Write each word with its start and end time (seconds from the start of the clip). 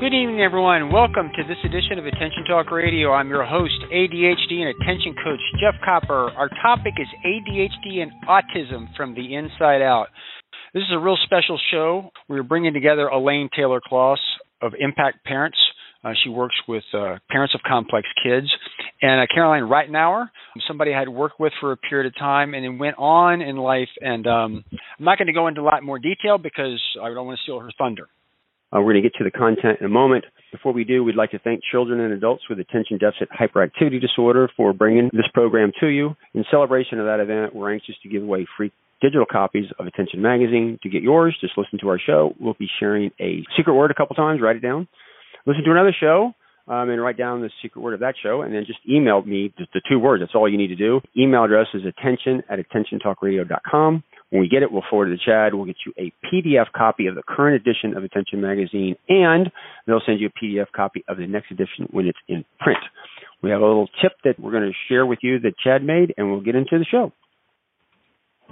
Good 0.00 0.14
evening, 0.14 0.40
everyone. 0.40 0.90
Welcome 0.90 1.28
to 1.36 1.42
this 1.46 1.58
edition 1.62 1.98
of 1.98 2.06
Attention 2.06 2.44
Talk 2.48 2.70
Radio. 2.70 3.12
I'm 3.12 3.28
your 3.28 3.44
host, 3.44 3.74
ADHD 3.92 4.64
and 4.64 4.74
Attention 4.80 5.14
Coach 5.22 5.40
Jeff 5.60 5.74
Copper. 5.84 6.30
Our 6.30 6.48
topic 6.62 6.94
is 6.96 7.06
ADHD 7.22 8.00
and 8.00 8.10
autism 8.26 8.96
from 8.96 9.14
the 9.14 9.34
inside 9.34 9.82
out. 9.82 10.06
This 10.72 10.84
is 10.84 10.88
a 10.94 10.98
real 10.98 11.18
special 11.22 11.60
show. 11.70 12.08
We're 12.30 12.42
bringing 12.42 12.72
together 12.72 13.08
Elaine 13.08 13.50
Taylor 13.54 13.78
Klaus 13.86 14.18
of 14.62 14.72
Impact 14.80 15.22
Parents. 15.26 15.58
Uh, 16.02 16.12
she 16.24 16.30
works 16.30 16.56
with 16.66 16.84
uh, 16.94 17.16
parents 17.30 17.54
of 17.54 17.60
complex 17.68 18.08
kids. 18.24 18.46
And 19.02 19.20
uh, 19.20 19.26
Caroline 19.34 19.64
Ritenour, 19.64 20.28
somebody 20.66 20.94
I 20.94 20.98
had 20.98 21.10
worked 21.10 21.38
with 21.38 21.52
for 21.60 21.72
a 21.72 21.76
period 21.76 22.06
of 22.06 22.18
time 22.18 22.54
and 22.54 22.64
then 22.64 22.78
went 22.78 22.96
on 22.96 23.42
in 23.42 23.58
life. 23.58 23.90
And 24.00 24.26
um, 24.26 24.64
I'm 24.98 25.04
not 25.04 25.18
going 25.18 25.26
to 25.26 25.34
go 25.34 25.46
into 25.46 25.60
a 25.60 25.68
lot 25.68 25.82
more 25.82 25.98
detail 25.98 26.38
because 26.38 26.80
I 27.02 27.08
don't 27.08 27.26
want 27.26 27.38
to 27.38 27.42
steal 27.42 27.60
her 27.60 27.70
thunder. 27.76 28.08
Uh, 28.72 28.80
we're 28.80 28.92
going 28.92 29.02
to 29.02 29.08
get 29.08 29.14
to 29.18 29.24
the 29.24 29.30
content 29.30 29.78
in 29.80 29.86
a 29.86 29.88
moment. 29.88 30.24
Before 30.52 30.72
we 30.72 30.84
do, 30.84 31.02
we'd 31.02 31.16
like 31.16 31.32
to 31.32 31.38
thank 31.38 31.60
children 31.70 32.00
and 32.00 32.12
adults 32.12 32.44
with 32.48 32.60
attention 32.60 32.98
deficit 32.98 33.28
hyperactivity 33.30 34.00
disorder 34.00 34.48
for 34.56 34.72
bringing 34.72 35.10
this 35.12 35.26
program 35.34 35.72
to 35.80 35.88
you. 35.88 36.16
In 36.34 36.44
celebration 36.50 37.00
of 37.00 37.06
that 37.06 37.20
event, 37.20 37.54
we're 37.54 37.72
anxious 37.72 37.94
to 38.02 38.08
give 38.08 38.22
away 38.22 38.46
free 38.56 38.72
digital 39.00 39.26
copies 39.30 39.66
of 39.78 39.86
Attention 39.86 40.22
Magazine. 40.22 40.78
To 40.82 40.88
get 40.88 41.02
yours, 41.02 41.36
just 41.40 41.56
listen 41.56 41.78
to 41.80 41.88
our 41.88 41.98
show. 41.98 42.34
We'll 42.38 42.56
be 42.58 42.68
sharing 42.78 43.10
a 43.20 43.42
secret 43.56 43.74
word 43.74 43.90
a 43.90 43.94
couple 43.94 44.14
times. 44.14 44.40
Write 44.40 44.56
it 44.56 44.62
down. 44.62 44.86
Listen 45.46 45.64
to 45.64 45.70
another 45.70 45.94
show. 45.98 46.34
Um, 46.68 46.88
and 46.88 47.02
write 47.02 47.16
down 47.16 47.40
the 47.40 47.50
secret 47.62 47.80
word 47.80 47.94
of 47.94 48.00
that 48.00 48.14
show, 48.22 48.42
and 48.42 48.54
then 48.54 48.62
just 48.64 48.78
email 48.88 49.22
me 49.22 49.52
the, 49.58 49.66
the 49.74 49.80
two 49.90 49.98
words. 49.98 50.22
That's 50.22 50.36
all 50.36 50.48
you 50.48 50.58
need 50.58 50.68
to 50.68 50.76
do. 50.76 51.00
Email 51.16 51.42
address 51.42 51.66
is 51.74 51.82
attention 51.84 52.44
at 52.48 52.60
attentiontalkradio.com. 52.60 54.04
When 54.30 54.40
we 54.40 54.48
get 54.48 54.62
it, 54.62 54.70
we'll 54.70 54.84
forward 54.88 55.10
it 55.10 55.16
to 55.16 55.24
Chad. 55.24 55.54
We'll 55.54 55.66
get 55.66 55.76
you 55.84 55.92
a 55.98 56.12
PDF 56.26 56.66
copy 56.74 57.06
of 57.06 57.16
the 57.16 57.22
current 57.26 57.56
edition 57.56 57.96
of 57.96 58.04
Attention 58.04 58.40
Magazine, 58.40 58.96
and 59.08 59.50
they'll 59.86 60.02
send 60.06 60.20
you 60.20 60.28
a 60.28 60.44
PDF 60.44 60.66
copy 60.74 61.04
of 61.08 61.16
the 61.16 61.26
next 61.26 61.50
edition 61.50 61.88
when 61.90 62.06
it's 62.06 62.18
in 62.28 62.44
print. 62.60 62.78
We 63.42 63.50
have 63.50 63.60
a 63.60 63.66
little 63.66 63.88
tip 64.00 64.12
that 64.24 64.38
we're 64.38 64.52
going 64.52 64.70
to 64.70 64.76
share 64.88 65.04
with 65.04 65.18
you 65.22 65.40
that 65.40 65.58
Chad 65.58 65.82
made, 65.82 66.14
and 66.16 66.30
we'll 66.30 66.42
get 66.42 66.54
into 66.54 66.78
the 66.78 66.84
show. 66.84 67.12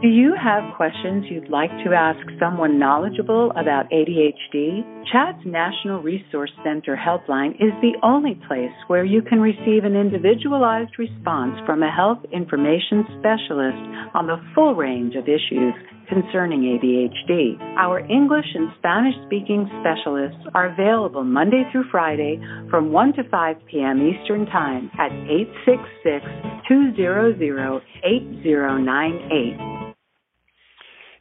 Do 0.01 0.07
you 0.07 0.33
have 0.41 0.77
questions 0.77 1.25
you'd 1.29 1.51
like 1.51 1.71
to 1.85 1.93
ask 1.93 2.21
someone 2.39 2.79
knowledgeable 2.79 3.51
about 3.57 3.91
ADHD? 3.91 4.87
Chad's 5.11 5.45
National 5.45 6.01
Resource 6.01 6.53
Center 6.63 6.95
helpline 6.95 7.57
is 7.57 7.75
the 7.83 7.99
only 8.05 8.41
place 8.47 8.71
where 8.87 9.05
you 9.05 9.23
can 9.23 9.41
receive 9.41 9.83
an 9.83 9.97
individualized 9.97 10.93
response 11.01 11.59
from 11.67 11.83
a 11.83 11.91
health 11.91 12.19
information 12.33 13.03
specialist 13.19 13.83
on 14.15 14.29
the 14.29 14.39
full 14.55 14.77
range 14.77 15.17
of 15.17 15.25
issues 15.25 15.75
concerning 16.09 16.63
ADHD. 16.79 17.59
Our 17.77 17.99
English 17.99 18.47
and 18.55 18.71
Spanish 18.79 19.15
speaking 19.27 19.69
specialists 19.83 20.47
are 20.55 20.71
available 20.73 21.25
Monday 21.25 21.65
through 21.73 21.91
Friday 21.91 22.41
from 22.71 22.93
1 22.93 23.15
to 23.15 23.25
5 23.29 23.57
p.m. 23.69 23.99
Eastern 24.07 24.47
Time 24.47 24.93
at 24.95 25.11
866 25.11 26.25
200 26.69 27.83
8098. 28.05 29.88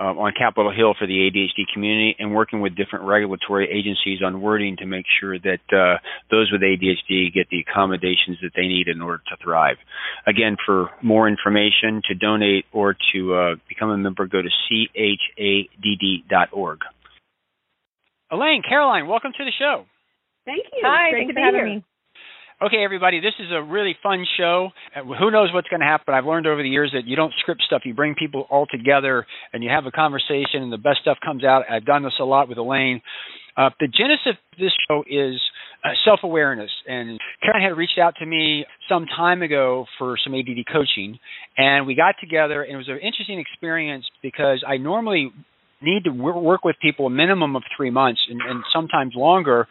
uh, 0.00 0.14
on 0.16 0.32
Capitol 0.36 0.72
Hill 0.74 0.94
for 0.98 1.06
the 1.06 1.28
ADHD 1.28 1.64
community 1.72 2.16
and 2.18 2.34
working 2.34 2.60
with 2.60 2.74
different 2.74 3.04
regulatory 3.04 3.68
agencies 3.70 4.20
on 4.24 4.40
wording 4.40 4.78
to 4.78 4.86
make 4.86 5.04
sure 5.20 5.38
that 5.38 5.60
uh, 5.72 5.98
those 6.30 6.50
with 6.50 6.62
ADHD 6.62 7.32
get 7.32 7.48
the 7.50 7.60
accommodations 7.60 8.38
that 8.42 8.52
they 8.56 8.66
need 8.66 8.88
in 8.88 9.02
order 9.02 9.22
to 9.28 9.36
thrive. 9.44 9.76
Again, 10.26 10.56
for 10.64 10.88
more 11.02 11.28
information, 11.28 12.00
to 12.08 12.14
donate 12.14 12.64
or 12.72 12.96
to 13.12 13.34
uh, 13.34 13.56
become 13.68 13.90
a 13.90 13.98
member, 13.98 14.26
go 14.26 14.40
to 14.40 14.48
chadd.org. 15.36 16.78
Elaine, 18.32 18.62
Caroline, 18.66 19.06
welcome 19.06 19.32
to 19.36 19.44
the 19.44 19.52
show. 19.58 19.84
Thank 20.46 20.64
you. 20.72 20.80
Hi, 20.82 21.10
Great 21.10 21.26
thanks 21.26 21.30
to 21.30 21.34
for 21.34 21.36
be 21.36 21.42
having 21.42 21.66
here. 21.66 21.76
me. 21.76 21.84
Okay, 22.62 22.84
everybody, 22.84 23.20
this 23.20 23.32
is 23.38 23.46
a 23.50 23.62
really 23.62 23.96
fun 24.02 24.26
show. 24.36 24.68
Uh, 24.94 25.00
Who 25.18 25.30
knows 25.30 25.48
what's 25.50 25.68
going 25.68 25.80
to 25.80 25.86
happen? 25.86 26.12
I've 26.12 26.26
learned 26.26 26.46
over 26.46 26.62
the 26.62 26.68
years 26.68 26.90
that 26.92 27.06
you 27.06 27.16
don't 27.16 27.32
script 27.40 27.62
stuff. 27.62 27.82
You 27.86 27.94
bring 27.94 28.14
people 28.14 28.46
all 28.50 28.66
together 28.66 29.26
and 29.54 29.64
you 29.64 29.70
have 29.70 29.86
a 29.86 29.90
conversation, 29.90 30.62
and 30.62 30.70
the 30.70 30.76
best 30.76 30.98
stuff 31.00 31.16
comes 31.24 31.42
out. 31.42 31.62
I've 31.70 31.86
done 31.86 32.02
this 32.02 32.12
a 32.20 32.24
lot 32.24 32.50
with 32.50 32.58
Elaine. 32.58 33.00
Uh, 33.56 33.70
the 33.80 33.88
genesis 33.88 34.36
of 34.36 34.58
this 34.58 34.72
show 34.86 35.04
is 35.08 35.40
uh, 35.82 35.88
self 36.04 36.20
awareness. 36.22 36.70
And 36.86 37.18
Karen 37.42 37.62
had 37.62 37.78
reached 37.78 37.98
out 37.98 38.16
to 38.18 38.26
me 38.26 38.66
some 38.90 39.06
time 39.06 39.40
ago 39.40 39.86
for 39.98 40.18
some 40.22 40.34
ADD 40.34 40.66
coaching, 40.70 41.18
and 41.56 41.86
we 41.86 41.94
got 41.94 42.16
together, 42.20 42.62
and 42.62 42.74
it 42.74 42.76
was 42.76 42.88
an 42.88 42.98
interesting 42.98 43.40
experience 43.40 44.04
because 44.20 44.62
I 44.68 44.76
normally 44.76 45.32
need 45.82 46.04
to 46.04 46.10
work 46.10 46.64
with 46.64 46.76
people 46.82 47.06
a 47.06 47.10
minimum 47.10 47.56
of 47.56 47.62
three 47.74 47.90
months 47.90 48.20
and, 48.28 48.40
and 48.42 48.62
sometimes 48.72 49.14
longer. 49.16 49.66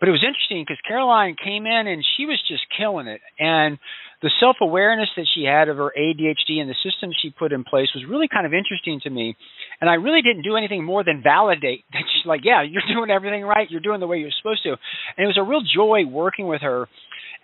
But 0.00 0.08
it 0.08 0.12
was 0.12 0.22
interesting 0.22 0.62
because 0.62 0.78
Caroline 0.86 1.34
came 1.42 1.66
in 1.66 1.86
and 1.86 2.04
she 2.16 2.26
was 2.26 2.40
just 2.46 2.62
killing 2.76 3.08
it. 3.08 3.20
And 3.38 3.78
the 4.22 4.30
self 4.40 4.56
awareness 4.60 5.08
that 5.16 5.26
she 5.34 5.44
had 5.44 5.68
of 5.68 5.76
her 5.76 5.92
ADHD 5.96 6.58
and 6.60 6.68
the 6.68 6.78
systems 6.82 7.16
she 7.20 7.30
put 7.30 7.52
in 7.52 7.64
place 7.64 7.88
was 7.94 8.04
really 8.08 8.28
kind 8.28 8.46
of 8.46 8.54
interesting 8.54 9.00
to 9.04 9.10
me. 9.10 9.36
And 9.80 9.88
I 9.88 9.94
really 9.94 10.22
didn't 10.22 10.42
do 10.42 10.56
anything 10.56 10.84
more 10.84 11.04
than 11.04 11.22
validate 11.22 11.84
that 11.92 12.02
she's 12.12 12.26
like, 12.26 12.40
yeah, 12.44 12.62
you're 12.62 12.82
doing 12.86 13.10
everything 13.10 13.42
right. 13.42 13.70
You're 13.70 13.80
doing 13.80 14.00
the 14.00 14.06
way 14.06 14.18
you're 14.18 14.34
supposed 14.38 14.62
to. 14.64 14.70
And 14.70 15.24
it 15.24 15.26
was 15.26 15.38
a 15.38 15.42
real 15.42 15.62
joy 15.62 16.06
working 16.06 16.46
with 16.46 16.62
her. 16.62 16.88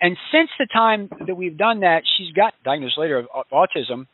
And 0.01 0.17
since 0.33 0.51
the 0.59 0.67
time 0.73 1.09
that 1.27 1.35
we've 1.35 1.57
done 1.57 1.81
that, 1.81 2.03
she's 2.19 2.33
got 2.33 2.55
diagnosed 2.65 2.99
later 2.99 3.19
of 3.19 3.47
autism. 3.53 4.07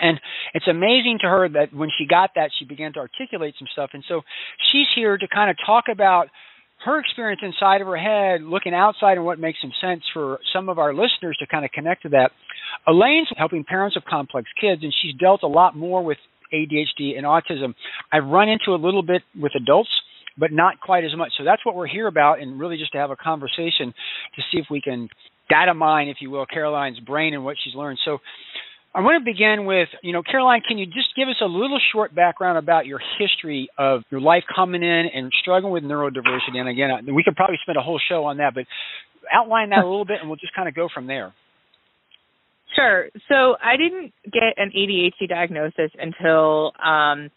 And 0.00 0.20
it's 0.54 0.68
amazing 0.68 1.18
to 1.22 1.28
her 1.28 1.48
that 1.50 1.74
when 1.74 1.90
she 1.96 2.06
got 2.06 2.30
that, 2.36 2.50
she 2.58 2.64
began 2.64 2.92
to 2.94 3.00
articulate 3.00 3.54
some 3.58 3.68
stuff. 3.72 3.90
And 3.92 4.04
so 4.08 4.22
she's 4.72 4.86
here 4.94 5.18
to 5.18 5.28
kind 5.28 5.50
of 5.50 5.56
talk 5.66 5.84
about 5.90 6.28
her 6.84 6.98
experience 6.98 7.40
inside 7.44 7.80
of 7.80 7.86
her 7.86 7.96
head, 7.96 8.42
looking 8.42 8.74
outside 8.74 9.16
and 9.16 9.24
what 9.24 9.38
makes 9.38 9.58
some 9.60 9.72
sense 9.80 10.02
for 10.14 10.38
some 10.52 10.68
of 10.68 10.78
our 10.78 10.92
listeners 10.94 11.36
to 11.40 11.46
kind 11.46 11.64
of 11.64 11.70
connect 11.72 12.02
to 12.02 12.08
that. 12.10 12.30
Elaine's 12.86 13.28
helping 13.36 13.64
parents 13.64 13.96
of 13.96 14.04
complex 14.04 14.48
kids, 14.60 14.82
and 14.82 14.94
she's 15.02 15.14
dealt 15.14 15.42
a 15.42 15.48
lot 15.48 15.76
more 15.76 16.02
with 16.02 16.18
ADHD 16.52 17.16
and 17.16 17.24
autism. 17.24 17.74
I've 18.12 18.24
run 18.24 18.48
into 18.48 18.70
a 18.70 18.80
little 18.80 19.02
bit 19.02 19.22
with 19.40 19.52
adults, 19.54 19.90
but 20.38 20.52
not 20.52 20.80
quite 20.80 21.04
as 21.04 21.14
much. 21.16 21.32
So 21.36 21.44
that's 21.44 21.64
what 21.64 21.74
we're 21.74 21.86
here 21.86 22.06
about, 22.06 22.40
and 22.40 22.58
really 22.58 22.78
just 22.78 22.92
to 22.92 22.98
have 22.98 23.10
a 23.10 23.16
conversation 23.16 23.92
to 24.36 24.42
see 24.50 24.58
if 24.58 24.66
we 24.70 24.80
can 24.80 25.08
data 25.50 25.74
mine, 25.74 26.08
if 26.08 26.18
you 26.20 26.30
will, 26.30 26.46
Caroline's 26.46 27.00
brain 27.00 27.34
and 27.34 27.44
what 27.44 27.56
she's 27.62 27.74
learned. 27.74 27.98
So 28.04 28.18
I 28.92 29.02
want 29.02 29.24
to 29.24 29.24
begin 29.24 29.66
with, 29.66 29.88
you 30.02 30.12
know, 30.12 30.22
Caroline, 30.22 30.62
can 30.66 30.76
you 30.76 30.86
just 30.86 31.14
give 31.14 31.28
us 31.28 31.36
a 31.40 31.46
little 31.46 31.78
short 31.92 32.12
background 32.12 32.58
about 32.58 32.86
your 32.86 33.00
history 33.18 33.68
of 33.78 34.02
your 34.10 34.20
life 34.20 34.42
coming 34.52 34.82
in 34.82 35.06
and 35.14 35.32
struggling 35.40 35.72
with 35.72 35.84
neurodiversity? 35.84 36.56
And 36.56 36.68
again, 36.68 36.90
we 37.14 37.22
could 37.22 37.36
probably 37.36 37.58
spend 37.62 37.78
a 37.78 37.82
whole 37.82 38.00
show 38.08 38.24
on 38.24 38.38
that, 38.38 38.52
but 38.54 38.64
outline 39.32 39.70
that 39.70 39.84
a 39.84 39.88
little 39.88 40.04
bit 40.04 40.18
and 40.20 40.28
we'll 40.28 40.36
just 40.36 40.54
kind 40.54 40.68
of 40.68 40.74
go 40.74 40.88
from 40.92 41.06
there. 41.06 41.32
Sure. 42.74 43.08
So 43.28 43.56
I 43.62 43.76
didn't 43.76 44.12
get 44.24 44.54
an 44.56 44.72
ADHD 44.76 45.28
diagnosis 45.28 45.90
until 45.98 46.72
um, 46.84 47.30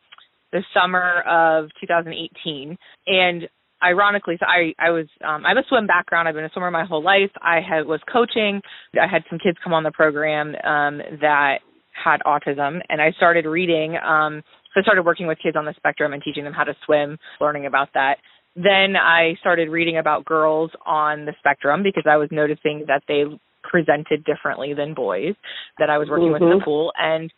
the 0.51 0.63
summer 0.73 1.21
of 1.21 1.69
2018, 1.81 2.77
and 3.07 3.49
ironically, 3.83 4.37
so 4.39 4.45
I 4.45 4.73
I 4.79 4.91
was 4.91 5.07
um, 5.23 5.45
I 5.45 5.49
have 5.49 5.57
a 5.57 5.67
swim 5.67 5.87
background. 5.87 6.27
I've 6.27 6.35
been 6.35 6.45
a 6.45 6.49
swimmer 6.53 6.71
my 6.71 6.85
whole 6.85 7.03
life. 7.03 7.31
I 7.41 7.59
had 7.67 7.85
was 7.85 7.99
coaching. 8.11 8.61
I 8.99 9.07
had 9.11 9.23
some 9.29 9.39
kids 9.39 9.57
come 9.63 9.73
on 9.73 9.83
the 9.83 9.91
program 9.91 10.55
um, 10.63 11.01
that 11.21 11.59
had 11.93 12.21
autism, 12.25 12.79
and 12.89 13.01
I 13.01 13.11
started 13.11 13.45
reading. 13.45 13.97
Um, 13.97 14.43
so 14.73 14.79
I 14.79 14.83
started 14.83 15.03
working 15.05 15.27
with 15.27 15.37
kids 15.41 15.55
on 15.55 15.65
the 15.65 15.73
spectrum 15.77 16.13
and 16.13 16.21
teaching 16.23 16.43
them 16.43 16.53
how 16.53 16.63
to 16.63 16.73
swim, 16.85 17.17
learning 17.39 17.65
about 17.65 17.89
that. 17.93 18.15
Then 18.55 18.95
I 18.95 19.35
started 19.39 19.69
reading 19.69 19.97
about 19.97 20.25
girls 20.25 20.71
on 20.85 21.25
the 21.25 21.33
spectrum 21.39 21.83
because 21.83 22.03
I 22.09 22.17
was 22.17 22.29
noticing 22.31 22.85
that 22.87 23.03
they 23.07 23.23
presented 23.63 24.25
differently 24.25 24.73
than 24.73 24.93
boys 24.93 25.35
that 25.79 25.89
I 25.89 25.97
was 25.97 26.09
working 26.09 26.31
with 26.31 26.41
in 26.41 26.49
the 26.49 26.61
pool 26.63 26.91
and 26.97 27.31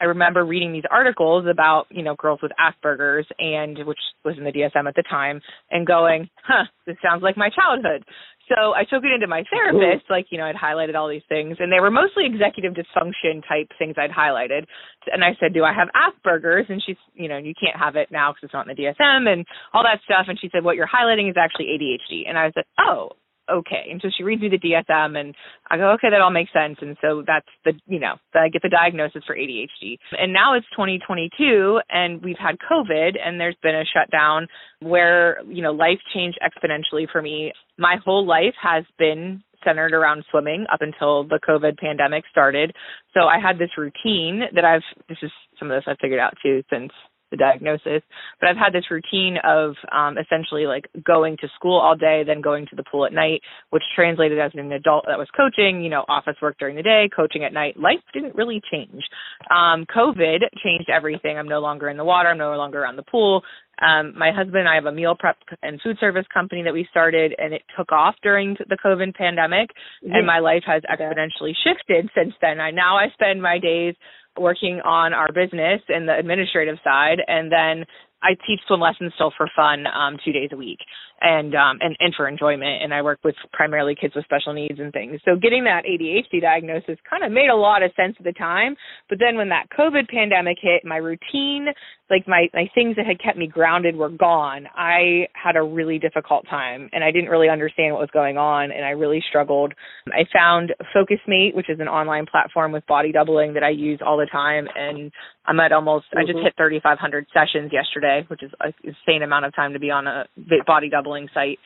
I 0.00 0.04
remember 0.04 0.44
reading 0.44 0.72
these 0.72 0.88
articles 0.90 1.46
about, 1.50 1.86
you 1.90 2.02
know, 2.02 2.14
girls 2.16 2.40
with 2.42 2.52
Asperger's 2.58 3.26
and 3.38 3.86
which 3.86 3.98
was 4.24 4.36
in 4.38 4.44
the 4.44 4.52
DSM 4.52 4.88
at 4.88 4.94
the 4.94 5.04
time 5.08 5.40
and 5.70 5.86
going, 5.86 6.28
"Huh, 6.44 6.64
this 6.86 6.96
sounds 7.02 7.22
like 7.22 7.36
my 7.36 7.50
childhood." 7.50 8.04
So 8.48 8.72
I 8.72 8.84
took 8.84 9.04
it 9.04 9.12
into 9.12 9.26
my 9.28 9.44
therapist, 9.52 10.08
like, 10.08 10.26
you 10.30 10.38
know, 10.38 10.44
I'd 10.44 10.56
highlighted 10.56 10.96
all 10.96 11.08
these 11.08 11.26
things 11.28 11.58
and 11.60 11.70
they 11.70 11.80
were 11.80 11.90
mostly 11.90 12.24
executive 12.24 12.72
dysfunction 12.72 13.44
type 13.46 13.68
things 13.78 13.94
I'd 13.98 14.10
highlighted. 14.10 14.64
And 15.12 15.22
I 15.22 15.36
said, 15.38 15.52
do 15.52 15.64
I 15.64 15.72
have 15.72 15.88
Asperger's? 15.92 16.66
And 16.68 16.82
she's, 16.84 16.96
you 17.14 17.28
know, 17.28 17.36
you 17.36 17.52
can't 17.52 17.76
have 17.76 17.96
it 17.96 18.08
now 18.10 18.32
because 18.32 18.44
it's 18.48 18.54
not 18.54 18.68
in 18.68 18.74
the 18.74 18.82
DSM 18.82 19.28
and 19.28 19.44
all 19.74 19.82
that 19.82 20.00
stuff. 20.04 20.26
And 20.28 20.40
she 20.40 20.48
said, 20.50 20.64
what 20.64 20.76
you're 20.76 20.88
highlighting 20.88 21.28
is 21.28 21.36
actually 21.36 21.66
ADHD. 21.76 22.28
And 22.28 22.38
I 22.38 22.50
said, 22.54 22.64
oh, 22.80 23.12
okay. 23.50 23.88
And 23.90 24.00
so 24.02 24.08
she 24.16 24.22
reads 24.22 24.42
me 24.42 24.48
the 24.48 24.58
DSM 24.58 25.18
and 25.18 25.34
I 25.70 25.76
go, 25.76 25.92
okay, 25.92 26.10
that 26.10 26.20
all 26.20 26.30
makes 26.30 26.52
sense. 26.52 26.78
And 26.80 26.96
so 27.00 27.22
that's 27.26 27.46
the, 27.64 27.72
you 27.86 27.98
know, 27.98 28.14
that 28.34 28.42
I 28.42 28.48
get 28.48 28.62
the 28.62 28.68
diagnosis 28.68 29.22
for 29.26 29.36
ADHD. 29.36 29.98
And 30.12 30.32
now 30.32 30.54
it's 30.54 30.66
2022 30.72 31.80
and 31.90 32.22
we've 32.22 32.38
had 32.38 32.56
COVID 32.70 33.12
and 33.24 33.40
there's 33.40 33.56
been 33.62 33.74
a 33.74 33.84
shutdown 33.84 34.46
where, 34.80 35.40
you 35.46 35.62
know, 35.62 35.72
life 35.72 35.98
changed 36.14 36.38
exponentially 36.42 37.06
for 37.10 37.22
me. 37.22 37.52
My 37.78 37.96
whole 38.04 38.26
life 38.26 38.54
has 38.62 38.84
been 38.98 39.42
centered 39.64 39.92
around 39.92 40.24
swimming 40.30 40.66
up 40.72 40.80
until 40.82 41.24
the 41.24 41.40
COVID 41.46 41.78
pandemic 41.78 42.24
started. 42.30 42.72
So 43.12 43.20
I 43.20 43.38
had 43.40 43.58
this 43.58 43.70
routine 43.76 44.42
that 44.54 44.64
I've, 44.64 44.82
this 45.08 45.18
is 45.22 45.30
some 45.58 45.70
of 45.70 45.76
this 45.76 45.84
I've 45.86 45.98
figured 46.00 46.20
out 46.20 46.34
too 46.42 46.62
since 46.70 46.92
the 47.30 47.36
diagnosis. 47.36 48.02
But 48.40 48.48
I've 48.48 48.56
had 48.56 48.72
this 48.72 48.90
routine 48.90 49.36
of 49.44 49.74
um, 49.92 50.16
essentially 50.18 50.66
like 50.66 50.88
going 51.04 51.36
to 51.38 51.48
school 51.56 51.78
all 51.78 51.96
day, 51.96 52.22
then 52.26 52.40
going 52.40 52.66
to 52.66 52.76
the 52.76 52.84
pool 52.84 53.06
at 53.06 53.12
night, 53.12 53.42
which 53.70 53.82
translated 53.94 54.38
as 54.38 54.52
an 54.54 54.72
adult 54.72 55.04
that 55.08 55.18
was 55.18 55.28
coaching, 55.36 55.82
you 55.82 55.90
know, 55.90 56.04
office 56.08 56.36
work 56.42 56.56
during 56.58 56.76
the 56.76 56.82
day, 56.82 57.08
coaching 57.14 57.44
at 57.44 57.52
night. 57.52 57.76
Life 57.78 58.00
didn't 58.12 58.34
really 58.34 58.60
change. 58.70 59.02
Um, 59.50 59.86
COVID 59.94 60.40
changed 60.62 60.90
everything. 60.90 61.38
I'm 61.38 61.48
no 61.48 61.60
longer 61.60 61.88
in 61.88 61.96
the 61.96 62.04
water. 62.04 62.28
I'm 62.28 62.38
no 62.38 62.56
longer 62.56 62.82
around 62.82 62.96
the 62.96 63.02
pool. 63.02 63.42
Um, 63.80 64.12
my 64.16 64.32
husband 64.32 64.58
and 64.58 64.68
I 64.68 64.74
have 64.74 64.86
a 64.86 64.92
meal 64.92 65.14
prep 65.16 65.36
and 65.62 65.80
food 65.80 65.98
service 66.00 66.26
company 66.34 66.62
that 66.64 66.72
we 66.72 66.86
started, 66.90 67.32
and 67.38 67.54
it 67.54 67.62
took 67.76 67.92
off 67.92 68.16
during 68.22 68.56
the 68.68 68.76
COVID 68.84 69.14
pandemic. 69.14 69.70
And 70.02 70.26
my 70.26 70.40
life 70.40 70.64
has 70.66 70.82
exponentially 70.82 71.52
shifted 71.62 72.10
since 72.14 72.34
then. 72.40 72.58
I 72.58 72.70
now 72.72 72.96
I 72.96 73.06
spend 73.12 73.40
my 73.40 73.58
days 73.58 73.94
working 74.40 74.80
on 74.84 75.12
our 75.12 75.32
business 75.32 75.80
and 75.88 76.08
the 76.08 76.16
administrative 76.18 76.76
side, 76.84 77.18
and 77.26 77.50
then 77.50 77.84
I 78.22 78.34
teach 78.46 78.60
swim 78.66 78.80
lessons 78.80 79.12
still 79.14 79.32
for 79.36 79.48
fun, 79.54 79.86
um, 79.86 80.18
two 80.24 80.32
days 80.32 80.50
a 80.52 80.56
week 80.56 80.78
and 81.20 81.54
um 81.54 81.78
and, 81.80 81.96
and 81.98 82.14
for 82.16 82.28
enjoyment 82.28 82.82
and 82.82 82.94
I 82.94 83.02
work 83.02 83.18
with 83.24 83.34
primarily 83.52 83.96
kids 84.00 84.14
with 84.14 84.24
special 84.24 84.52
needs 84.52 84.78
and 84.78 84.92
things. 84.92 85.20
So 85.24 85.36
getting 85.36 85.64
that 85.64 85.82
ADHD 85.84 86.40
diagnosis 86.40 86.98
kind 87.08 87.24
of 87.24 87.32
made 87.32 87.48
a 87.48 87.56
lot 87.56 87.82
of 87.82 87.90
sense 87.96 88.16
at 88.18 88.24
the 88.24 88.32
time. 88.32 88.76
But 89.08 89.18
then 89.18 89.36
when 89.36 89.48
that 89.48 89.66
COVID 89.76 90.08
pandemic 90.08 90.58
hit, 90.60 90.84
my 90.84 90.96
routine, 90.96 91.66
like 92.10 92.26
my, 92.26 92.48
my 92.54 92.70
things 92.74 92.96
that 92.96 93.06
had 93.06 93.22
kept 93.22 93.36
me 93.36 93.46
grounded 93.46 93.96
were 93.96 94.08
gone. 94.08 94.66
I 94.74 95.28
had 95.34 95.56
a 95.56 95.62
really 95.62 95.98
difficult 95.98 96.46
time 96.48 96.88
and 96.92 97.04
I 97.04 97.10
didn't 97.10 97.30
really 97.30 97.48
understand 97.48 97.92
what 97.92 98.00
was 98.00 98.10
going 98.12 98.38
on 98.38 98.70
and 98.70 98.84
I 98.84 98.90
really 98.90 99.22
struggled. 99.28 99.74
I 100.06 100.24
found 100.32 100.74
Focusmate, 100.94 101.54
which 101.54 101.68
is 101.68 101.80
an 101.80 101.88
online 101.88 102.26
platform 102.26 102.72
with 102.72 102.86
body 102.86 103.12
doubling 103.12 103.54
that 103.54 103.62
I 103.62 103.70
use 103.70 104.00
all 104.04 104.16
the 104.16 104.28
time 104.30 104.68
and 104.74 105.10
I'm 105.46 105.60
at 105.60 105.72
almost 105.72 106.06
mm-hmm. 106.06 106.18
I 106.18 106.22
just 106.22 106.36
mm-hmm. 106.36 106.44
hit 106.44 106.54
3500 106.56 107.26
sessions 107.32 107.72
yesterday, 107.72 108.07
which 108.28 108.42
is 108.42 108.50
an 108.60 108.72
insane 108.82 109.22
amount 109.22 109.44
of 109.44 109.54
time 109.54 109.72
to 109.72 109.78
be 109.78 109.90
on 109.90 110.06
a 110.06 110.24
body 110.66 110.88
doubling 110.88 111.28
site. 111.32 111.58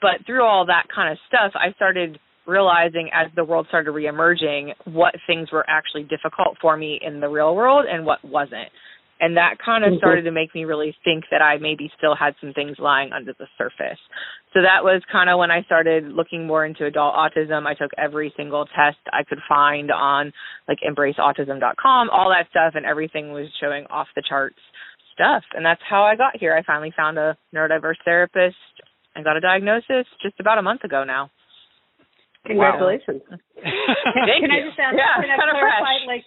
But 0.00 0.24
through 0.26 0.44
all 0.44 0.66
that 0.66 0.84
kind 0.94 1.12
of 1.12 1.18
stuff, 1.28 1.52
I 1.54 1.72
started 1.74 2.18
realizing 2.46 3.10
as 3.12 3.30
the 3.34 3.44
world 3.44 3.66
started 3.68 3.92
reemerging 3.92 4.70
what 4.84 5.14
things 5.26 5.50
were 5.52 5.64
actually 5.68 6.04
difficult 6.04 6.56
for 6.60 6.76
me 6.76 6.98
in 7.02 7.20
the 7.20 7.28
real 7.28 7.54
world 7.54 7.86
and 7.90 8.06
what 8.06 8.24
wasn't. 8.24 8.70
And 9.18 9.36
that 9.38 9.56
kind 9.64 9.82
of 9.82 9.92
mm-hmm. 9.92 9.98
started 9.98 10.22
to 10.22 10.30
make 10.30 10.54
me 10.54 10.64
really 10.64 10.94
think 11.02 11.24
that 11.30 11.40
I 11.40 11.56
maybe 11.56 11.90
still 11.96 12.14
had 12.14 12.34
some 12.40 12.52
things 12.52 12.76
lying 12.78 13.12
under 13.12 13.32
the 13.38 13.46
surface. 13.56 13.98
So 14.52 14.60
that 14.60 14.84
was 14.84 15.02
kind 15.10 15.30
of 15.30 15.38
when 15.38 15.50
I 15.50 15.62
started 15.62 16.04
looking 16.04 16.46
more 16.46 16.66
into 16.66 16.84
adult 16.84 17.14
autism. 17.14 17.66
I 17.66 17.74
took 17.74 17.90
every 17.96 18.32
single 18.36 18.66
test 18.66 18.98
I 19.12 19.24
could 19.24 19.40
find 19.48 19.90
on 19.90 20.32
like 20.68 20.78
embraceautism.com, 20.86 22.10
all 22.10 22.28
that 22.28 22.50
stuff, 22.50 22.74
and 22.74 22.84
everything 22.84 23.32
was 23.32 23.48
showing 23.60 23.86
off 23.88 24.08
the 24.14 24.22
charts 24.26 24.60
stuff. 25.16 25.42
And 25.56 25.64
that's 25.64 25.80
how 25.88 26.04
I 26.04 26.14
got 26.14 26.36
here. 26.36 26.54
I 26.54 26.62
finally 26.62 26.92
found 26.96 27.16
a 27.16 27.36
neurodiverse 27.54 27.98
therapist 28.04 28.56
and 29.14 29.24
got 29.24 29.36
a 29.36 29.40
diagnosis 29.40 30.06
just 30.22 30.38
about 30.38 30.58
a 30.58 30.62
month 30.62 30.84
ago 30.84 31.04
now. 31.04 31.30
Congratulations. 32.46 33.22
Wow. 33.28 33.38
Thank 33.64 34.44
can 34.44 34.50
you. 34.52 34.62
I 34.62 34.68
just 34.68 34.78
ask, 34.78 34.94
yeah, 34.94 35.18
can 35.18 35.30
I 35.32 35.36
clarify, 35.50 35.94
fresh. 36.04 36.22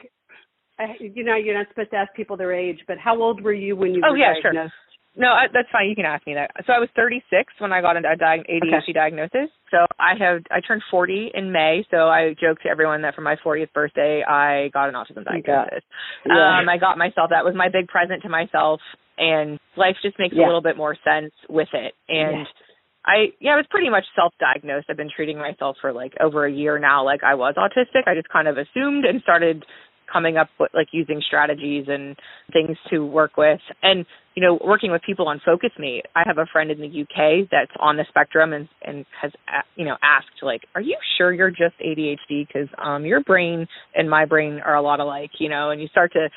like, 1.00 1.00
you 1.00 1.24
know, 1.24 1.36
you're 1.36 1.58
not 1.58 1.68
supposed 1.70 1.92
to 1.92 1.98
ask 1.98 2.14
people 2.14 2.36
their 2.36 2.52
age, 2.52 2.80
but 2.88 2.98
how 2.98 3.22
old 3.22 3.42
were 3.42 3.54
you 3.54 3.76
when 3.76 3.94
you 3.94 4.02
oh, 4.04 4.12
were 4.12 4.18
yeah, 4.18 4.34
diagnosed? 4.42 4.74
Sure. 4.74 4.89
No, 5.20 5.28
I, 5.28 5.48
that's 5.52 5.68
fine. 5.70 5.90
You 5.90 5.96
can 5.96 6.06
ask 6.06 6.26
me 6.26 6.36
that. 6.36 6.52
So 6.66 6.72
I 6.72 6.80
was 6.80 6.88
36 6.96 7.54
when 7.60 7.74
I 7.74 7.82
got 7.82 7.98
a 7.98 8.00
diag- 8.00 8.48
ADHD 8.50 8.84
okay. 8.84 8.94
diagnosis. 8.94 9.52
So 9.70 9.86
I 10.00 10.16
have 10.18 10.44
I 10.50 10.62
turned 10.66 10.82
40 10.90 11.32
in 11.34 11.52
May. 11.52 11.86
So 11.92 12.08
I 12.08 12.36
joke 12.40 12.62
to 12.64 12.70
everyone 12.70 13.02
that 13.02 13.16
for 13.16 13.22
my 13.22 13.36
40th 13.46 13.74
birthday 13.74 14.24
I 14.24 14.70
got 14.74 14.88
an 14.88 14.96
autism 14.96 15.26
diagnosis. 15.26 15.84
Yeah. 16.26 16.60
Um, 16.60 16.70
I 16.70 16.78
got 16.80 16.98
myself 16.98 17.32
that 17.32 17.44
was 17.44 17.54
my 17.54 17.68
big 17.68 17.90
present 17.90 18.24
to 18.24 18.30
myself, 18.30 18.80
and 19.18 19.60
life 19.76 19.98
just 20.02 20.18
makes 20.18 20.36
yeah. 20.36 20.46
a 20.46 20.48
little 20.48 20.62
bit 20.62 20.78
more 20.78 20.96
sense 21.04 21.34
with 21.50 21.70
it. 21.74 21.94
And 22.08 22.48
yeah. 22.48 23.06
I 23.06 23.16
yeah, 23.42 23.52
I 23.52 23.56
was 23.58 23.66
pretty 23.70 23.90
much 23.90 24.06
self-diagnosed. 24.16 24.88
I've 24.90 24.98
been 24.98 25.12
treating 25.14 25.38
myself 25.38 25.76
for 25.82 25.92
like 25.92 26.14
over 26.22 26.46
a 26.46 26.52
year 26.52 26.80
now 26.80 27.04
like 27.04 27.24
I 27.24 27.36
was 27.36 27.56
autistic. 27.58 28.08
I 28.08 28.16
just 28.16 28.30
kind 28.30 28.48
of 28.48 28.58
assumed 28.58 29.04
and 29.04 29.22
started 29.22 29.66
coming 30.12 30.38
up 30.38 30.50
with 30.60 30.72
like 30.74 30.88
using 30.92 31.22
strategies 31.26 31.86
and 31.88 32.16
things 32.52 32.78
to 32.90 33.06
work 33.06 33.38
with. 33.38 33.60
And 33.82 34.06
you 34.40 34.48
know 34.48 34.58
working 34.64 34.92
with 34.92 35.02
people 35.06 35.28
on 35.28 35.42
Focusmate 35.46 36.04
i 36.16 36.24
have 36.26 36.38
a 36.38 36.46
friend 36.52 36.72
in 36.72 36.80
the 36.80 37.02
uk 37.02 37.50
that's 37.52 37.72
on 37.80 37.98
the 37.98 38.06
spectrum 38.08 38.54
and 38.54 38.70
and 38.82 39.06
has 39.22 39.32
you 39.76 39.84
know 39.84 39.98
asked 40.02 40.42
like 40.42 40.62
are 40.76 40.82
you 40.82 40.98
sure 41.18 41.34
you're 41.34 41.50
just 41.50 41.76
adhd 41.86 42.48
because 42.48 42.70
um 42.78 43.06
your 43.06 43.22
brain 43.22 43.68
and 43.96 44.10
my 44.10 44.26
brain 44.26 44.62
are 44.64 44.76
a 44.76 44.82
lot 44.82 45.02
alike 45.02 45.32
you 45.40 45.50
know? 45.50 45.72
And 45.72 45.82
you 45.82 45.90
start 45.90 46.14
to 46.14 46.30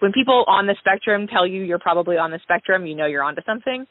when 0.00 0.12
people 0.12 0.44
on 0.48 0.66
the 0.66 0.74
spectrum 0.80 1.28
tell 1.28 1.46
you 1.46 1.62
you're 1.62 1.78
probably 1.78 2.16
on 2.16 2.32
the 2.32 2.40
spectrum 2.42 2.86
you 2.86 2.96
know 2.96 3.06
you're 3.06 3.22
onto 3.22 3.42
something 3.46 3.86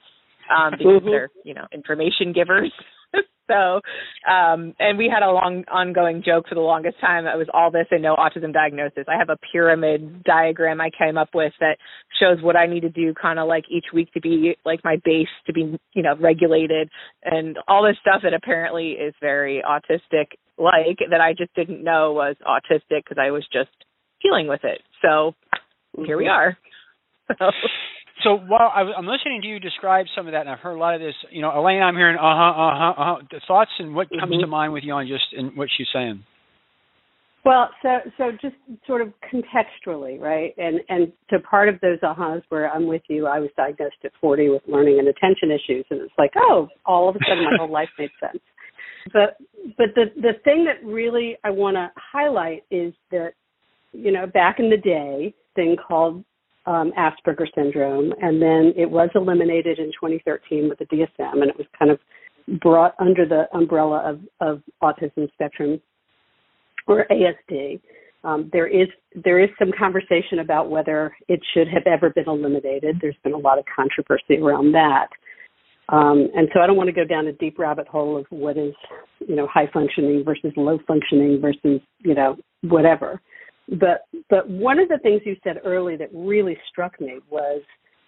um 0.53 0.71
because 0.71 0.85
mm-hmm. 0.85 1.09
they're 1.09 1.29
you 1.45 1.53
know 1.53 1.67
information 1.71 2.33
givers 2.33 2.73
so, 3.47 3.81
um, 4.29 4.73
and 4.79 4.97
we 4.97 5.11
had 5.13 5.23
a 5.23 5.31
long 5.31 5.63
ongoing 5.71 6.23
joke 6.25 6.47
for 6.47 6.55
the 6.55 6.61
longest 6.61 6.99
time. 6.99 7.25
It 7.25 7.37
was 7.37 7.47
all 7.53 7.71
this 7.71 7.87
and 7.91 8.01
no 8.01 8.15
autism 8.15 8.53
diagnosis. 8.53 9.05
I 9.07 9.17
have 9.17 9.29
a 9.29 9.37
pyramid 9.51 10.23
diagram 10.23 10.81
I 10.81 10.89
came 10.97 11.17
up 11.17 11.29
with 11.33 11.53
that 11.59 11.77
shows 12.19 12.43
what 12.43 12.55
I 12.55 12.67
need 12.67 12.81
to 12.81 12.89
do 12.89 13.13
kind 13.13 13.39
of 13.39 13.47
like 13.47 13.65
each 13.69 13.85
week 13.93 14.11
to 14.13 14.21
be 14.21 14.55
like 14.65 14.79
my 14.83 14.97
base 15.03 15.27
to 15.47 15.53
be, 15.53 15.79
you 15.93 16.03
know, 16.03 16.15
regulated 16.19 16.89
and 17.23 17.57
all 17.67 17.85
this 17.85 17.97
stuff 18.01 18.21
that 18.23 18.33
apparently 18.33 18.91
is 18.91 19.13
very 19.21 19.63
autistic 19.67 20.37
like 20.57 20.99
that 21.09 21.21
I 21.21 21.33
just 21.33 21.53
didn't 21.55 21.83
know 21.83 22.11
was 22.11 22.35
autistic 22.45 23.03
because 23.03 23.17
I 23.19 23.31
was 23.31 23.47
just 23.51 23.69
dealing 24.21 24.47
with 24.47 24.61
it. 24.63 24.81
So 25.01 25.33
here 26.05 26.17
we 26.17 26.27
are. 26.27 26.57
So 27.29 27.45
while 28.25 28.71
I, 28.73 28.81
am 28.97 29.07
listening 29.07 29.41
to 29.41 29.47
you 29.47 29.59
describe 29.59 30.05
some 30.15 30.27
of 30.27 30.33
that, 30.33 30.41
and 30.41 30.49
I've 30.49 30.59
heard 30.59 30.75
a 30.75 30.79
lot 30.79 30.95
of 30.95 31.01
this, 31.01 31.15
you 31.31 31.41
know, 31.41 31.51
Elaine, 31.57 31.81
I'm 31.81 31.95
hearing 31.95 32.17
uh 32.17 32.21
huh, 32.21 32.27
uh 32.27 32.71
huh, 32.75 32.89
uh 32.91 33.15
huh. 33.21 33.39
Thoughts 33.47 33.71
and 33.79 33.95
what 33.95 34.09
comes 34.09 34.33
mm-hmm. 34.33 34.41
to 34.41 34.47
mind 34.47 34.73
with 34.73 34.83
you 34.83 34.93
on 34.93 35.07
just 35.07 35.25
in 35.35 35.55
what 35.55 35.69
she's 35.77 35.87
saying. 35.93 36.23
Well, 37.45 37.69
so 37.81 37.99
so 38.17 38.31
just 38.31 38.55
sort 38.85 39.01
of 39.01 39.13
contextually, 39.31 40.19
right? 40.19 40.53
And 40.57 40.81
and 40.89 41.11
so 41.29 41.37
part 41.49 41.69
of 41.69 41.79
those 41.81 41.99
ahas 41.99 42.41
where 42.49 42.69
I'm 42.69 42.85
with 42.87 43.03
you. 43.07 43.27
I 43.27 43.39
was 43.39 43.49
diagnosed 43.55 43.95
at 44.03 44.11
40 44.19 44.49
with 44.49 44.61
learning 44.67 44.99
and 44.99 45.07
attention 45.07 45.49
issues, 45.49 45.85
and 45.89 46.01
it's 46.01 46.13
like, 46.17 46.31
oh, 46.35 46.67
all 46.85 47.07
of 47.07 47.15
a 47.15 47.19
sudden 47.27 47.45
my 47.45 47.57
whole 47.57 47.71
life 47.71 47.89
made 47.97 48.11
sense. 48.19 48.43
But 49.13 49.37
but 49.77 49.95
the 49.95 50.05
the 50.15 50.33
thing 50.43 50.65
that 50.65 50.85
really 50.85 51.37
I 51.43 51.49
want 51.51 51.75
to 51.75 51.89
highlight 51.95 52.65
is 52.69 52.93
that 53.11 53.31
you 53.93 54.11
know 54.11 54.27
back 54.27 54.59
in 54.59 54.69
the 54.69 54.77
day, 54.77 55.33
thing 55.55 55.77
called 55.77 56.23
um, 56.69 56.93
Asperger 56.95 57.47
syndrome, 57.55 58.13
and 58.21 58.39
then 58.39 58.73
it 58.77 58.89
was 58.89 59.09
eliminated 59.15 59.79
in 59.79 59.87
2013 59.87 60.69
with 60.69 60.77
the 60.77 60.85
DSM, 60.85 61.41
and 61.41 61.49
it 61.49 61.57
was 61.57 61.65
kind 61.77 61.89
of 61.89 61.99
brought 62.61 62.93
under 62.99 63.25
the 63.25 63.45
umbrella 63.57 64.01
of, 64.05 64.19
of 64.39 64.61
autism 64.83 65.31
spectrum 65.33 65.81
or 66.87 67.07
ASD. 67.09 67.79
Um, 68.23 68.49
there 68.53 68.67
is 68.67 68.87
there 69.15 69.39
is 69.39 69.49
some 69.57 69.71
conversation 69.77 70.39
about 70.39 70.69
whether 70.69 71.15
it 71.27 71.39
should 71.53 71.67
have 71.69 71.83
ever 71.87 72.11
been 72.11 72.27
eliminated. 72.27 72.97
There's 73.01 73.15
been 73.23 73.33
a 73.33 73.37
lot 73.37 73.57
of 73.57 73.65
controversy 73.73 74.37
around 74.37 74.73
that, 74.73 75.07
um, 75.87 76.29
and 76.35 76.49
so 76.53 76.59
I 76.59 76.67
don't 76.67 76.75
want 76.75 76.87
to 76.87 76.93
go 76.93 77.05
down 77.05 77.27
a 77.27 77.33
deep 77.33 77.57
rabbit 77.57 77.87
hole 77.87 78.17
of 78.17 78.25
what 78.29 78.57
is 78.57 78.75
you 79.25 79.35
know 79.35 79.47
high 79.47 79.69
functioning 79.73 80.23
versus 80.23 80.51
low 80.55 80.79
functioning 80.85 81.39
versus 81.41 81.81
you 81.99 82.13
know 82.13 82.37
whatever. 82.61 83.21
But 83.77 84.05
but 84.29 84.49
one 84.49 84.79
of 84.79 84.89
the 84.89 84.97
things 84.99 85.21
you 85.25 85.35
said 85.43 85.57
early 85.63 85.95
that 85.97 86.09
really 86.13 86.57
struck 86.69 86.99
me 86.99 87.19
was 87.29 87.61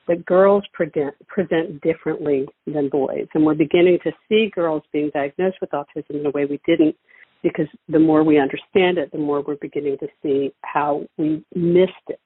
that 0.08 0.25
girls 0.25 0.63
present 0.74 1.13
present 1.27 1.82
differently 1.82 2.48
than 2.65 2.89
boys, 2.89 3.27
and 3.34 3.46
we're 3.46 3.53
beginning 3.53 4.00
to 4.03 4.12
see 4.27 4.51
girls 4.53 4.82
being 4.91 5.12
diagnosed 5.13 5.58
with 5.62 5.70
autism 5.72 6.20
in 6.20 6.25
a 6.25 6.32
way 6.32 6.46
we 6.46 6.60
didn't, 6.65 6.96
because 7.44 7.68
the 7.89 8.00
more 8.00 8.24
we 8.24 8.39
understand 8.39 8.98
it, 8.98 9.12
the 9.12 9.18
more 9.20 9.44
we're 9.46 9.56
beginning 9.62 9.98
to 10.00 10.08
see 10.24 10.51
how 10.63 11.06
we 11.18 11.44
missed 11.53 11.91
it 12.08 12.20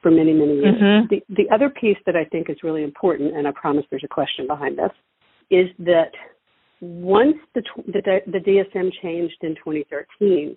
for 0.00 0.10
many 0.10 0.32
many 0.32 0.54
years. 0.54 0.76
Mm-hmm. 0.80 1.06
The 1.10 1.34
the 1.34 1.52
other 1.52 1.68
piece 1.68 1.98
that 2.06 2.14
I 2.14 2.24
think 2.26 2.48
is 2.48 2.58
really 2.62 2.84
important, 2.84 3.36
and 3.36 3.48
I 3.48 3.52
promise 3.52 3.84
there's 3.90 4.04
a 4.04 4.08
question 4.08 4.46
behind 4.46 4.78
this, 4.78 4.92
is 5.50 5.68
that 5.80 6.12
once 6.80 7.36
the, 7.54 7.62
the, 7.86 8.20
the 8.26 8.38
DSM 8.38 8.90
changed 9.00 9.36
in 9.42 9.54
2013, 9.54 10.56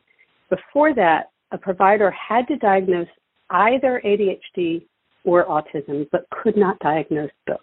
before 0.49 0.93
that, 0.95 1.29
a 1.55 1.57
provider 1.57 2.11
had 2.11 2.47
to 2.49 2.57
diagnose 2.57 3.07
either 3.49 4.01
ADHD 4.05 4.85
or 5.23 5.45
autism, 5.45 6.05
but 6.11 6.27
could 6.29 6.57
not 6.57 6.77
diagnose 6.79 7.31
both. 7.47 7.57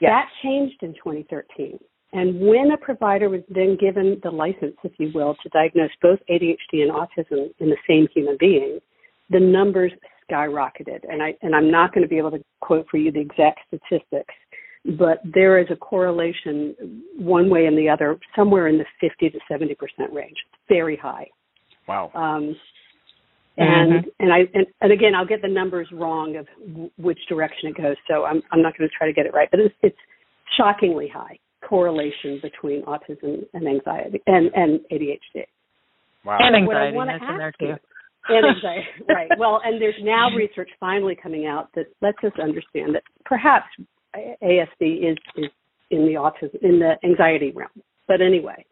Yes. 0.00 0.10
That 0.10 0.28
changed 0.42 0.82
in 0.82 0.94
2013. 0.94 1.78
And 2.12 2.40
when 2.40 2.70
a 2.72 2.78
provider 2.78 3.28
was 3.28 3.42
then 3.48 3.76
given 3.78 4.20
the 4.22 4.30
license, 4.30 4.76
if 4.84 4.92
you 4.98 5.10
will, 5.14 5.36
to 5.42 5.48
diagnose 5.50 5.90
both 6.00 6.18
ADHD 6.30 6.82
and 6.82 6.90
autism 6.90 7.50
in 7.58 7.68
the 7.68 7.76
same 7.88 8.06
human 8.14 8.36
being, 8.38 8.78
the 9.30 9.40
numbers 9.40 9.92
skyrocketed. 10.30 11.00
And 11.08 11.22
I 11.22 11.34
and 11.42 11.54
I'm 11.54 11.70
not 11.70 11.92
going 11.92 12.02
to 12.02 12.08
be 12.08 12.18
able 12.18 12.32
to 12.32 12.42
quote 12.60 12.86
for 12.90 12.96
you 12.96 13.12
the 13.12 13.20
exact 13.20 13.60
statistics, 13.68 14.34
but 14.98 15.20
there 15.24 15.58
is 15.58 15.68
a 15.70 15.76
correlation 15.76 17.02
one 17.16 17.50
way 17.50 17.66
and 17.66 17.76
the 17.76 17.88
other, 17.88 18.18
somewhere 18.34 18.68
in 18.68 18.78
the 18.78 18.86
50 19.00 19.30
to 19.30 19.38
70 19.48 19.74
percent 19.74 20.12
range. 20.12 20.36
Very 20.68 20.96
high. 20.96 21.26
Wow. 21.88 22.10
Um, 22.14 22.56
and 23.56 23.92
mm-hmm. 23.92 24.08
and 24.20 24.32
I 24.32 24.38
and, 24.54 24.66
and 24.80 24.92
again 24.92 25.14
I'll 25.14 25.26
get 25.26 25.42
the 25.42 25.48
numbers 25.48 25.88
wrong 25.92 26.36
of 26.36 26.46
w- 26.66 26.90
which 26.96 27.18
direction 27.28 27.68
it 27.68 27.76
goes, 27.76 27.96
so 28.08 28.24
I'm 28.24 28.42
I'm 28.52 28.62
not 28.62 28.76
going 28.76 28.88
to 28.88 28.96
try 28.96 29.06
to 29.06 29.12
get 29.12 29.26
it 29.26 29.34
right, 29.34 29.48
but 29.50 29.60
it's 29.60 29.74
it's 29.82 29.96
shockingly 30.56 31.08
high 31.08 31.38
correlation 31.66 32.40
between 32.42 32.82
autism 32.82 33.44
and 33.52 33.66
anxiety 33.68 34.20
and 34.26 34.50
and 34.54 34.80
ADHD. 34.90 35.44
Wow. 36.24 36.38
And 36.40 36.56
anxiety 36.56 36.96
that's 37.06 37.24
in 37.28 37.38
there 37.38 37.52
too. 37.58 37.74
and 38.28 38.46
anxiety, 38.56 38.86
right? 39.08 39.30
Well, 39.38 39.60
and 39.64 39.80
there's 39.80 39.94
now 40.02 40.30
research 40.34 40.70
finally 40.78 41.16
coming 41.20 41.46
out 41.46 41.68
that 41.74 41.86
lets 42.00 42.18
us 42.24 42.32
understand 42.42 42.94
that 42.94 43.02
perhaps 43.24 43.66
ASD 44.16 45.12
is 45.12 45.18
is 45.36 45.50
in 45.90 46.06
the 46.06 46.14
autism 46.14 46.62
in 46.62 46.78
the 46.78 46.94
anxiety 47.04 47.52
realm. 47.54 47.70
But 48.08 48.20
anyway, 48.20 48.64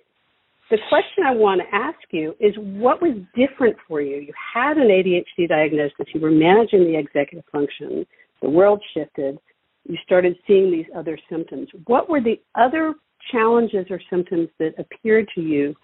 the 0.70 0.78
question 0.88 1.24
I 1.26 1.32
want 1.32 1.60
to 1.60 1.74
ask 1.74 1.98
you 2.10 2.34
is 2.40 2.54
what 2.56 3.00
was 3.00 3.16
different 3.34 3.76
for 3.86 4.00
you? 4.00 4.16
You 4.16 4.32
had 4.54 4.76
an 4.76 4.88
ADHD 4.88 5.48
diagnosis, 5.48 6.06
you 6.14 6.20
were 6.20 6.30
managing 6.30 6.84
the 6.84 6.98
executive 6.98 7.44
function, 7.50 8.06
the 8.42 8.50
world 8.50 8.82
shifted, 8.94 9.38
you 9.84 9.96
started 10.04 10.36
seeing 10.46 10.70
these 10.70 10.86
other 10.94 11.18
symptoms. 11.30 11.68
What 11.86 12.10
were 12.10 12.20
the 12.20 12.40
other 12.54 12.94
challenges 13.32 13.86
or 13.90 14.00
symptoms 14.10 14.48
that 14.58 14.74
appeared 14.78 15.28
to 15.34 15.40
you 15.40 15.74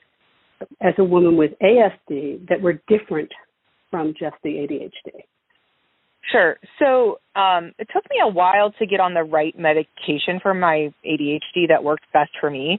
as 0.83 0.95
a 0.99 1.05
woman 1.05 1.37
with 1.37 1.53
ASD 1.63 2.49
that 2.49 2.61
were 2.61 2.81
different 2.87 3.31
from 3.91 4.15
just 4.19 4.37
the 4.43 4.51
ADHD? 4.51 5.23
Sure. 6.31 6.57
So 6.79 7.19
um, 7.39 7.73
it 7.79 7.89
took 7.93 8.05
me 8.11 8.17
a 8.23 8.29
while 8.29 8.73
to 8.79 8.87
get 8.87 9.01
on 9.01 9.15
the 9.15 9.23
right 9.23 9.55
medication 9.59 10.41
for 10.43 10.55
my 10.55 10.93
ADHD 11.07 11.69
that 11.69 11.83
worked 11.83 12.05
best 12.13 12.31
for 12.41 12.51
me. 12.51 12.79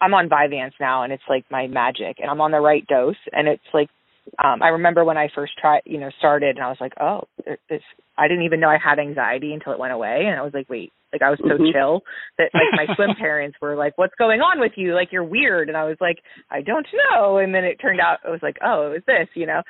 I'm 0.00 0.14
on 0.14 0.28
Vyvanse 0.28 0.72
now, 0.80 1.02
and 1.02 1.12
it's 1.12 1.22
like 1.28 1.44
my 1.50 1.66
magic, 1.66 2.18
and 2.18 2.30
I'm 2.30 2.40
on 2.40 2.50
the 2.50 2.60
right 2.60 2.86
dose, 2.86 3.16
and 3.32 3.48
it's 3.48 3.62
like 3.72 3.88
um 4.42 4.62
I 4.62 4.68
remember 4.68 5.04
when 5.04 5.18
I 5.18 5.28
first 5.34 5.52
tried, 5.60 5.82
you 5.84 5.98
know, 5.98 6.10
started, 6.18 6.56
and 6.56 6.64
I 6.64 6.68
was 6.68 6.78
like, 6.80 6.94
oh, 7.00 7.22
this. 7.68 7.82
I 8.16 8.28
didn't 8.28 8.44
even 8.44 8.60
know 8.60 8.68
I 8.68 8.78
had 8.78 9.00
anxiety 9.00 9.52
until 9.52 9.72
it 9.72 9.78
went 9.78 9.92
away, 9.92 10.24
and 10.26 10.38
I 10.38 10.42
was 10.42 10.54
like, 10.54 10.70
wait, 10.70 10.92
like 11.12 11.22
I 11.22 11.30
was 11.30 11.38
so 11.40 11.54
mm-hmm. 11.54 11.72
chill 11.72 12.02
that 12.38 12.50
like 12.54 12.88
my 12.88 12.94
swim 12.94 13.16
parents 13.18 13.56
were 13.60 13.76
like, 13.76 13.96
what's 13.96 14.14
going 14.18 14.40
on 14.40 14.60
with 14.60 14.72
you? 14.76 14.94
Like 14.94 15.08
you're 15.12 15.24
weird, 15.24 15.68
and 15.68 15.76
I 15.76 15.84
was 15.84 15.96
like, 16.00 16.18
I 16.50 16.60
don't 16.62 16.86
know, 16.92 17.38
and 17.38 17.54
then 17.54 17.64
it 17.64 17.76
turned 17.76 18.00
out 18.00 18.18
it 18.26 18.30
was 18.30 18.42
like, 18.42 18.56
oh, 18.64 18.88
it 18.88 18.90
was 18.90 19.02
this, 19.06 19.28
you 19.34 19.46
know. 19.46 19.62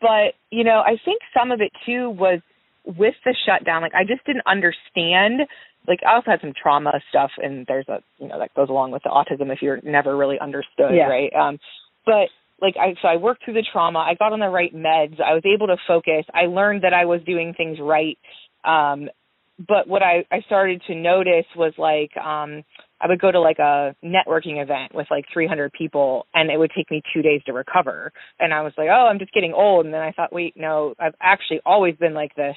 But 0.00 0.34
you 0.50 0.64
know, 0.64 0.82
I 0.84 0.96
think 1.04 1.20
some 1.36 1.52
of 1.52 1.60
it 1.60 1.72
too 1.86 2.10
was 2.10 2.40
with 2.84 3.14
the 3.24 3.34
shutdown. 3.46 3.82
Like 3.82 3.94
I 3.94 4.04
just 4.04 4.24
didn't 4.26 4.46
understand 4.46 5.42
like 5.88 6.00
I 6.06 6.14
also 6.14 6.30
had 6.30 6.40
some 6.40 6.52
trauma 6.60 6.92
stuff 7.10 7.30
and 7.38 7.66
there's 7.66 7.88
a 7.88 7.98
you 8.18 8.28
know 8.28 8.38
that 8.38 8.54
goes 8.54 8.68
along 8.68 8.92
with 8.92 9.02
the 9.02 9.10
autism 9.10 9.52
if 9.52 9.62
you're 9.62 9.80
never 9.82 10.16
really 10.16 10.38
understood, 10.40 10.94
yeah. 10.94 11.06
right? 11.06 11.32
Um 11.34 11.58
but 12.04 12.28
like 12.60 12.76
I 12.76 12.94
so 13.00 13.08
I 13.08 13.16
worked 13.16 13.44
through 13.44 13.54
the 13.54 13.66
trauma, 13.70 14.00
I 14.00 14.14
got 14.14 14.32
on 14.32 14.40
the 14.40 14.48
right 14.48 14.74
meds, 14.74 15.20
I 15.20 15.34
was 15.34 15.42
able 15.44 15.68
to 15.68 15.76
focus, 15.86 16.24
I 16.34 16.46
learned 16.46 16.82
that 16.82 16.94
I 16.94 17.04
was 17.04 17.20
doing 17.24 17.54
things 17.56 17.78
right. 17.80 18.18
Um 18.64 19.08
but 19.58 19.88
what 19.88 20.02
I 20.02 20.24
I 20.30 20.40
started 20.46 20.82
to 20.86 20.94
notice 20.94 21.46
was 21.56 21.72
like 21.78 22.16
um 22.16 22.64
I 23.00 23.08
would 23.08 23.20
go 23.20 23.30
to 23.30 23.40
like 23.40 23.58
a 23.58 23.94
networking 24.02 24.62
event 24.62 24.94
with 24.94 25.06
like 25.10 25.26
300 25.32 25.72
people 25.72 26.26
and 26.32 26.50
it 26.50 26.58
would 26.58 26.70
take 26.74 26.90
me 26.90 27.02
2 27.14 27.20
days 27.20 27.42
to 27.44 27.52
recover. 27.52 28.10
And 28.40 28.54
I 28.54 28.62
was 28.62 28.72
like, 28.78 28.88
"Oh, 28.90 29.06
I'm 29.06 29.18
just 29.18 29.34
getting 29.34 29.52
old." 29.52 29.84
And 29.84 29.92
then 29.92 30.00
I 30.00 30.12
thought, 30.12 30.32
"Wait, 30.32 30.56
no, 30.56 30.94
I've 30.98 31.14
actually 31.20 31.60
always 31.66 31.94
been 31.96 32.14
like 32.14 32.34
this." 32.36 32.56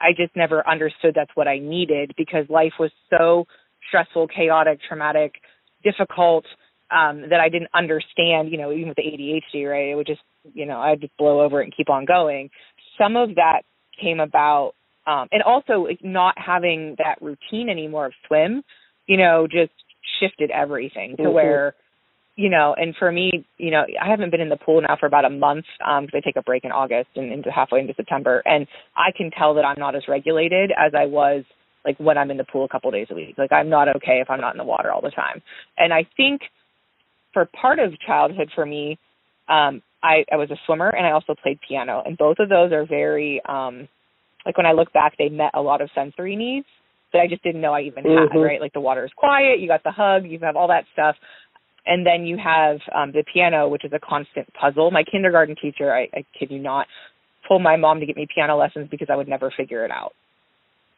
I 0.00 0.12
just 0.16 0.34
never 0.36 0.66
understood 0.68 1.12
that's 1.14 1.30
what 1.34 1.48
I 1.48 1.58
needed 1.58 2.12
because 2.16 2.46
life 2.48 2.72
was 2.78 2.90
so 3.10 3.46
stressful, 3.88 4.28
chaotic, 4.28 4.80
traumatic, 4.86 5.34
difficult 5.82 6.44
um 6.90 7.28
that 7.28 7.40
I 7.40 7.48
didn't 7.48 7.70
understand, 7.74 8.50
you 8.50 8.58
know, 8.58 8.72
even 8.72 8.88
with 8.88 8.96
the 8.96 9.02
ADHD, 9.02 9.68
right? 9.68 9.90
It 9.90 9.94
would 9.94 10.06
just, 10.06 10.22
you 10.54 10.66
know, 10.66 10.78
I'd 10.78 11.00
just 11.00 11.16
blow 11.18 11.40
over 11.42 11.60
it 11.60 11.64
and 11.64 11.76
keep 11.76 11.90
on 11.90 12.04
going. 12.04 12.50
Some 12.96 13.16
of 13.16 13.34
that 13.34 13.62
came 14.00 14.20
about 14.20 14.72
um 15.06 15.28
and 15.32 15.42
also 15.42 15.86
like 15.86 16.00
not 16.02 16.34
having 16.38 16.96
that 16.98 17.20
routine 17.20 17.68
anymore 17.68 18.06
of 18.06 18.12
swim, 18.26 18.62
you 19.06 19.16
know, 19.16 19.46
just 19.46 19.72
shifted 20.20 20.50
everything 20.50 21.16
to 21.16 21.24
mm-hmm. 21.24 21.32
where 21.32 21.74
you 22.38 22.48
know, 22.48 22.72
and 22.78 22.94
for 22.96 23.10
me, 23.10 23.44
you 23.58 23.72
know, 23.72 23.82
I 24.00 24.08
haven't 24.08 24.30
been 24.30 24.40
in 24.40 24.48
the 24.48 24.56
pool 24.56 24.80
now 24.80 24.96
for 24.98 25.06
about 25.06 25.24
a 25.24 25.30
month 25.30 25.64
um 25.84 26.06
because 26.06 26.22
I 26.22 26.24
take 26.24 26.36
a 26.36 26.42
break 26.42 26.64
in 26.64 26.70
August 26.70 27.10
and 27.16 27.32
into 27.32 27.50
halfway 27.50 27.80
into 27.80 27.94
September, 27.94 28.42
and 28.46 28.66
I 28.96 29.10
can 29.14 29.32
tell 29.32 29.54
that 29.54 29.64
I'm 29.64 29.78
not 29.78 29.96
as 29.96 30.04
regulated 30.06 30.70
as 30.70 30.92
I 30.96 31.06
was 31.06 31.42
like 31.84 31.98
when 31.98 32.16
I'm 32.16 32.30
in 32.30 32.36
the 32.36 32.44
pool 32.44 32.64
a 32.64 32.68
couple 32.68 32.92
days 32.92 33.08
a 33.10 33.14
week. 33.16 33.34
Like 33.36 33.50
I'm 33.50 33.68
not 33.68 33.88
okay 33.96 34.20
if 34.22 34.30
I'm 34.30 34.40
not 34.40 34.54
in 34.54 34.58
the 34.58 34.64
water 34.64 34.92
all 34.92 35.00
the 35.00 35.10
time. 35.10 35.42
And 35.76 35.92
I 35.92 36.06
think 36.16 36.42
for 37.32 37.44
part 37.60 37.80
of 37.80 37.98
childhood 38.06 38.50
for 38.54 38.64
me, 38.64 38.98
um, 39.48 39.82
I, 40.00 40.24
I 40.30 40.36
was 40.36 40.50
a 40.52 40.56
swimmer 40.64 40.90
and 40.90 41.04
I 41.04 41.10
also 41.10 41.34
played 41.42 41.58
piano, 41.66 42.04
and 42.06 42.16
both 42.16 42.36
of 42.38 42.48
those 42.48 42.70
are 42.70 42.86
very 42.86 43.42
um 43.48 43.88
like 44.46 44.56
when 44.56 44.66
I 44.66 44.72
look 44.72 44.92
back, 44.92 45.14
they 45.18 45.28
met 45.28 45.50
a 45.54 45.60
lot 45.60 45.80
of 45.80 45.90
sensory 45.92 46.36
needs 46.36 46.66
that 47.12 47.20
I 47.20 47.26
just 47.26 47.42
didn't 47.42 47.60
know 47.60 47.72
I 47.72 47.82
even 47.82 48.04
mm-hmm. 48.04 48.32
had. 48.32 48.40
Right, 48.40 48.60
like 48.60 48.74
the 48.74 48.80
water 48.80 49.04
is 49.04 49.10
quiet, 49.16 49.58
you 49.58 49.66
got 49.66 49.82
the 49.82 49.90
hug, 49.90 50.24
you 50.24 50.38
have 50.42 50.54
all 50.54 50.68
that 50.68 50.84
stuff 50.92 51.16
and 51.86 52.06
then 52.06 52.26
you 52.26 52.36
have 52.36 52.78
um, 52.94 53.12
the 53.12 53.24
piano, 53.32 53.68
which 53.68 53.84
is 53.84 53.92
a 53.92 53.98
constant 53.98 54.48
puzzle. 54.54 54.90
My 54.90 55.04
kindergarten 55.04 55.56
teacher, 55.60 55.92
I, 55.92 56.08
I 56.14 56.24
kid 56.38 56.50
you 56.50 56.58
not, 56.58 56.86
told 57.48 57.62
my 57.62 57.76
mom 57.76 58.00
to 58.00 58.06
get 58.06 58.16
me 58.16 58.26
piano 58.32 58.56
lessons 58.56 58.88
because 58.90 59.08
I 59.10 59.16
would 59.16 59.28
never 59.28 59.52
figure 59.56 59.84
it 59.84 59.90
out. 59.90 60.12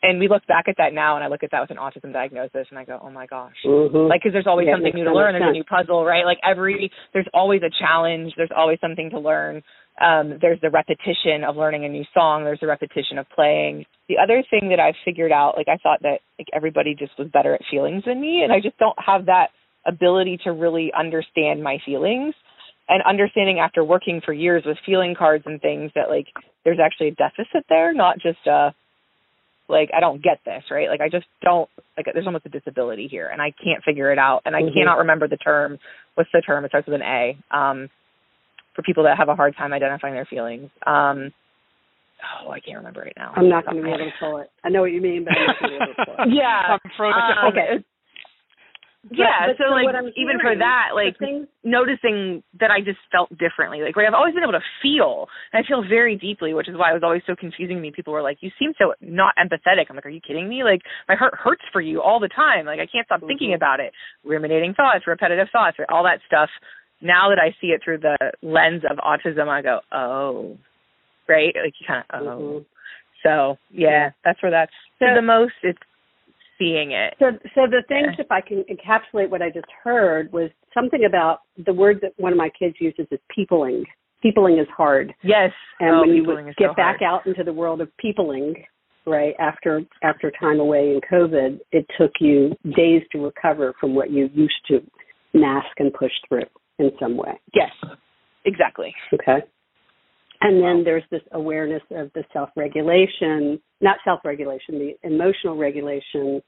And 0.03 0.19
we 0.19 0.29
look 0.29 0.47
back 0.47 0.65
at 0.67 0.77
that 0.79 0.95
now, 0.95 1.17
and 1.17 1.25
I 1.25 1.29
look 1.29 1.43
at 1.43 1.51
that 1.51 1.61
with 1.61 1.71
an 1.71 1.77
autism 1.77 2.11
diagnosis, 2.11 2.67
and 2.71 2.79
I 2.79 2.85
go, 2.85 2.99
"Oh 3.03 3.11
my 3.11 3.27
gosh!" 3.27 3.53
Mm-hmm. 3.67 4.09
Like, 4.09 4.23
because 4.23 4.33
there's 4.33 4.47
always 4.47 4.67
yeah, 4.67 4.77
something 4.77 4.95
new 4.95 5.05
to 5.05 5.13
learn. 5.13 5.35
There's 5.35 5.51
a 5.51 5.53
new 5.53 5.65
puzzle, 5.65 6.07
right? 6.07 6.25
Like 6.25 6.39
every, 6.43 6.91
there's 7.13 7.29
always 7.35 7.61
a 7.61 7.71
challenge. 7.79 8.33
There's 8.35 8.51
always 8.57 8.79
something 8.81 9.11
to 9.11 9.19
learn. 9.21 9.63
Um, 10.01 10.39
there's 10.41 10.59
the 10.63 10.71
repetition 10.71 11.45
of 11.47 11.57
learning 11.57 11.85
a 11.85 11.89
new 11.89 12.05
song. 12.15 12.45
There's 12.45 12.61
the 12.61 12.67
repetition 12.67 13.19
of 13.19 13.27
playing. 13.35 13.85
The 14.09 14.17
other 14.17 14.43
thing 14.49 14.71
that 14.71 14.81
I've 14.81 14.95
figured 15.05 15.33
out, 15.33 15.59
like 15.59 15.69
I 15.69 15.77
thought 15.77 16.01
that 16.01 16.21
like 16.39 16.49
everybody 16.55 16.97
just 16.99 17.13
was 17.19 17.29
better 17.29 17.55
at 17.55 17.61
feelings 17.71 18.05
than 18.07 18.23
me, 18.23 18.41
and 18.43 18.51
I 18.51 18.61
just 18.61 18.79
don't 18.79 18.97
have 19.05 19.27
that 19.27 19.49
ability 19.87 20.39
to 20.45 20.53
really 20.53 20.93
understand 20.99 21.63
my 21.63 21.79
feelings 21.85 22.35
and 22.89 23.03
understanding 23.05 23.61
after 23.61 23.85
working 23.85 24.21
for 24.25 24.33
years 24.33 24.65
with 24.67 24.77
feeling 24.85 25.15
cards 25.17 25.45
and 25.47 25.61
things 25.61 25.91
that 25.95 26.11
like 26.11 26.27
there's 26.65 26.79
actually 26.85 27.09
a 27.09 27.15
deficit 27.15 27.65
there, 27.69 27.95
not 27.95 28.17
just 28.21 28.47
uh 28.47 28.71
like 29.69 29.91
I 29.97 30.01
don't 30.01 30.23
get 30.23 30.41
this, 30.45 30.65
right? 30.71 30.89
Like 30.89 31.01
I 31.01 31.09
just 31.09 31.27
don't 31.43 31.71
like 31.97 32.07
there's 32.13 32.27
almost 32.27 32.47
a 32.47 32.51
disability 32.51 33.09
here 33.09 33.29
and 33.29 33.41
I 33.41 33.53
can't 33.63 33.85
figure 33.85 34.13
it 34.13 34.19
out 34.19 34.43
and 34.45 34.57
I 34.57 34.63
mm-hmm. 34.63 34.75
cannot 34.75 34.99
remember 34.99 35.29
the 35.29 35.37
term. 35.37 35.79
What's 36.15 36.31
the 36.33 36.43
term? 36.43 36.65
It 36.65 36.69
starts 36.69 36.89
with 36.89 37.01
an 37.01 37.03
A. 37.03 37.39
Um 37.57 37.89
for 38.75 38.83
people 38.83 39.05
that 39.05 39.17
have 39.17 39.29
a 39.29 39.37
hard 39.37 39.57
time 39.57 39.73
identifying 39.73 40.15
their 40.15 40.27
feelings. 40.27 40.71
Um 40.87 41.33
oh, 42.45 42.51
I 42.51 42.61
can't 42.61 42.79
remember 42.79 43.01
right 43.01 43.17
now. 43.17 43.33
I'm 43.35 43.49
not 43.49 43.65
going 43.65 43.79
to 43.79 43.83
be 43.83 43.89
able 43.89 43.99
to 43.99 44.11
pull 44.21 44.39
it. 44.39 44.51
I 44.63 44.69
know 44.69 44.83
what 44.83 44.93
you 44.93 45.01
mean, 45.01 45.25
but 45.25 45.33
I'm 45.33 45.47
not 45.47 45.57
going 45.59 45.73
to 45.73 45.79
be 45.79 45.85
able 45.85 45.95
to 45.95 46.05
pull 46.05 46.25
it. 46.25 46.35
yeah. 46.37 46.77
Um, 47.01 47.49
okay 47.49 47.85
yeah 49.09 49.49
but, 49.49 49.57
so, 49.57 49.65
so 49.65 49.73
like 49.73 49.89
even 50.17 50.37
for 50.41 50.53
that 50.53 50.93
like 50.93 51.17
things, 51.19 51.49
noticing 51.65 52.43
that 52.61 52.71
i 52.71 52.85
just 52.85 53.01
felt 53.11 53.31
differently 53.41 53.81
like 53.81 53.97
right 53.97 54.07
i've 54.07 54.13
always 54.13 54.35
been 54.35 54.43
able 54.45 54.53
to 54.53 54.65
feel 54.83 55.27
and 55.53 55.65
i 55.65 55.67
feel 55.67 55.81
very 55.81 56.17
deeply 56.17 56.53
which 56.53 56.69
is 56.69 56.77
why 56.77 56.91
it 56.91 56.95
was 56.95 57.03
always 57.03 57.23
so 57.27 57.35
confusing 57.35 57.77
to 57.77 57.83
me. 57.83 57.93
People 57.95 58.13
were 58.13 58.23
like 58.23 58.39
you 58.41 58.51
seem 58.59 58.73
so 58.79 58.95
not 59.01 59.35
empathetic. 59.37 59.87
I'm 59.89 59.97
like 59.97 60.07
are 60.07 60.11
you 60.11 60.21
kidding 60.21 60.49
me? 60.49 60.65
Like 60.65 60.83
my 61.09 61.15
heart 61.15 61.35
hurts 61.35 61.63
for 61.73 61.81
you 61.81 62.03
all 62.03 62.21
the 62.21 62.29
time. 62.29 62.67
Like 62.67 62.81
i 62.81 62.87
can't 62.87 63.07
stop 63.07 63.19
mm-hmm. 63.21 63.29
thinking 63.29 63.55
about 63.55 63.81
it. 63.81 63.93
Ruminating 64.25 64.75
thoughts 64.75 65.07
repetitive 65.07 65.49
thoughts 65.53 65.77
all 65.89 66.05
that 66.05 66.21
stuff. 66.27 66.51
Now 67.01 67.31
that 67.31 67.39
i 67.39 67.55
see 67.61 67.69
it 67.69 67.81
through 67.85 67.99
the 67.99 68.17
lens 68.43 68.83
of 68.89 68.99
autism 68.99 69.49
i 69.49 69.63
go 69.63 69.81
oh 69.93 70.59
right? 71.29 71.55
Like 71.55 71.75
you 71.81 71.87
kind 71.87 72.05
of 72.11 72.23
oh. 72.23 72.27
Mm-hmm. 72.27 72.59
so 73.23 73.57
yeah. 73.71 74.11
that's 74.25 74.43
where 74.43 74.51
that's 74.51 74.73
so, 74.99 75.07
the 75.15 75.23
most 75.23 75.55
it's 75.63 75.79
seeing 76.61 76.93
it. 76.93 77.15
So, 77.19 77.31
so 77.55 77.63
the 77.69 77.83
things, 77.89 78.15
if 78.19 78.31
I 78.31 78.41
can 78.41 78.65
encapsulate 78.71 79.31
what 79.31 79.43
I 79.43 79.49
just 79.51 79.67
heard, 79.83 80.33
was 80.33 80.51
something 80.75 81.05
about 81.05 81.41
the 81.67 81.73
word 81.73 81.99
that 82.03 82.13
one 82.19 82.33
of 82.33 82.39
my 82.39 82.51
kids 82.57 82.77
uses 82.79 83.07
is 83.11 83.19
peopling. 83.35 83.85
Peopling 84.23 84.59
is 84.59 84.67
hard. 84.77 85.15
Yes. 85.25 85.51
And 85.81 85.97
oh, 85.97 86.01
when 86.01 86.15
you 86.15 86.53
get 86.59 86.71
so 86.71 86.75
back 86.75 86.99
out 87.03 87.27
into 87.27 87.43
the 87.43 87.53
world 87.53 87.81
of 87.81 87.89
peopling, 87.97 88.55
right? 89.07 89.35
After 89.41 89.81
after 90.03 90.31
time 90.39 90.61
away 90.61 90.95
in 90.95 91.01
COVID, 91.11 91.59
it 91.73 91.87
took 91.99 92.13
you 92.21 92.55
days 92.77 93.03
to 93.13 93.19
recover 93.19 93.75
from 93.81 93.95
what 93.95 94.11
you 94.11 94.29
used 94.35 94.61
to 94.69 94.81
mask 95.33 95.69
and 95.79 95.93
push 95.93 96.13
through 96.29 96.45
in 96.79 96.91
some 97.01 97.17
way. 97.17 97.41
Yes, 97.55 97.71
exactly. 98.45 98.95
Okay. 99.15 99.45
And 100.43 100.63
then 100.63 100.85
there's 100.85 101.05
this 101.11 101.23
awareness 101.33 101.83
of 101.91 102.11
the 102.15 102.25
self 102.33 102.51
regulation, 102.57 103.61
not 103.81 103.99
self 104.05 104.21
regulation, 104.25 104.79
the 104.79 104.95
emotional 105.03 105.57
regulation 105.57 106.43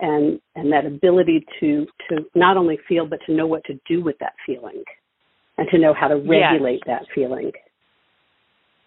and 0.00 0.40
and 0.54 0.72
that 0.72 0.86
ability 0.86 1.44
to 1.60 1.86
to 2.08 2.24
not 2.34 2.56
only 2.56 2.78
feel 2.88 3.06
but 3.06 3.20
to 3.26 3.32
know 3.32 3.46
what 3.46 3.64
to 3.64 3.74
do 3.88 4.02
with 4.02 4.16
that 4.18 4.34
feeling 4.44 4.82
and 5.58 5.68
to 5.70 5.78
know 5.78 5.94
how 5.98 6.08
to 6.08 6.16
regulate 6.16 6.82
yes. 6.86 7.00
that 7.00 7.02
feeling. 7.14 7.52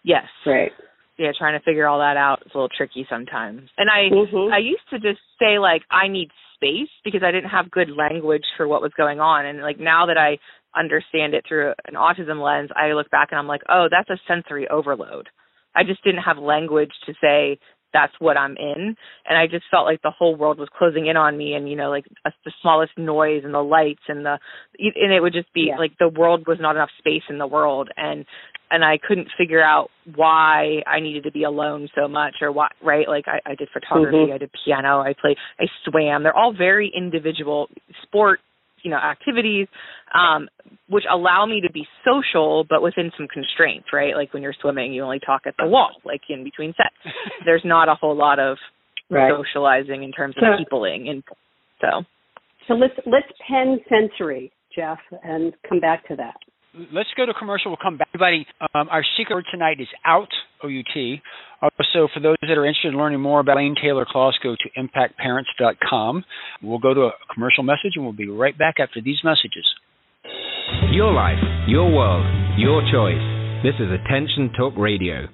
Yes. 0.04 0.26
Right. 0.46 0.72
Yeah, 1.18 1.32
trying 1.38 1.60
to 1.60 1.64
figure 1.66 1.88
all 1.88 2.00
that 2.00 2.16
out 2.16 2.44
is 2.46 2.52
a 2.54 2.58
little 2.58 2.70
tricky 2.70 3.06
sometimes. 3.10 3.70
And 3.78 3.90
I 3.90 4.14
mm-hmm. 4.14 4.54
I 4.54 4.60
used 4.60 4.88
to 4.92 5.00
just 5.00 5.20
say 5.40 5.60
like 5.60 5.82
I 5.92 6.08
need 6.08 6.30
space 6.56 6.90
because 7.04 7.22
I 7.24 7.32
didn't 7.32 7.50
have 7.50 7.72
good 7.72 7.90
language 7.90 8.44
for 8.56 8.68
what 8.68 8.82
was 8.82 8.92
going 8.96 9.20
on 9.20 9.46
and 9.46 9.62
like 9.62 9.80
now 9.80 10.06
that 10.08 10.18
I 10.18 10.38
understand 10.78 11.34
it 11.34 11.46
through 11.48 11.74
an 11.88 11.96
autism 11.96 12.44
lens, 12.44 12.70
I 12.76 12.94
look 12.94 13.10
back 13.10 13.30
and 13.32 13.40
I'm 13.40 13.48
like, 13.48 13.62
"Oh, 13.70 13.88
that's 13.90 14.10
a 14.10 14.22
sensory 14.28 14.68
overload." 14.68 15.30
I 15.76 15.84
just 15.84 16.04
didn't 16.04 16.24
have 16.24 16.38
language 16.38 16.92
to 17.06 17.14
say 17.22 17.60
that's 17.94 18.14
what 18.20 18.38
I'm 18.38 18.56
in. 18.58 18.96
And 19.28 19.38
I 19.38 19.48
just 19.48 19.66
felt 19.72 19.86
like 19.86 20.02
the 20.02 20.14
whole 20.16 20.36
world 20.36 20.60
was 20.60 20.70
closing 20.78 21.08
in 21.08 21.18
on 21.18 21.38
me, 21.38 21.54
and 21.54 21.70
you 21.70 21.76
know, 21.76 21.90
like 21.90 22.06
a, 22.26 22.32
the 22.46 22.52
smallest 22.62 22.98
noise 22.98 23.42
and 23.44 23.54
the 23.54 23.60
lights 23.60 24.04
and 24.08 24.26
the, 24.26 24.38
and 24.78 25.14
it 25.14 25.22
would 25.22 25.34
just 25.34 25.52
be 25.54 25.68
yeah. 25.70 25.78
like 25.78 25.92
the 26.00 26.10
world 26.10 26.46
was 26.48 26.58
not 26.60 26.76
enough 26.76 26.90
space 26.98 27.24
in 27.30 27.38
the 27.38 27.48
world, 27.48 27.90
and 27.98 28.26
and 28.72 28.86
I 28.86 29.00
couldn't 29.06 29.30
figure 29.38 29.64
out 29.64 29.90
why 30.16 30.84
I 30.86 31.00
needed 31.00 31.24
to 31.24 31.32
be 31.32 31.44
alone 31.44 31.90
so 31.96 32.08
much, 32.08 32.36
or 32.42 32.52
why, 32.52 32.70
right? 32.84 33.08
Like 33.08 33.26
I, 33.28 33.40
I 33.52 33.56
did 33.56 33.70
photography, 33.74 34.18
mm-hmm. 34.18 34.34
I 34.34 34.38
did 34.38 34.52
piano, 34.66 35.00
I 35.00 35.14
played, 35.20 35.38
I 35.60 35.66
swam. 35.86 36.24
They're 36.24 36.36
all 36.36 36.54
very 36.56 36.92
individual 36.96 37.68
sport 38.04 38.40
you 38.84 38.92
know 38.92 38.98
activities 38.98 39.68
um 40.14 40.48
which 40.88 41.04
allow 41.12 41.46
me 41.46 41.62
to 41.62 41.72
be 41.72 41.86
social 42.06 42.66
but 42.70 42.82
within 42.82 43.12
some 43.18 43.28
constraints 43.28 43.88
right? 43.94 44.16
Like 44.16 44.34
when 44.34 44.44
you're 44.44 44.56
swimming 44.62 44.94
you 44.94 45.04
only 45.04 45.20
talk 45.20 45.42
at 45.46 45.56
the 45.58 45.68
wall 45.68 45.92
like 46.06 46.22
in 46.30 46.44
between 46.44 46.74
sets. 46.76 47.16
There's 47.46 47.64
not 47.66 47.90
a 47.90 47.96
whole 47.96 48.16
lot 48.16 48.40
of 48.40 48.58
right. 49.10 49.32
socializing 49.32 50.04
in 50.04 50.12
terms 50.12 50.36
of 50.38 50.44
so, 50.44 50.58
peopling 50.58 51.10
and 51.10 51.24
so. 51.82 52.06
So 52.68 52.74
let's 52.76 52.94
let's 53.06 53.28
pen 53.48 53.80
sensory 53.90 54.52
jeff 54.76 55.00
and 55.24 55.54
come 55.68 55.80
back 55.80 56.08
to 56.08 56.16
that 56.16 56.38
let's 56.94 57.10
go 57.16 57.26
to 57.26 57.34
commercial. 57.34 57.72
We'll 57.72 57.78
come 57.82 57.98
back. 57.98 58.10
Everybody, 58.14 58.46
um, 58.74 58.88
our 58.90 59.04
secret 59.18 59.36
word 59.36 59.46
tonight 59.52 59.80
is 59.80 59.88
out, 60.06 60.30
O-U-T. 60.64 61.22
Uh, 61.62 61.70
so 61.94 62.08
for 62.14 62.20
those 62.20 62.38
that 62.42 62.58
are 62.58 62.66
interested 62.66 62.94
in 62.94 62.98
learning 62.98 63.20
more 63.20 63.40
about 63.40 63.58
Elaine 63.58 63.76
Taylor 63.82 64.06
Klaus, 64.10 64.38
go 64.42 64.56
to 64.56 64.82
impactparents.com. 64.82 66.24
We'll 66.64 66.80
go 66.80 66.94
to 66.94 67.02
a 67.02 67.12
commercial 67.34 67.64
message 67.64 67.94
and 67.96 68.04
we'll 68.04 68.14
be 68.14 68.30
right 68.30 68.58
back 68.58 68.76
after 68.80 69.02
these 69.02 69.20
messages. 69.24 69.66
Your 70.92 71.12
life, 71.12 71.40
your 71.68 71.92
world, 71.92 72.26
your 72.58 72.82
choice. 72.92 73.64
This 73.64 73.76
is 73.80 73.92
Attention 73.92 74.52
Talk 74.58 74.74
Radio. 74.78 75.28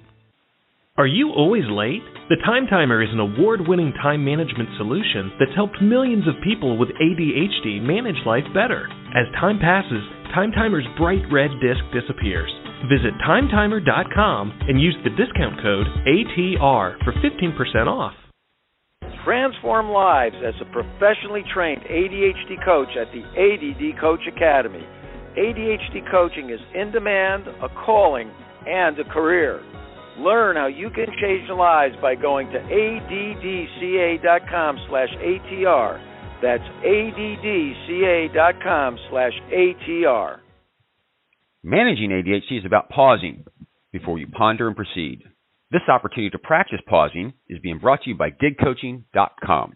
Are 0.98 1.06
you 1.06 1.28
always 1.30 1.64
late? 1.68 2.00
The 2.30 2.40
Time 2.42 2.66
Timer 2.66 3.02
is 3.02 3.12
an 3.12 3.20
award 3.20 3.60
winning 3.68 3.92
time 4.02 4.24
management 4.24 4.70
solution 4.78 5.30
that's 5.38 5.54
helped 5.54 5.76
millions 5.82 6.26
of 6.26 6.42
people 6.42 6.78
with 6.78 6.88
ADHD 6.88 7.82
manage 7.82 8.16
life 8.24 8.48
better. 8.54 8.88
As 9.12 9.28
time 9.38 9.58
passes, 9.60 10.00
Time 10.34 10.52
Timer's 10.52 10.86
bright 10.98 11.22
red 11.30 11.50
disc 11.60 11.80
disappears. 11.92 12.50
Visit 12.90 13.14
timetimer.com 13.26 14.58
and 14.68 14.80
use 14.80 14.96
the 15.04 15.10
discount 15.10 15.60
code 15.62 15.86
ATR 16.06 17.02
for 17.04 17.12
15% 17.12 17.86
off. 17.86 18.14
Transform 19.24 19.90
lives 19.90 20.36
as 20.46 20.54
a 20.60 20.64
professionally 20.72 21.42
trained 21.52 21.82
ADHD 21.82 22.64
coach 22.64 22.90
at 22.96 23.08
the 23.12 23.22
ADD 23.34 24.00
Coach 24.00 24.20
Academy. 24.28 24.86
ADHD 25.36 26.08
coaching 26.10 26.50
is 26.50 26.60
in 26.74 26.92
demand, 26.92 27.46
a 27.48 27.68
calling, 27.84 28.30
and 28.66 28.98
a 28.98 29.04
career. 29.04 29.62
Learn 30.18 30.56
how 30.56 30.66
you 30.66 30.88
can 30.90 31.06
change 31.20 31.48
lives 31.50 31.94
by 32.00 32.14
going 32.14 32.48
to 32.48 32.58
addca.com 32.58 33.66
slash 34.88 35.10
ATR. 35.20 36.00
That's 36.42 36.62
addca.com 36.84 38.18
slash 39.10 39.32
ATR. 39.52 40.38
Managing 41.62 42.10
ADHD 42.10 42.58
is 42.58 42.64
about 42.64 42.88
pausing 42.90 43.44
before 43.92 44.18
you 44.18 44.26
ponder 44.28 44.68
and 44.68 44.76
proceed. 44.76 45.22
This 45.72 45.82
opportunity 45.88 46.30
to 46.30 46.38
practice 46.38 46.80
pausing 46.88 47.32
is 47.48 47.58
being 47.60 47.78
brought 47.78 48.02
to 48.02 48.10
you 48.10 48.16
by 48.16 48.30
digcoaching.com. 48.30 49.74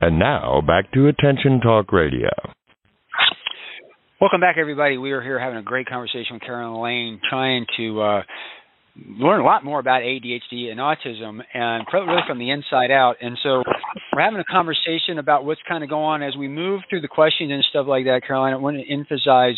And 0.00 0.18
now 0.18 0.60
back 0.66 0.92
to 0.92 1.08
Attention 1.08 1.60
Talk 1.60 1.92
Radio. 1.92 2.28
Welcome 4.20 4.40
back, 4.40 4.56
everybody. 4.58 4.98
We 4.98 5.12
are 5.12 5.22
here 5.22 5.40
having 5.40 5.58
a 5.58 5.62
great 5.62 5.88
conversation 5.88 6.34
with 6.34 6.42
Carolyn 6.42 6.80
Lane, 6.80 7.20
trying 7.28 7.66
to 7.76 8.00
uh, 8.00 8.22
learn 8.96 9.40
a 9.40 9.44
lot 9.44 9.64
more 9.64 9.80
about 9.80 10.02
ADHD 10.02 10.70
and 10.70 10.78
autism, 10.78 11.40
and 11.54 11.86
really 11.92 12.22
from 12.26 12.38
the 12.38 12.50
inside 12.50 12.90
out. 12.90 13.16
And 13.20 13.38
so, 13.42 13.62
we're 14.12 14.22
having 14.22 14.40
a 14.40 14.44
conversation 14.44 15.18
about 15.18 15.44
what's 15.44 15.60
kind 15.66 15.82
of 15.82 15.90
going 15.90 16.04
on 16.04 16.22
as 16.22 16.36
we 16.36 16.48
move 16.48 16.82
through 16.90 17.00
the 17.00 17.08
questions 17.08 17.50
and 17.50 17.64
stuff 17.70 17.86
like 17.88 18.04
that. 18.04 18.22
Caroline, 18.26 18.52
I 18.52 18.56
want 18.56 18.76
to 18.76 18.92
emphasize 18.92 19.56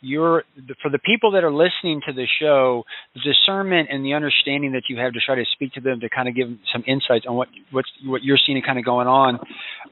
your 0.00 0.44
for 0.82 0.90
the 0.90 0.98
people 0.98 1.32
that 1.32 1.44
are 1.44 1.52
listening 1.52 2.00
to 2.06 2.12
the 2.12 2.26
show, 2.40 2.84
the 3.14 3.20
discernment 3.20 3.88
and 3.90 4.04
the 4.04 4.12
understanding 4.12 4.72
that 4.72 4.82
you 4.88 4.98
have 4.98 5.12
to 5.12 5.20
try 5.24 5.34
to 5.34 5.44
speak 5.52 5.72
to 5.74 5.80
them 5.80 6.00
to 6.00 6.08
kind 6.10 6.28
of 6.28 6.34
give 6.34 6.48
them 6.48 6.60
some 6.72 6.84
insights 6.86 7.26
on 7.28 7.36
what 7.36 7.48
what's 7.70 7.88
what 8.04 8.22
you're 8.22 8.38
seeing 8.44 8.60
kind 8.64 8.78
of 8.78 8.84
going 8.84 9.06
on. 9.06 9.38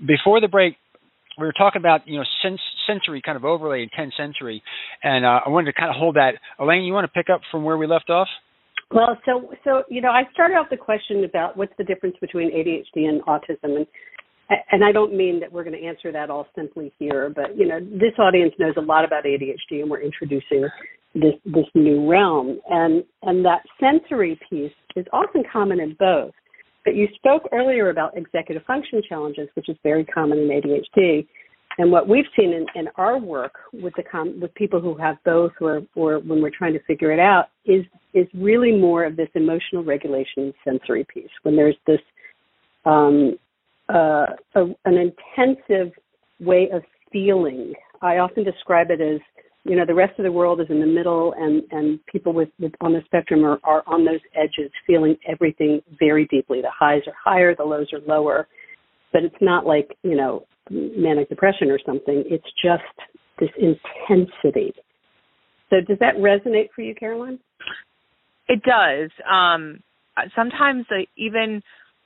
Before 0.04 0.40
the 0.40 0.48
break, 0.48 0.76
we 1.38 1.46
were 1.46 1.52
talking 1.52 1.80
about 1.80 2.06
you 2.06 2.18
know 2.18 2.24
sense, 2.42 2.60
sensory 2.86 3.22
kind 3.24 3.36
of 3.36 3.44
overlay, 3.44 3.82
intense 3.82 4.14
sensory, 4.16 4.62
and 5.02 5.24
uh, 5.24 5.40
I 5.46 5.48
wanted 5.48 5.72
to 5.72 5.80
kind 5.80 5.90
of 5.90 5.96
hold 5.96 6.16
that. 6.16 6.34
Elaine, 6.58 6.82
you 6.82 6.92
want 6.92 7.04
to 7.04 7.12
pick 7.12 7.30
up 7.32 7.40
from 7.50 7.64
where 7.64 7.76
we 7.76 7.86
left 7.86 8.10
off? 8.10 8.28
Well, 8.94 9.18
so 9.24 9.50
so 9.64 9.84
you 9.88 10.00
know, 10.00 10.10
I 10.10 10.24
started 10.32 10.56
off 10.56 10.68
the 10.70 10.76
question 10.76 11.24
about 11.24 11.56
what's 11.56 11.72
the 11.78 11.84
difference 11.84 12.16
between 12.20 12.50
ADHD 12.52 13.08
and 13.08 13.22
autism, 13.22 13.76
and 13.76 13.86
and 14.70 14.84
I 14.84 14.92
don't 14.92 15.14
mean 15.14 15.40
that 15.40 15.50
we're 15.50 15.64
going 15.64 15.80
to 15.80 15.86
answer 15.86 16.12
that 16.12 16.30
all 16.30 16.46
simply 16.54 16.92
here, 16.98 17.32
but 17.34 17.56
you 17.56 17.66
know, 17.66 17.80
this 17.80 18.12
audience 18.18 18.52
knows 18.58 18.74
a 18.76 18.82
lot 18.82 19.04
about 19.04 19.24
ADHD, 19.24 19.80
and 19.80 19.90
we're 19.90 20.02
introducing 20.02 20.68
this 21.14 21.34
this 21.44 21.66
new 21.74 22.08
realm, 22.08 22.60
and 22.68 23.04
and 23.22 23.44
that 23.44 23.62
sensory 23.80 24.38
piece 24.50 24.72
is 24.96 25.06
often 25.12 25.42
common 25.50 25.80
in 25.80 25.96
both. 25.98 26.32
But 26.84 26.94
you 26.96 27.08
spoke 27.14 27.44
earlier 27.52 27.90
about 27.90 28.16
executive 28.16 28.64
function 28.64 29.02
challenges, 29.08 29.48
which 29.54 29.68
is 29.68 29.76
very 29.82 30.04
common 30.04 30.38
in 30.38 30.48
ADHD, 30.48 31.26
and 31.78 31.90
what 31.90 32.08
we've 32.08 32.26
seen 32.36 32.52
in, 32.52 32.66
in 32.74 32.88
our 32.96 33.18
work 33.18 33.54
with 33.72 33.94
the 33.96 34.02
com- 34.02 34.40
with 34.40 34.54
people 34.54 34.80
who 34.80 34.96
have 34.96 35.16
both, 35.24 35.52
or 35.60 35.82
or 35.94 36.18
when 36.18 36.42
we're 36.42 36.50
trying 36.50 36.72
to 36.74 36.82
figure 36.84 37.12
it 37.12 37.20
out, 37.20 37.46
is 37.64 37.84
is 38.14 38.26
really 38.34 38.72
more 38.72 39.04
of 39.04 39.16
this 39.16 39.28
emotional 39.34 39.82
regulation 39.82 40.52
sensory 40.64 41.06
piece. 41.12 41.30
When 41.42 41.56
there's 41.56 41.76
this 41.86 42.00
um, 42.84 43.36
uh, 43.88 44.26
a, 44.54 44.64
an 44.84 45.12
intensive 45.36 45.92
way 46.40 46.68
of 46.72 46.82
feeling. 47.12 47.74
I 48.00 48.18
often 48.18 48.44
describe 48.44 48.90
it 48.90 49.00
as 49.00 49.20
you 49.64 49.76
know 49.76 49.86
the 49.86 49.94
rest 49.94 50.18
of 50.18 50.24
the 50.24 50.32
world 50.32 50.60
is 50.60 50.66
in 50.70 50.80
the 50.80 50.86
middle, 50.86 51.34
and 51.36 51.62
and 51.70 52.04
people 52.06 52.32
with, 52.32 52.48
with 52.58 52.72
on 52.80 52.92
the 52.92 53.02
spectrum 53.04 53.44
are, 53.44 53.60
are 53.64 53.82
on 53.86 54.04
those 54.04 54.20
edges, 54.34 54.70
feeling 54.86 55.16
everything 55.28 55.80
very 55.98 56.26
deeply. 56.26 56.60
The 56.60 56.70
highs 56.70 57.02
are 57.06 57.14
higher, 57.22 57.54
the 57.54 57.64
lows 57.64 57.92
are 57.92 58.00
lower, 58.00 58.48
but 59.12 59.22
it's 59.22 59.34
not 59.40 59.66
like 59.66 59.96
you 60.02 60.16
know 60.16 60.46
manic 60.70 61.28
depression 61.28 61.70
or 61.70 61.78
something. 61.84 62.24
It's 62.26 62.44
just 62.62 62.82
this 63.38 63.50
intensity. 63.58 64.72
So 65.70 65.76
does 65.86 65.98
that 66.00 66.16
resonate 66.16 66.68
for 66.74 66.82
you, 66.82 66.94
Caroline? 66.94 67.38
It 68.48 68.62
does. 68.62 69.10
Um, 69.30 69.80
sometimes 70.34 70.86
even 71.16 71.62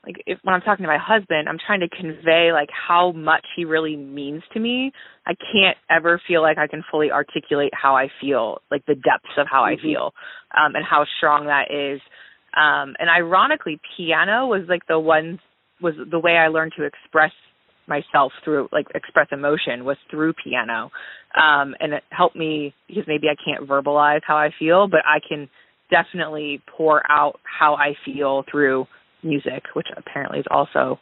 like 0.07 0.23
if 0.27 0.39
when 0.45 0.55
I'm 0.55 0.61
talking 0.61 0.85
to 0.85 0.89
my 0.89 0.99
husband, 1.03 1.49
I'm 1.49 1.59
trying 1.67 1.81
to 1.81 1.89
convey 1.89 2.53
like 2.53 2.69
how 2.71 3.11
much 3.13 3.45
he 3.57 3.65
really 3.65 3.97
means 3.97 4.43
to 4.55 4.61
me. 4.61 4.93
I 5.27 5.35
can't 5.35 5.77
ever 5.91 6.21
feel 6.29 6.43
like 6.43 6.59
I 6.59 6.69
can 6.69 6.85
fully 6.91 7.11
articulate 7.11 7.73
how 7.75 7.97
I 7.97 8.09
feel, 8.21 8.63
like 8.71 8.87
the 8.87 8.95
depths 8.95 9.37
of 9.37 9.49
how 9.51 9.63
mm-hmm. 9.63 9.81
I 9.81 9.83
feel, 9.83 10.15
um, 10.57 10.77
and 10.77 10.85
how 10.89 11.05
strong 11.19 11.47
that 11.47 11.73
is. 11.73 12.01
Um, 12.57 12.95
and 12.99 13.11
ironically, 13.11 13.81
piano 13.97 14.47
was 14.47 14.63
like 14.69 14.87
the 14.87 15.01
one 15.01 15.41
was 15.83 15.95
the 16.11 16.21
way 16.21 16.37
I 16.37 16.49
learned 16.49 16.73
to 16.79 16.85
express 16.85 17.33
myself 17.89 18.33
through 18.45 18.69
like 18.73 18.87
express 18.95 19.29
emotion 19.33 19.85
was 19.85 19.97
through 20.11 20.35
piano. 20.43 20.91
Um 21.37 21.75
and 21.81 21.93
it 21.93 22.03
helped 22.11 22.37
me 22.37 22.75
because 22.89 23.05
maybe 23.07 23.29
I 23.29 23.37
can't 23.43 23.69
verbalize 23.69 24.21
how 24.27 24.37
I 24.37 24.51
feel 24.59 24.89
but 24.89 25.01
I 25.05 25.21
can 25.27 25.49
definitely 25.91 26.61
pour 26.77 27.03
out 27.11 27.39
how 27.45 27.75
I 27.75 27.95
feel 28.05 28.45
through 28.51 28.87
music 29.23 29.65
which 29.75 29.87
apparently 29.97 30.41
is 30.41 30.47
also 30.51 30.99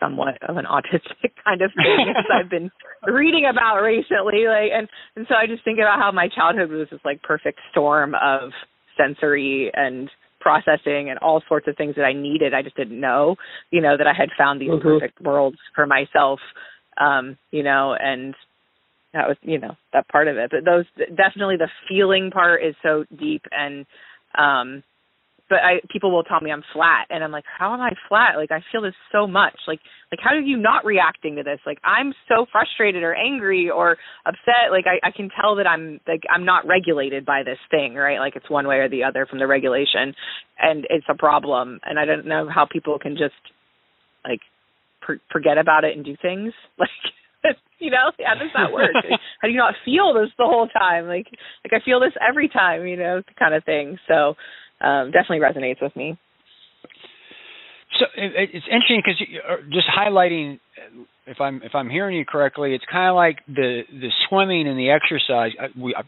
somewhat 0.00 0.38
of 0.48 0.56
an 0.56 0.64
autistic 0.70 1.32
kind 1.44 1.62
of 1.62 1.70
thing 1.74 2.14
I've 2.32 2.50
been 2.50 2.70
reading 3.06 3.44
about 3.50 3.80
recently 3.80 4.46
like 4.46 4.70
and 4.72 4.88
and 5.16 5.26
so 5.28 5.34
I 5.34 5.46
just 5.46 5.64
think 5.64 5.78
about 5.78 5.98
how 5.98 6.12
my 6.12 6.28
childhood 6.28 6.70
was 6.70 6.88
this 6.90 7.00
like 7.04 7.22
perfect 7.22 7.58
storm 7.70 8.14
of 8.14 8.50
sensory 8.96 9.70
and 9.74 10.10
processing 10.40 11.10
and 11.10 11.18
all 11.20 11.42
sorts 11.48 11.68
of 11.68 11.76
things 11.76 11.94
that 11.96 12.04
I 12.04 12.12
needed. 12.12 12.54
I 12.54 12.62
just 12.62 12.76
didn't 12.76 13.00
know, 13.00 13.36
you 13.70 13.80
know, 13.80 13.96
that 13.96 14.06
I 14.06 14.12
had 14.12 14.30
found 14.36 14.60
these 14.60 14.70
Mhm. 14.70 14.82
perfect 14.82 15.20
worlds 15.20 15.58
for 15.74 15.86
myself, 15.86 16.40
um, 16.96 17.36
you 17.50 17.62
know, 17.62 17.94
and 17.94 18.34
that 19.12 19.28
was, 19.28 19.36
you 19.42 19.58
know, 19.58 19.76
that 19.92 20.08
part 20.08 20.28
of 20.28 20.36
it. 20.36 20.50
But 20.50 20.64
those 20.64 20.86
definitely 21.14 21.56
the 21.56 21.70
feeling 21.88 22.30
part 22.30 22.62
is 22.62 22.74
so 22.82 23.04
deep 23.16 23.46
and 23.52 23.86
um 24.34 24.82
but 25.48 25.58
I 25.58 25.80
people 25.90 26.10
will 26.10 26.22
tell 26.22 26.40
me 26.40 26.50
I'm 26.50 26.62
flat 26.72 27.06
and 27.10 27.24
I'm 27.24 27.32
like, 27.32 27.44
how 27.46 27.74
am 27.74 27.80
I 27.80 27.90
flat? 28.08 28.36
Like 28.36 28.50
I 28.50 28.60
feel 28.70 28.82
this 28.82 28.94
so 29.12 29.26
much. 29.26 29.56
Like 29.66 29.80
like 30.10 30.20
how 30.22 30.30
are 30.30 30.40
you 30.40 30.56
not 30.56 30.84
reacting 30.84 31.36
to 31.36 31.42
this? 31.42 31.60
Like 31.66 31.78
I'm 31.84 32.12
so 32.28 32.46
frustrated 32.50 33.02
or 33.02 33.14
angry 33.14 33.70
or 33.70 33.96
upset. 34.26 34.70
Like 34.70 34.84
I, 34.86 35.06
I 35.06 35.10
can 35.10 35.30
tell 35.40 35.56
that 35.56 35.66
I'm 35.66 36.00
like 36.06 36.22
I'm 36.32 36.44
not 36.44 36.66
regulated 36.66 37.24
by 37.24 37.42
this 37.44 37.58
thing, 37.70 37.94
right? 37.94 38.18
Like 38.18 38.36
it's 38.36 38.50
one 38.50 38.66
way 38.66 38.76
or 38.76 38.88
the 38.88 39.04
other 39.04 39.26
from 39.26 39.38
the 39.38 39.46
regulation 39.46 40.14
and 40.58 40.86
it's 40.90 41.06
a 41.08 41.16
problem. 41.16 41.80
And 41.84 41.98
I 41.98 42.04
don't 42.04 42.26
know 42.26 42.48
how 42.52 42.66
people 42.70 42.98
can 42.98 43.12
just 43.12 43.34
like 44.24 44.40
per- 45.00 45.20
forget 45.32 45.58
about 45.58 45.84
it 45.84 45.96
and 45.96 46.04
do 46.04 46.16
things. 46.20 46.52
Like 47.44 47.54
you 47.78 47.92
know, 47.92 48.10
how 48.26 48.34
does 48.34 48.50
that 48.56 48.72
work? 48.72 48.90
how 49.40 49.46
do 49.46 49.52
you 49.52 49.58
not 49.58 49.74
feel 49.84 50.12
this 50.12 50.30
the 50.36 50.44
whole 50.44 50.66
time? 50.66 51.06
Like 51.06 51.26
like 51.64 51.72
I 51.72 51.84
feel 51.84 52.00
this 52.00 52.12
every 52.18 52.48
time, 52.48 52.84
you 52.86 52.96
know, 52.96 53.22
kind 53.38 53.54
of 53.54 53.64
thing. 53.64 53.96
So 54.08 54.34
um, 54.80 55.10
definitely 55.10 55.40
resonates 55.40 55.82
with 55.82 55.94
me. 55.96 56.18
So 57.98 58.06
it, 58.16 58.50
it's 58.52 58.66
interesting 58.66 59.02
because 59.04 59.20
uh, 59.48 59.62
just 59.72 59.86
highlighting, 59.88 60.60
uh, 60.76 61.04
if 61.26 61.40
I'm 61.40 61.62
if 61.62 61.74
I'm 61.74 61.88
hearing 61.88 62.16
you 62.16 62.24
correctly, 62.24 62.74
it's 62.74 62.84
kind 62.90 63.08
of 63.08 63.16
like 63.16 63.38
the 63.46 63.82
the 63.90 64.10
swimming 64.28 64.68
and 64.68 64.78
the 64.78 64.90
exercise. 64.90 65.52
I, 65.58 65.68
we, 65.78 65.94
I, 65.94 66.02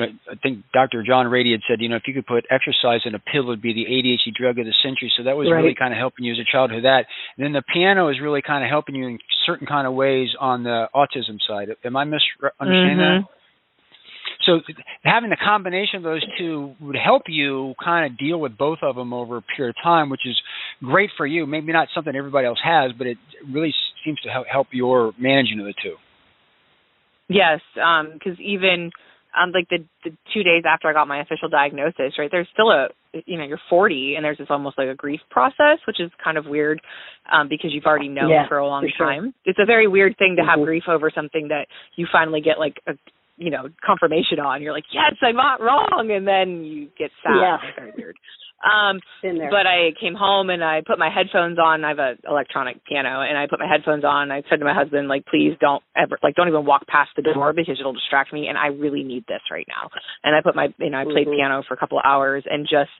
I 0.00 0.34
think 0.42 0.64
Dr. 0.72 1.04
John 1.06 1.26
Ratey 1.26 1.52
had 1.52 1.60
said, 1.68 1.80
you 1.80 1.88
know, 1.88 1.96
if 1.96 2.02
you 2.06 2.14
could 2.14 2.26
put 2.26 2.44
exercise 2.50 3.02
in 3.04 3.14
a 3.14 3.20
pill, 3.20 3.42
it 3.42 3.46
would 3.46 3.62
be 3.62 3.72
the 3.72 3.86
ADHD 3.86 4.34
drug 4.34 4.58
of 4.58 4.66
the 4.66 4.74
century. 4.82 5.12
So 5.16 5.22
that 5.24 5.36
was 5.36 5.48
Right. 5.50 5.62
really 5.62 5.74
kind 5.74 5.92
of 5.92 5.98
helping 5.98 6.24
you 6.24 6.32
as 6.32 6.38
a 6.40 6.50
child 6.50 6.72
with 6.72 6.82
that. 6.82 7.06
And 7.36 7.44
then 7.44 7.52
the 7.52 7.62
piano 7.62 8.08
is 8.08 8.20
really 8.20 8.42
kind 8.42 8.64
of 8.64 8.70
helping 8.70 8.96
you 8.96 9.06
in 9.06 9.18
certain 9.46 9.66
kind 9.66 9.86
of 9.86 9.94
ways 9.94 10.30
on 10.40 10.64
the 10.64 10.88
autism 10.94 11.38
side. 11.46 11.68
Am 11.84 11.96
I 11.96 12.04
misunderstanding 12.04 12.98
mm-hmm. 12.98 13.22
that? 13.22 13.28
So 14.46 14.60
having 15.04 15.30
the 15.30 15.36
combination 15.36 15.98
of 15.98 16.02
those 16.02 16.24
two 16.38 16.74
would 16.80 16.96
help 16.96 17.22
you 17.28 17.74
kind 17.82 18.10
of 18.10 18.18
deal 18.18 18.38
with 18.38 18.56
both 18.58 18.78
of 18.82 18.96
them 18.96 19.12
over 19.12 19.38
a 19.38 19.42
period 19.42 19.74
of 19.76 19.82
time, 19.82 20.10
which 20.10 20.26
is 20.26 20.36
great 20.82 21.10
for 21.16 21.26
you. 21.26 21.46
Maybe 21.46 21.72
not 21.72 21.88
something 21.94 22.14
everybody 22.14 22.46
else 22.46 22.60
has, 22.62 22.92
but 22.96 23.06
it 23.06 23.16
really 23.52 23.74
seems 24.04 24.20
to 24.20 24.28
help, 24.28 24.46
help 24.46 24.66
your 24.72 25.12
managing 25.18 25.60
of 25.60 25.66
the 25.66 25.74
two. 25.82 25.96
Yes, 27.28 27.60
because 27.74 28.38
even 28.38 28.90
um, 29.34 29.52
like 29.52 29.68
the 29.68 29.78
the 30.04 30.14
two 30.32 30.42
days 30.42 30.64
after 30.68 30.88
I 30.88 30.92
got 30.92 31.08
my 31.08 31.20
official 31.20 31.48
diagnosis, 31.48 32.18
right? 32.18 32.30
There's 32.30 32.48
still 32.52 32.70
a 32.70 32.88
you 33.26 33.38
know 33.38 33.44
you're 33.44 33.60
40 33.70 34.14
and 34.16 34.24
there's 34.24 34.38
this 34.38 34.48
almost 34.50 34.76
like 34.78 34.88
a 34.88 34.94
grief 34.94 35.20
process, 35.30 35.78
which 35.86 36.00
is 36.00 36.10
kind 36.22 36.36
of 36.36 36.46
weird 36.46 36.80
um, 37.32 37.48
because 37.48 37.72
you've 37.72 37.86
already 37.86 38.08
known 38.08 38.30
Yeah, 38.30 38.48
for 38.48 38.58
a 38.58 38.66
long 38.66 38.84
for 38.84 38.90
sure. 38.96 39.06
time. 39.06 39.34
It's 39.44 39.58
a 39.58 39.64
very 39.64 39.88
weird 39.88 40.16
thing 40.18 40.36
to 40.36 40.42
have 40.44 40.58
Mhm. 40.58 40.64
grief 40.64 40.84
over 40.88 41.10
something 41.10 41.48
that 41.48 41.66
you 41.96 42.06
finally 42.12 42.40
get 42.42 42.58
like 42.58 42.80
a 42.86 42.92
you 43.36 43.50
know 43.50 43.68
confirmation 43.84 44.38
on. 44.38 44.62
You're 44.62 44.72
like, 44.72 44.84
yes, 44.92 45.14
I'm 45.22 45.36
not 45.36 45.60
wrong, 45.60 46.10
and 46.14 46.26
then 46.26 46.64
you 46.64 46.88
get 46.98 47.10
sad. 47.22 47.40
Yeah. 47.40 47.56
It's 47.62 47.76
very 47.76 47.92
weird. 47.96 48.16
Um, 48.64 49.00
but 49.20 49.66
I 49.66 49.92
came 50.00 50.14
home 50.14 50.48
and 50.48 50.64
I 50.64 50.80
put 50.86 50.98
my 50.98 51.10
headphones 51.12 51.58
on. 51.58 51.84
I 51.84 51.88
have 51.88 51.98
an 51.98 52.18
electronic 52.26 52.82
piano, 52.86 53.20
and 53.20 53.36
I 53.36 53.46
put 53.46 53.58
my 53.58 53.68
headphones 53.68 54.04
on. 54.04 54.30
I 54.30 54.42
said 54.48 54.60
to 54.60 54.64
my 54.64 54.72
husband, 54.72 55.06
like, 55.06 55.26
please 55.26 55.52
don't 55.60 55.82
ever, 55.94 56.16
like, 56.22 56.34
don't 56.34 56.48
even 56.48 56.64
walk 56.64 56.86
past 56.86 57.10
the 57.14 57.22
door 57.22 57.52
because 57.52 57.76
it'll 57.78 57.92
distract 57.92 58.32
me, 58.32 58.46
and 58.48 58.56
I 58.56 58.68
really 58.68 59.02
need 59.02 59.24
this 59.28 59.42
right 59.50 59.66
now. 59.68 59.90
And 60.22 60.34
I 60.34 60.40
put 60.40 60.56
my, 60.56 60.72
you 60.78 60.88
know, 60.88 60.98
I 60.98 61.04
played 61.04 61.26
Mhm. 61.26 61.36
piano 61.36 61.62
for 61.68 61.74
a 61.74 61.76
couple 61.76 61.98
of 61.98 62.04
hours 62.06 62.44
and 62.48 62.66
just 62.66 62.90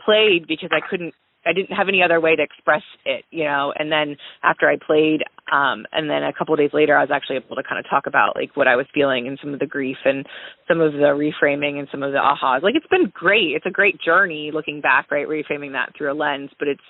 played 0.00 0.46
because 0.46 0.70
I 0.70 0.80
couldn't. 0.80 1.14
I 1.50 1.52
didn't 1.52 1.74
have 1.76 1.88
any 1.88 2.00
other 2.02 2.20
way 2.20 2.36
to 2.36 2.42
express 2.42 2.82
it, 3.04 3.24
you 3.30 3.44
know. 3.44 3.72
And 3.76 3.90
then 3.90 4.16
after 4.44 4.68
I 4.68 4.76
played, 4.76 5.22
um, 5.50 5.84
and 5.90 6.08
then 6.08 6.22
a 6.22 6.32
couple 6.32 6.54
of 6.54 6.60
days 6.60 6.70
later, 6.72 6.96
I 6.96 7.02
was 7.02 7.10
actually 7.12 7.36
able 7.36 7.56
to 7.56 7.62
kind 7.68 7.78
of 7.78 7.90
talk 7.90 8.06
about 8.06 8.36
like 8.36 8.56
what 8.56 8.68
I 8.68 8.76
was 8.76 8.86
feeling 8.94 9.26
and 9.26 9.36
some 9.42 9.52
of 9.52 9.58
the 9.58 9.66
grief 9.66 9.96
and 10.04 10.24
some 10.68 10.80
of 10.80 10.92
the 10.92 11.10
reframing 11.18 11.80
and 11.80 11.88
some 11.90 12.04
of 12.04 12.12
the 12.12 12.18
ahas. 12.18 12.62
Like 12.62 12.76
it's 12.76 12.86
been 12.86 13.10
great. 13.12 13.56
It's 13.56 13.66
a 13.66 13.70
great 13.70 14.00
journey 14.00 14.50
looking 14.54 14.80
back, 14.80 15.10
right? 15.10 15.26
Reframing 15.26 15.72
that 15.72 15.92
through 15.98 16.12
a 16.12 16.14
lens, 16.14 16.50
but 16.58 16.68
it's 16.68 16.80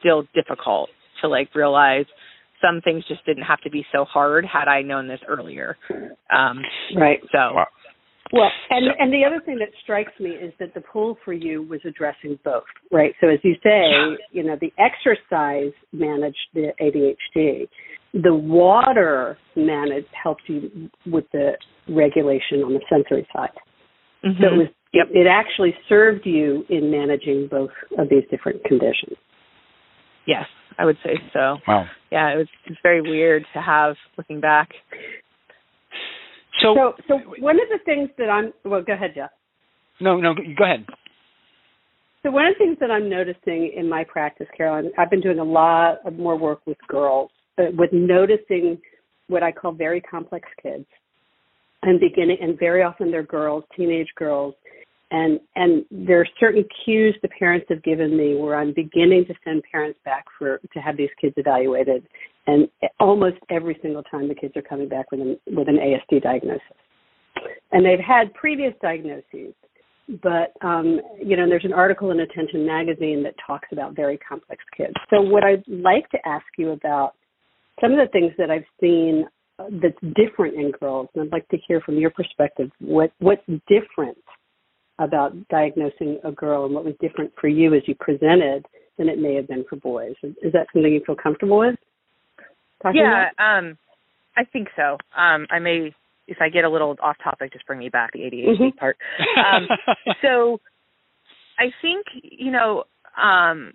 still 0.00 0.24
difficult 0.34 0.90
to 1.22 1.28
like 1.28 1.54
realize 1.54 2.06
some 2.60 2.80
things 2.82 3.04
just 3.08 3.24
didn't 3.24 3.44
have 3.44 3.60
to 3.60 3.70
be 3.70 3.86
so 3.92 4.04
hard 4.04 4.44
had 4.44 4.68
I 4.68 4.82
known 4.82 5.08
this 5.08 5.20
earlier. 5.26 5.76
Um, 6.30 6.62
right. 6.96 7.20
so 7.32 7.38
Well, 8.32 8.50
and 8.70 8.86
So- 8.86 8.94
and 8.98 9.12
the 9.12 9.24
other 9.24 9.40
thing 9.40 9.58
that 9.58 9.70
strikes 9.82 10.18
me 10.20 10.30
is 10.30 10.52
that 10.58 10.72
the 10.74 10.80
pull 10.80 11.16
for 11.24 11.32
you 11.32 11.62
was 11.62 11.84
addressing 11.84 12.38
both, 12.44 12.64
right? 12.90 13.14
So 13.20 13.28
as 13.28 13.40
you 13.42 13.56
say, 13.62 14.16
you 14.30 14.42
know, 14.44 14.56
the 14.56 14.72
exercise 14.78 15.72
managed 15.92 16.46
the 16.54 16.72
ADHD, 16.80 17.68
the 18.14 18.34
water 18.34 19.36
managed 19.56 20.08
helped 20.12 20.48
you 20.48 20.90
with 21.06 21.30
the 21.32 21.56
regulation 21.88 22.62
on 22.62 22.74
the 22.74 22.80
sensory 22.88 23.26
side. 23.32 23.50
Mm-hmm. 24.24 24.42
So 24.42 24.48
it 24.54 24.56
was 24.56 24.68
Yep. 24.92 25.08
it 25.12 25.26
actually 25.28 25.76
served 25.88 26.26
you 26.26 26.66
in 26.68 26.90
managing 26.90 27.46
both 27.46 27.70
of 27.96 28.08
these 28.08 28.24
different 28.28 28.62
conditions. 28.64 29.16
yes, 30.26 30.46
I 30.78 30.84
would 30.84 30.98
say 31.04 31.16
so. 31.32 31.58
Wow. 31.66 31.86
Yeah, 32.10 32.28
it 32.32 32.36
was 32.36 32.48
it's 32.66 32.78
very 32.82 33.00
weird 33.00 33.44
to 33.54 33.60
have 33.60 33.96
looking 34.16 34.40
back. 34.40 34.70
So, 36.62 36.74
So 36.74 36.92
so 37.08 37.14
one 37.38 37.56
of 37.56 37.68
the 37.70 37.78
things 37.84 38.10
that 38.18 38.30
I'm 38.30 38.52
well, 38.64 38.82
go 38.82 38.92
ahead, 38.92 39.12
Jeff. 39.14 39.30
no, 40.00 40.18
no, 40.18 40.34
go 40.34 40.64
ahead. 40.64 40.84
So 42.22 42.30
one 42.30 42.46
of 42.46 42.54
the 42.54 42.64
things 42.64 42.76
that 42.80 42.90
I'm 42.90 43.08
noticing 43.08 43.72
in 43.74 43.88
my 43.88 44.04
practice, 44.04 44.46
Caroline, 44.54 44.90
I've 44.98 45.08
been 45.08 45.22
doing 45.22 45.38
a 45.38 45.44
lot 45.44 45.98
of 46.04 46.18
more 46.18 46.36
work 46.36 46.60
with 46.66 46.76
girls, 46.86 47.30
uh, 47.58 47.64
with 47.72 47.90
noticing 47.92 48.78
what 49.28 49.42
I 49.42 49.52
call 49.52 49.72
very 49.72 50.02
complex 50.02 50.46
kids, 50.62 50.84
and 51.82 51.98
beginning, 51.98 52.36
and 52.42 52.58
very 52.58 52.82
often 52.82 53.10
they're 53.10 53.22
girls, 53.22 53.64
teenage 53.74 54.08
girls, 54.16 54.54
and 55.10 55.40
and 55.56 55.84
there 55.90 56.20
are 56.20 56.28
certain 56.38 56.64
cues 56.84 57.16
the 57.22 57.28
parents 57.28 57.66
have 57.70 57.82
given 57.82 58.16
me 58.16 58.36
where 58.36 58.56
I'm 58.56 58.74
beginning 58.74 59.24
to 59.26 59.34
send 59.44 59.62
parents 59.72 59.98
back 60.04 60.24
for 60.38 60.58
to 60.74 60.78
have 60.80 60.96
these 60.96 61.08
kids 61.20 61.34
evaluated, 61.38 62.06
and 62.46 62.68
almost 62.98 63.36
every 63.50 63.78
single 63.82 64.02
time 64.04 64.28
the 64.28 64.34
kids 64.34 64.56
are 64.56 64.62
coming 64.62 64.88
back 64.88 65.10
with 65.10 65.20
an 65.20 65.38
with 65.48 65.68
an 65.68 65.78
ASD 65.78 66.22
diagnosis, 66.22 66.62
and 67.72 67.84
they've 67.84 67.98
had 67.98 68.32
previous 68.34 68.74
diagnoses 68.82 69.54
but 70.22 70.52
um, 70.62 71.00
you 71.22 71.36
know, 71.36 71.48
there's 71.48 71.64
an 71.64 71.72
article 71.72 72.10
in 72.10 72.20
Attention 72.20 72.66
Magazine 72.66 73.22
that 73.22 73.34
talks 73.46 73.68
about 73.70 73.94
very 73.94 74.18
complex 74.18 74.62
kids. 74.76 74.94
So, 75.08 75.20
what 75.20 75.44
I'd 75.44 75.62
like 75.68 76.08
to 76.10 76.18
ask 76.26 76.44
you 76.58 76.70
about 76.70 77.14
some 77.80 77.92
of 77.92 77.98
the 77.98 78.10
things 78.10 78.32
that 78.38 78.50
I've 78.50 78.64
seen 78.80 79.26
uh, 79.58 79.66
that's 79.70 80.14
different 80.14 80.54
in 80.56 80.72
girls, 80.72 81.08
and 81.14 81.24
I'd 81.24 81.32
like 81.32 81.48
to 81.50 81.58
hear 81.68 81.80
from 81.80 81.96
your 81.96 82.10
perspective 82.10 82.70
what 82.80 83.12
what's 83.18 83.46
different 83.68 84.18
about 84.98 85.32
diagnosing 85.48 86.18
a 86.24 86.32
girl, 86.32 86.64
and 86.64 86.74
what 86.74 86.84
was 86.84 86.94
different 87.00 87.32
for 87.40 87.48
you 87.48 87.74
as 87.74 87.82
you 87.86 87.94
presented 87.94 88.66
than 88.98 89.08
it 89.08 89.18
may 89.18 89.34
have 89.34 89.48
been 89.48 89.64
for 89.68 89.76
boys. 89.76 90.14
Is, 90.22 90.34
is 90.42 90.52
that 90.52 90.66
something 90.72 90.92
you 90.92 91.02
feel 91.06 91.16
comfortable 91.16 91.58
with? 91.58 91.76
Talking 92.82 93.00
yeah, 93.00 93.30
about? 93.36 93.58
um, 93.58 93.78
I 94.36 94.44
think 94.44 94.68
so. 94.76 94.96
Um, 95.16 95.46
I 95.50 95.58
may, 95.58 95.94
if 96.26 96.38
I 96.40 96.48
get 96.48 96.64
a 96.64 96.68
little 96.68 96.96
off 97.00 97.16
topic, 97.22 97.52
just 97.52 97.66
bring 97.66 97.78
me 97.78 97.88
back 97.88 98.12
the 98.12 98.20
ADHD 98.20 98.58
Mhm. 98.58 98.76
part. 98.76 98.96
Um, 99.36 99.68
so, 100.22 100.60
I 101.58 101.72
think 101.82 102.06
you 102.22 102.50
know, 102.50 102.84
um, 103.16 103.74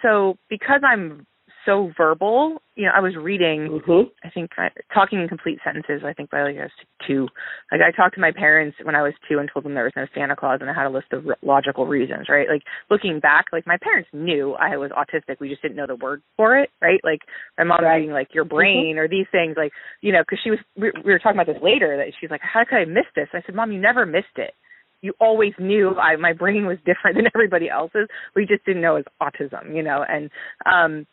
so 0.00 0.38
because 0.48 0.80
I'm 0.84 1.26
so 1.66 1.90
verbal, 1.96 2.60
you 2.76 2.86
know, 2.86 2.92
I 2.94 3.00
was 3.00 3.14
reading. 3.16 3.80
Mhm. 3.80 4.10
I 4.24 4.30
think 4.30 4.50
I, 4.58 4.70
talking 4.92 5.20
in 5.20 5.28
complete 5.28 5.58
sentences. 5.64 6.02
I 6.04 6.12
think 6.12 6.30
by 6.30 6.42
like 6.42 6.56
I 6.56 6.62
was 6.62 6.70
two. 7.06 7.28
Like 7.70 7.80
I 7.80 7.90
talked 7.90 8.14
to 8.16 8.20
my 8.20 8.32
parents 8.32 8.76
when 8.82 8.94
I 8.94 9.02
was 9.02 9.14
two 9.28 9.38
and 9.38 9.48
told 9.52 9.64
them 9.64 9.74
there 9.74 9.84
was 9.84 9.92
no 9.96 10.06
Santa 10.14 10.36
Claus, 10.36 10.58
and 10.60 10.70
I 10.70 10.74
had 10.74 10.86
a 10.86 10.90
list 10.90 11.12
of 11.12 11.26
r- 11.26 11.36
logical 11.42 11.86
reasons. 11.86 12.28
Right, 12.28 12.48
like 12.48 12.62
looking 12.90 13.20
back, 13.20 13.46
like 13.52 13.66
my 13.66 13.76
parents 13.82 14.08
knew 14.12 14.54
I 14.54 14.76
was 14.76 14.90
autistic. 14.90 15.40
We 15.40 15.48
just 15.48 15.62
didn't 15.62 15.76
know 15.76 15.86
the 15.86 15.96
word 15.96 16.22
for 16.36 16.58
it. 16.58 16.70
Right, 16.80 17.00
like 17.04 17.20
my 17.58 17.64
mom 17.64 17.84
Right. 17.84 18.00
being 18.00 18.12
like 18.12 18.34
your 18.34 18.44
brain 18.44 18.98
or 18.98 19.08
these 19.08 19.26
things, 19.32 19.56
like 19.56 19.72
you 20.00 20.12
know, 20.12 20.22
because 20.22 20.38
she 20.42 20.50
was. 20.50 20.58
We, 20.76 20.90
we 21.04 21.12
were 21.12 21.18
talking 21.18 21.40
about 21.40 21.52
this 21.52 21.62
later. 21.62 21.96
That 21.96 22.12
she's 22.20 22.30
like, 22.30 22.42
how 22.42 22.64
could 22.64 22.78
I 22.78 22.84
miss 22.84 23.06
this? 23.14 23.28
I 23.32 23.42
said, 23.46 23.54
Mom, 23.54 23.72
you 23.72 23.80
never 23.80 24.06
missed 24.06 24.36
it. 24.36 24.54
You 25.02 25.12
always 25.20 25.52
knew 25.58 25.96
I 25.96 26.16
my 26.16 26.32
brain 26.32 26.66
was 26.66 26.78
different 26.86 27.16
than 27.16 27.26
everybody 27.34 27.68
else's. 27.68 28.08
We 28.36 28.46
just 28.46 28.64
didn't 28.64 28.82
know 28.82 28.96
it 28.96 29.06
was 29.20 29.32
autism, 29.32 29.74
you 29.76 29.82
know, 29.82 30.04
and 30.08 30.30
um 30.64 31.06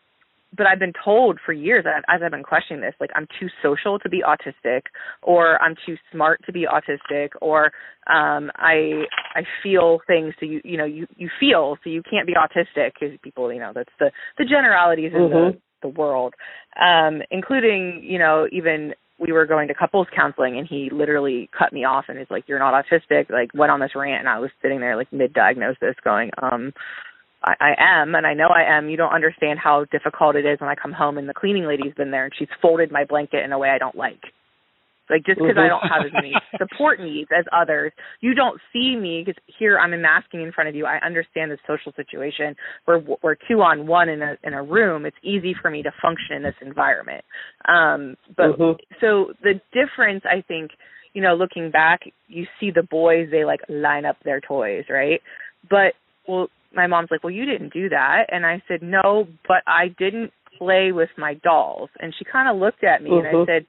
but 0.55 0.65
I've 0.65 0.79
been 0.79 0.93
told 1.03 1.39
for 1.45 1.53
years 1.53 1.83
that 1.83 2.03
as 2.07 2.21
I've 2.23 2.31
been 2.31 2.43
questioning 2.43 2.81
this, 2.81 2.95
like 2.99 3.11
I'm 3.15 3.27
too 3.39 3.47
social 3.61 3.99
to 3.99 4.09
be 4.09 4.21
autistic, 4.21 4.83
or 5.21 5.61
I'm 5.61 5.75
too 5.85 5.95
smart 6.11 6.41
to 6.45 6.51
be 6.51 6.65
autistic, 6.65 7.29
or 7.41 7.65
um, 8.07 8.51
I 8.55 9.03
I 9.35 9.43
feel 9.61 9.99
things 10.07 10.33
so 10.39 10.45
you 10.45 10.61
you 10.63 10.77
know 10.77 10.85
you 10.85 11.07
you 11.15 11.29
feel 11.39 11.77
so 11.83 11.89
you 11.89 12.01
can't 12.09 12.27
be 12.27 12.33
autistic 12.33 12.91
because 12.99 13.17
people 13.21 13.51
you 13.53 13.59
know 13.59 13.71
that's 13.73 13.93
the 13.99 14.11
the 14.37 14.45
generalities 14.45 15.11
in 15.13 15.29
Mhm. 15.29 15.53
the 15.53 15.61
the 15.81 15.87
world, 15.87 16.33
um, 16.81 17.21
including 17.31 18.01
you 18.03 18.19
know 18.19 18.47
even 18.51 18.93
we 19.19 19.33
were 19.33 19.45
going 19.45 19.67
to 19.67 19.73
couples 19.73 20.07
counseling 20.15 20.57
and 20.57 20.65
he 20.67 20.89
literally 20.91 21.49
cut 21.57 21.73
me 21.73 21.83
off 21.83 22.05
and 22.07 22.17
is 22.17 22.27
like 22.29 22.45
you're 22.47 22.59
not 22.59 22.73
autistic 22.73 23.29
like 23.29 23.53
went 23.53 23.71
on 23.71 23.81
this 23.81 23.91
rant 23.93 24.21
and 24.21 24.29
i 24.29 24.39
was 24.39 24.49
sitting 24.61 24.79
there 24.79 24.95
like 24.95 25.11
mid 25.11 25.33
diagnosis 25.33 25.95
going 26.03 26.31
um 26.41 26.73
I, 27.43 27.53
I 27.59 28.01
am 28.01 28.15
and 28.15 28.25
i 28.25 28.33
know 28.33 28.47
i 28.47 28.77
am 28.77 28.89
you 28.89 28.97
don't 28.97 29.13
understand 29.13 29.59
how 29.59 29.85
difficult 29.91 30.35
it 30.35 30.45
is 30.45 30.59
when 30.59 30.69
i 30.69 30.75
come 30.75 30.93
home 30.93 31.17
and 31.17 31.27
the 31.27 31.33
cleaning 31.33 31.65
lady's 31.65 31.93
been 31.95 32.11
there 32.11 32.25
and 32.25 32.33
she's 32.37 32.49
folded 32.61 32.91
my 32.91 33.05
blanket 33.05 33.43
in 33.43 33.51
a 33.51 33.57
way 33.57 33.69
i 33.69 33.77
don't 33.77 33.95
like 33.95 34.21
like 35.09 35.25
just 35.25 35.39
because 35.39 35.57
I 35.57 35.67
don't 35.67 35.81
have 35.81 36.05
as 36.05 36.13
many 36.13 36.33
support 36.57 36.99
needs 36.99 37.29
as 37.37 37.45
others, 37.51 37.91
you 38.21 38.35
don't 38.35 38.61
see 38.71 38.95
me 38.95 39.23
because 39.25 39.41
here 39.57 39.79
I'm 39.79 39.93
a 39.93 39.97
masking 39.97 40.41
in 40.41 40.51
front 40.51 40.69
of 40.69 40.75
you. 40.75 40.85
I 40.85 40.99
understand 41.03 41.51
the 41.51 41.57
social 41.67 41.91
situation. 41.95 42.55
We're 42.87 43.01
we're 43.23 43.35
two 43.47 43.61
on 43.61 43.87
one 43.87 44.09
in 44.09 44.21
a 44.21 44.37
in 44.43 44.53
a 44.53 44.61
room. 44.61 45.05
It's 45.05 45.17
easy 45.23 45.55
for 45.59 45.71
me 45.71 45.81
to 45.83 45.91
function 46.01 46.35
in 46.35 46.43
this 46.43 46.55
environment. 46.61 47.25
Um, 47.67 48.15
but 48.37 48.57
mm-hmm. 48.57 48.79
so 49.01 49.33
the 49.41 49.59
difference, 49.73 50.23
I 50.25 50.43
think, 50.47 50.71
you 51.13 51.23
know, 51.23 51.33
looking 51.33 51.71
back, 51.71 52.01
you 52.27 52.45
see 52.59 52.69
the 52.73 52.83
boys 52.83 53.29
they 53.31 53.45
like 53.45 53.61
line 53.67 54.05
up 54.05 54.17
their 54.23 54.39
toys, 54.39 54.85
right? 54.89 55.21
But 55.67 55.93
well, 56.27 56.49
my 56.73 56.87
mom's 56.87 57.09
like, 57.11 57.23
well, 57.23 57.33
you 57.33 57.45
didn't 57.45 57.73
do 57.73 57.89
that, 57.89 58.25
and 58.29 58.45
I 58.45 58.61
said 58.67 58.81
no, 58.81 59.27
but 59.47 59.63
I 59.67 59.87
didn't 59.97 60.31
play 60.57 60.91
with 60.91 61.09
my 61.17 61.35
dolls, 61.35 61.89
and 61.99 62.13
she 62.17 62.25
kind 62.25 62.49
of 62.49 62.61
looked 62.61 62.83
at 62.83 63.01
me 63.01 63.11
mm-hmm. 63.11 63.19
and 63.19 63.27
I 63.27 63.31
mm-hmm. 63.31 63.49
said 63.49 63.65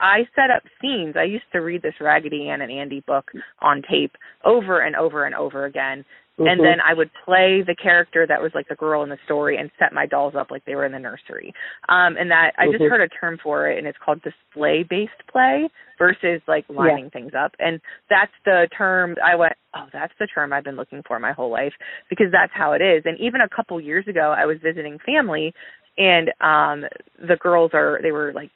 I 0.00 0.28
set 0.34 0.50
up 0.50 0.62
scenes. 0.80 1.14
I 1.16 1.24
used 1.24 1.44
to 1.52 1.58
read 1.58 1.82
this 1.82 1.94
Raggedy 2.00 2.48
Ann 2.48 2.60
and 2.60 2.70
Andy 2.70 3.02
book 3.06 3.30
on 3.60 3.82
tape 3.88 4.12
over 4.44 4.80
and 4.80 4.96
over 4.96 5.24
and 5.24 5.34
over 5.34 5.64
again. 5.64 6.04
Mm-hmm. 6.38 6.48
And 6.48 6.60
then 6.60 6.78
I 6.84 6.94
would 6.94 7.10
play 7.24 7.62
the 7.64 7.76
character 7.80 8.26
that 8.26 8.42
was 8.42 8.50
like 8.54 8.66
the 8.68 8.74
girl 8.74 9.04
in 9.04 9.08
the 9.08 9.18
story 9.24 9.56
and 9.56 9.70
set 9.78 9.92
my 9.92 10.06
dolls 10.06 10.34
up 10.36 10.50
like 10.50 10.64
they 10.64 10.74
were 10.74 10.84
in 10.84 10.90
the 10.90 10.98
nursery. 10.98 11.54
Um 11.88 12.16
and 12.18 12.30
that 12.30 12.52
I 12.58 12.66
just 12.66 12.82
mm-hmm. 12.82 12.90
heard 12.90 13.00
a 13.00 13.08
term 13.08 13.38
for 13.40 13.68
it 13.68 13.78
and 13.78 13.86
it's 13.86 13.98
called 14.04 14.20
display 14.22 14.84
based 14.88 15.12
play 15.30 15.68
versus 15.96 16.42
like 16.48 16.64
lining 16.68 17.04
yeah. 17.04 17.10
things 17.10 17.32
up. 17.38 17.52
And 17.60 17.80
that's 18.10 18.32
the 18.44 18.68
term 18.76 19.14
I 19.24 19.36
went, 19.36 19.52
Oh, 19.76 19.86
that's 19.92 20.12
the 20.18 20.26
term 20.26 20.52
I've 20.52 20.64
been 20.64 20.76
looking 20.76 21.02
for 21.06 21.20
my 21.20 21.32
whole 21.32 21.52
life 21.52 21.72
because 22.10 22.28
that's 22.32 22.52
how 22.52 22.72
it 22.72 22.82
is. 22.82 23.04
And 23.04 23.18
even 23.20 23.40
a 23.40 23.48
couple 23.48 23.80
years 23.80 24.08
ago 24.08 24.34
I 24.36 24.46
was 24.46 24.56
visiting 24.60 24.98
family 25.06 25.54
and 25.96 26.30
um 26.40 26.90
the 27.20 27.36
girls 27.36 27.70
are 27.74 28.00
they 28.02 28.10
were 28.10 28.32
like 28.32 28.50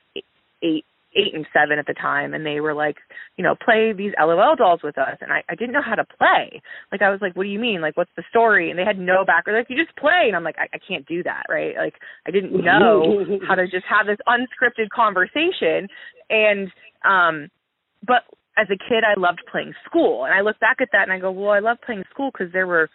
eight 0.65 0.85
eight 1.17 1.35
and 1.35 1.47
seven 1.53 1.79
at 1.79 1.87
the 1.87 1.95
time 1.95 2.35
and 2.35 2.45
they 2.45 2.61
were 2.61 2.75
like 2.75 2.97
you 3.37 3.45
know 3.45 3.55
play 3.55 3.93
these 3.97 4.13
lol 4.19 4.57
dolls 4.57 4.81
with 4.83 4.99
us. 4.99 5.17
And 5.21 5.33
i 5.33 5.43
i 5.49 5.55
didn't 5.55 5.73
know 5.73 5.85
how 5.85 5.95
to 5.95 6.05
play. 6.05 6.61
Like 6.93 7.03
i 7.03 7.11
was 7.11 7.21
like 7.21 7.35
what 7.35 7.45
do 7.45 7.49
you 7.49 7.59
mean? 7.59 7.81
Like 7.81 7.97
what's 7.97 8.11
the 8.17 8.25
story? 8.29 8.71
And 8.71 8.79
they 8.79 8.85
had 8.85 8.99
no 8.99 9.25
background 9.25 9.59
like 9.59 9.71
you 9.71 9.83
just 9.83 9.97
play. 9.97 10.25
And 10.27 10.37
i'm 10.37 10.45
like 10.45 10.57
i, 10.59 10.69
I 10.75 10.79
can't 10.79 11.07
do 11.07 11.23
that 11.23 11.45
right? 11.49 11.75
Like 11.77 11.95
i 12.27 12.31
didn't 12.31 12.53
know 12.65 13.39
how 13.47 13.55
to 13.55 13.65
just 13.65 13.87
have 13.89 14.07
this 14.07 14.19
unscripted 14.29 14.89
conversation. 14.95 15.89
And 16.29 16.69
um 17.05 17.49
but 18.07 18.23
as 18.59 18.67
a 18.69 18.77
kid 18.77 19.05
i 19.05 19.19
loved 19.19 19.41
playing 19.51 19.73
school. 19.87 20.25
And 20.25 20.35
i 20.35 20.43
look 20.43 20.61
back 20.61 20.79
at 20.81 20.89
that 20.93 21.05
and 21.05 21.13
i 21.13 21.19
go 21.19 21.31
well 21.31 21.51
i 21.51 21.61
love 21.61 21.79
playing 21.85 22.05
school 22.11 22.31
because 22.33 22.53
there 22.53 22.67
were 22.67 22.91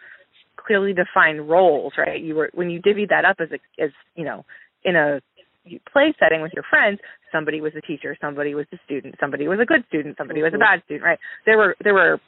clearly 0.56 0.94
defined 0.94 1.48
roles 1.48 1.94
right? 1.98 2.20
You 2.20 2.36
were 2.36 2.50
when 2.54 2.70
you 2.70 2.80
divvied 2.80 3.08
that 3.08 3.24
up 3.24 3.36
as 3.40 3.48
a 3.50 3.82
as 3.82 3.90
you 4.14 4.24
know 4.24 4.44
in 4.84 4.94
a 4.94 5.20
play 5.90 6.14
setting 6.18 6.42
with 6.42 6.52
your 6.54 6.64
friends, 6.68 6.98
somebody 7.34 7.60
was 7.60 7.72
a 7.76 7.80
teacher, 7.80 8.16
somebody 8.20 8.54
was 8.54 8.66
a 8.72 8.78
student, 8.84 9.16
somebody 9.18 9.48
was 9.48 9.58
a 9.60 9.66
good 9.66 9.84
student, 9.88 10.16
somebody 10.16 10.42
was 10.42 10.52
a 10.54 10.58
bad 10.58 10.82
student, 10.84 11.04
right? 11.04 11.18
There 11.44 11.58
were 11.58 11.76
there 11.82 11.94
were 11.94 12.20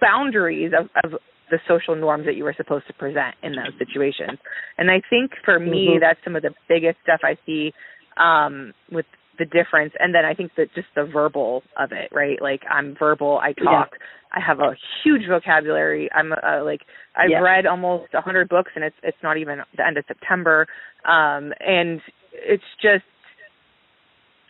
boundaries 0.00 0.72
of, 0.78 0.88
of 1.04 1.20
the 1.50 1.58
social 1.68 1.96
norms 1.96 2.26
that 2.26 2.36
you 2.36 2.44
were 2.44 2.54
supposed 2.56 2.86
to 2.86 2.92
present 2.92 3.34
in 3.42 3.52
those 3.52 3.72
situations. 3.78 4.38
And 4.76 4.90
I 4.90 5.00
think 5.08 5.32
for 5.44 5.58
me 5.58 5.90
mm-hmm. 5.92 6.00
that's 6.00 6.20
some 6.24 6.36
of 6.36 6.42
the 6.42 6.54
biggest 6.68 6.98
stuff 7.02 7.20
I 7.22 7.36
see 7.46 7.72
um 8.16 8.72
with 8.90 9.06
the 9.38 9.44
difference 9.44 9.92
and 10.00 10.12
then 10.14 10.24
I 10.24 10.34
think 10.34 10.52
that 10.56 10.74
just 10.74 10.88
the 10.96 11.04
verbal 11.04 11.62
of 11.78 11.92
it, 11.92 12.10
right? 12.12 12.40
Like 12.42 12.62
I'm 12.68 12.96
verbal, 12.98 13.38
I 13.38 13.52
talk, 13.52 13.90
yeah. 13.92 14.06
I 14.32 14.40
have 14.44 14.58
a 14.58 14.74
huge 15.04 15.22
vocabulary. 15.28 16.10
I'm 16.12 16.32
uh, 16.32 16.64
like 16.64 16.80
I've 17.16 17.30
yeah. 17.30 17.38
read 17.38 17.64
almost 17.66 18.12
a 18.14 18.18
100 18.18 18.48
books 18.48 18.72
and 18.74 18.84
it's 18.84 18.96
it's 19.02 19.22
not 19.22 19.36
even 19.36 19.60
the 19.76 19.86
end 19.86 19.96
of 19.96 20.04
September. 20.08 20.66
Um 21.04 21.52
and 21.60 22.00
it's 22.32 22.64
just 22.82 23.04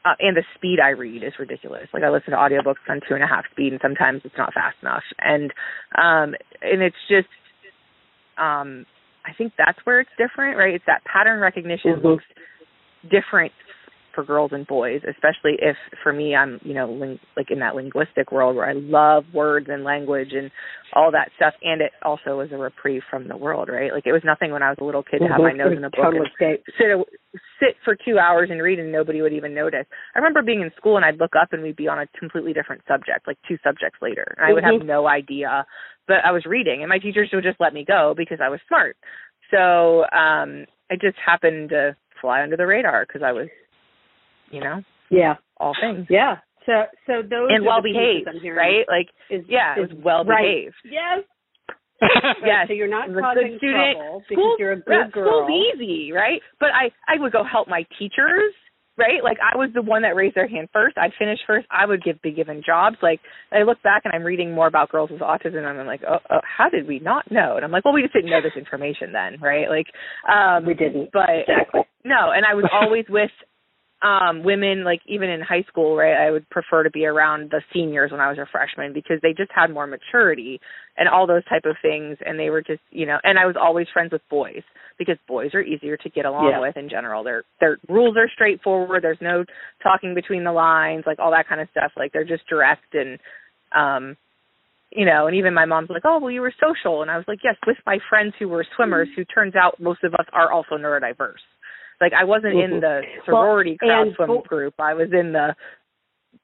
uh, 0.09 0.15
and 0.21 0.37
the 0.37 0.45
speed 0.55 0.79
I 0.83 0.91
read 0.91 1.23
is 1.23 1.33
ridiculous. 1.39 1.89
Like 1.93 2.03
I 2.03 2.11
listen 2.11 2.31
to 2.31 2.37
audiobooks 2.37 2.89
on 2.89 3.01
two 3.07 3.15
and 3.15 3.23
a 3.23 3.27
half 3.27 3.45
speed, 3.51 3.73
and 3.73 3.81
sometimes 3.83 4.23
it's 4.25 4.35
not 4.39 4.55
fast 4.55 4.77
enough. 4.81 5.03
And 5.19 5.53
um, 5.97 6.35
and 6.63 6.83
it's 6.83 6.97
just, 7.09 7.29
um, 8.39 8.87
I 9.27 9.33
think 9.37 9.53
that's 9.59 9.79
where 9.85 10.01
it's 10.01 10.11
different, 10.17 10.57
right? 10.57 10.75
It's 10.75 10.85
that 10.87 11.05
pattern 11.05 11.41
recognition 11.41 11.95
mm-hmm. 11.97 12.07
looks 12.07 12.25
different 13.03 13.53
for 14.19 14.25
girls 14.25 14.51
and 14.53 14.67
boys, 14.67 15.01
especially 15.09 15.55
if 15.63 15.77
for 16.03 16.13
me 16.13 16.35
I'm, 16.35 16.59
you 16.65 16.75
know, 16.75 16.91
ling- 16.91 17.21
like 17.37 17.53
in 17.53 17.61
that 17.61 17.77
linguistic 17.77 18.33
world 18.33 18.57
where 18.57 18.69
I 18.69 18.73
love 18.73 19.27
words 19.33 19.69
and 19.71 19.85
language 19.85 20.31
and 20.33 20.51
all 20.93 21.13
that 21.13 21.31
stuff 21.37 21.55
and 21.63 21.81
it 21.81 21.93
also 22.03 22.39
was 22.39 22.49
a 22.51 22.57
reprieve 22.57 23.03
from 23.09 23.29
the 23.29 23.37
world, 23.37 23.69
right? 23.69 23.93
Like 23.93 24.07
it 24.07 24.13
was 24.13 24.23
nothing 24.25 24.51
when 24.51 24.61
I 24.61 24.71
was 24.71 24.79
a 24.81 24.85
little 24.85 25.05
kid 25.05 25.21
to 25.21 25.29
have 25.29 25.39
my 25.39 25.53
nose 25.53 25.77
in 25.77 25.85
a 25.85 25.91
book 25.91 26.15
and 26.19 26.27
sit 26.37 26.91
sit 27.61 27.77
for 27.85 27.95
2 27.95 28.19
hours 28.19 28.49
and 28.51 28.61
read 28.61 28.81
and 28.81 28.91
nobody 28.91 29.23
would 29.23 29.33
even 29.33 29.55
notice. 29.55 29.87
I 30.17 30.19
remember 30.19 30.43
being 30.43 30.63
in 30.63 30.73
school 30.77 30.97
and 30.97 31.05
I'd 31.05 31.21
look 31.21 31.35
up 31.41 31.53
and 31.53 31.63
we'd 31.63 31.77
be 31.77 31.87
on 31.87 32.01
a 32.01 32.07
completely 32.19 32.53
different 32.53 32.83
subject, 32.89 33.29
like 33.29 33.39
two 33.47 33.59
subjects 33.63 34.03
later. 34.03 34.35
And 34.37 34.51
I 34.51 34.53
would 34.53 34.65
have 34.65 34.81
mm-hmm. 34.81 34.89
no 34.89 35.07
idea, 35.07 35.65
but 36.09 36.25
I 36.25 36.33
was 36.33 36.45
reading 36.45 36.83
and 36.83 36.89
my 36.89 36.99
teachers 36.99 37.31
would 37.33 37.45
just 37.45 37.61
let 37.61 37.73
me 37.73 37.85
go 37.87 38.15
because 38.17 38.39
I 38.43 38.49
was 38.49 38.59
smart. 38.67 38.97
So, 39.53 40.07
um 40.11 40.67
it 40.91 41.01
just 41.01 41.19
happened 41.25 41.69
to 41.69 41.95
fly 42.21 42.43
under 42.43 42.57
the 42.57 42.67
radar 42.67 43.07
because 43.07 43.23
I 43.23 43.33
was 43.33 43.49
you 44.51 44.61
know? 44.61 44.83
Yeah. 45.11 45.35
All 45.59 45.75
things. 45.81 46.07
Yeah. 46.09 46.37
So 46.67 46.85
so 47.07 47.13
those 47.23 47.49
and 47.49 47.65
well 47.65 47.83
behaved, 47.83 48.29
right? 48.55 48.85
Like 48.87 49.09
is, 49.31 49.45
yeah, 49.49 49.81
is, 49.83 49.91
it 49.91 50.05
well 50.05 50.25
behaved. 50.25 50.75
Right. 50.85 51.25
Yes. 52.01 52.37
yes. 52.45 52.69
So 52.69 52.75
you're 52.75 52.87
not 52.87 53.09
causing 53.09 53.59
student. 53.59 53.97
trouble 53.97 54.23
because 54.29 54.39
School, 54.39 54.57
you're 54.59 54.73
a 54.73 54.77
good 54.77 54.93
yeah, 54.93 55.11
girl. 55.11 55.47
School's 55.47 55.51
easy, 55.75 56.13
right? 56.13 56.41
But 56.61 56.69
I 56.71 56.93
I 57.09 57.19
would 57.19 57.33
go 57.33 57.43
help 57.43 57.67
my 57.67 57.83
teachers, 57.99 58.55
right? 58.97 59.25
Like 59.25 59.39
I 59.43 59.57
was 59.57 59.71
the 59.75 59.83
one 59.83 60.03
that 60.03 60.15
raised 60.15 60.37
their 60.37 60.47
hand 60.47 60.69
first. 60.73 60.99
I'd 60.99 61.11
finish 61.19 61.39
first. 61.47 61.67
I 61.71 61.87
would 61.87 62.05
give 62.05 62.23
be 62.23 62.31
given 62.31 62.63
jobs. 62.65 62.99
Like 63.03 63.19
I 63.51 63.63
look 63.63 63.83
back 63.83 64.03
and 64.05 64.15
I'm 64.15 64.23
reading 64.23 64.55
more 64.55 64.69
about 64.69 64.91
girls 64.91 65.11
with 65.11 65.23
autism 65.23 65.59
and 65.59 65.67
I'm 65.67 65.87
like, 65.87 66.03
oh, 66.07 66.19
oh 66.31 66.41
how 66.45 66.69
did 66.69 66.87
we 66.87 67.01
not 67.01 67.31
know? 67.33 67.57
And 67.57 67.65
I'm 67.65 67.73
like, 67.73 67.85
well, 67.85 67.95
we 67.95 68.03
just 68.03 68.15
didn't 68.15 68.31
know 68.31 68.43
this 68.43 68.59
information 68.59 69.13
then, 69.13 69.41
right? 69.41 69.67
Like 69.71 69.87
um 70.29 70.67
we 70.67 70.75
didn't. 70.75 71.11
But 71.13 71.49
exactly. 71.49 71.81
no, 72.05 72.31
and 72.31 72.45
I 72.45 72.55
was 72.55 72.69
always 72.71 73.07
with 73.09 73.31
um 74.03 74.45
women 74.45 74.85
like 74.85 75.01
even 75.07 75.29
in 75.29 75.41
high 75.41 75.65
school 75.69 75.97
right 75.97 76.15
i 76.15 76.31
would 76.31 76.49
prefer 76.51 76.85
to 76.85 76.91
be 76.91 77.05
around 77.05 77.51
the 77.51 77.61
seniors 77.73 78.13
when 78.13 78.21
i 78.21 78.29
was 78.29 78.39
a 78.39 78.47
freshman 78.51 78.93
because 78.93 79.19
they 79.23 79.33
just 79.37 79.51
had 79.53 79.73
more 79.73 79.87
maturity 79.87 80.61
and 80.99 81.09
all 81.09 81.27
those 81.27 81.45
type 81.45 81.65
of 81.65 81.77
things. 81.81 82.19
And 82.27 82.39
they 82.39 82.51
were 82.51 82.63
just 82.63 82.83
you 82.91 83.07
know 83.07 83.19
and 83.23 83.39
i 83.39 83.47
was 83.47 83.57
always 83.61 83.87
friends 83.93 84.13
with 84.13 84.23
boys 84.29 84.63
because 84.99 85.17
boys 85.29 85.55
are 85.55 85.63
easier 85.63 85.97
to 85.97 86.11
get 86.11 86.27
along 86.27 86.51
yeah. 86.51 86.61
with 86.61 86.77
in 86.77 86.89
general. 86.89 87.23
Their 87.23 87.45
their 87.61 87.79
rules 87.89 88.17
are 88.17 88.29
straightforward. 88.35 89.05
There's 89.05 89.19
no 89.21 89.45
talking 89.83 90.15
between 90.15 90.45
the 90.45 90.53
lines 90.53 91.05
like 91.07 91.21
all 91.21 91.31
that 91.31 91.49
kind 91.49 91.61
of 91.61 91.69
stuff. 91.71 91.93
Like 91.97 92.13
they're 92.13 92.25
just 92.25 92.47
direct 92.49 92.95
and 92.95 93.19
um 93.75 94.17
you 94.91 95.05
know, 95.05 95.27
and 95.27 95.37
even 95.37 95.53
my 95.53 95.67
mom's 95.67 95.91
like, 95.91 96.07
"Oh, 96.07 96.19
well, 96.19 96.31
you 96.31 96.41
were 96.41 96.53
social," 96.59 97.03
and 97.03 97.11
I 97.11 97.19
was 97.19 97.27
like, 97.29 97.41
"Yes, 97.45 97.57
with 97.67 97.77
my 97.85 97.99
friends 98.09 98.33
who 98.39 98.49
were 98.49 98.65
swimmers, 98.75 99.09
who 99.15 99.25
turns 99.27 99.55
out 99.55 99.79
most 99.79 100.03
of 100.03 100.15
us 100.15 100.25
are 100.33 100.51
also 100.51 100.77
neurodiverse." 100.77 101.45
Like 102.01 102.13
I 102.19 102.25
wasn't 102.25 102.55
in 102.55 102.71
mm-hmm. 102.71 102.81
the 102.81 103.01
sorority 103.25 103.77
well, 103.81 104.05
crowd 104.05 104.15
swim 104.17 104.29
bo- 104.29 104.43
group. 104.43 104.75
I 104.79 104.95
was 104.95 105.09
in 105.13 105.33
the 105.33 105.55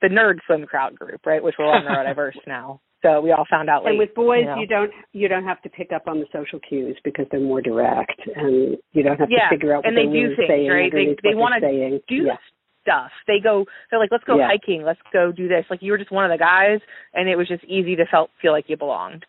the 0.03 0.09
nerd 0.09 0.39
swim 0.47 0.67
crowd 0.67 0.99
group, 0.99 1.25
right? 1.25 1.43
Which 1.43 1.55
we're 1.59 1.67
all 1.67 1.81
neurodiverse 1.81 2.39
now. 2.47 2.81
So 3.03 3.21
we 3.21 3.33
all 3.33 3.45
found 3.51 3.69
out. 3.69 3.85
Late, 3.85 3.91
and 3.91 3.99
with 3.99 4.15
boys, 4.15 4.41
you, 4.41 4.47
know. 4.47 4.57
you 4.61 4.67
don't 4.67 4.91
you 5.13 5.29
don't 5.29 5.45
have 5.45 5.61
to 5.63 5.69
pick 5.69 5.93
up 5.95 6.09
on 6.09 6.21
the 6.21 6.27
social 6.33 6.59
cues 6.59 6.97
because 7.05 7.27
they're 7.31 7.41
more 7.41 7.61
direct, 7.61 8.21
and 8.35 8.79
you 8.93 9.03
don't 9.03 9.19
have 9.21 9.29
yeah. 9.31 9.49
to 9.49 9.55
figure 9.55 9.75
out 9.75 9.85
what 9.85 9.89
and 9.89 9.97
they 9.97 10.05
do 10.05 10.33
really 10.33 10.37
things, 10.37 10.49
saying 10.49 10.69
right? 10.69 10.93
They 10.93 11.17
they 11.23 11.35
want 11.35 11.55
to 11.61 12.01
do 12.09 12.25
yeah. 12.25 12.37
stuff. 12.83 13.11
They 13.27 13.41
go. 13.43 13.67
They're 13.91 14.01
like, 14.01 14.11
let's 14.11 14.25
go 14.25 14.39
yeah. 14.39 14.49
hiking. 14.49 14.85
Let's 14.85 15.01
go 15.13 15.33
do 15.33 15.49
this. 15.49 15.67
Like 15.69 15.83
you 15.83 15.93
were 15.93 15.99
just 15.99 16.13
one 16.13 16.25
of 16.25 16.31
the 16.31 16.43
guys, 16.43 16.81
and 17.13 17.29
it 17.29 17.37
was 17.37 17.47
just 17.47 17.63
easy 17.65 17.95
to 17.97 18.07
felt 18.11 18.31
feel 18.41 18.53
like 18.53 18.65
you 18.69 18.79
belonged. 18.79 19.27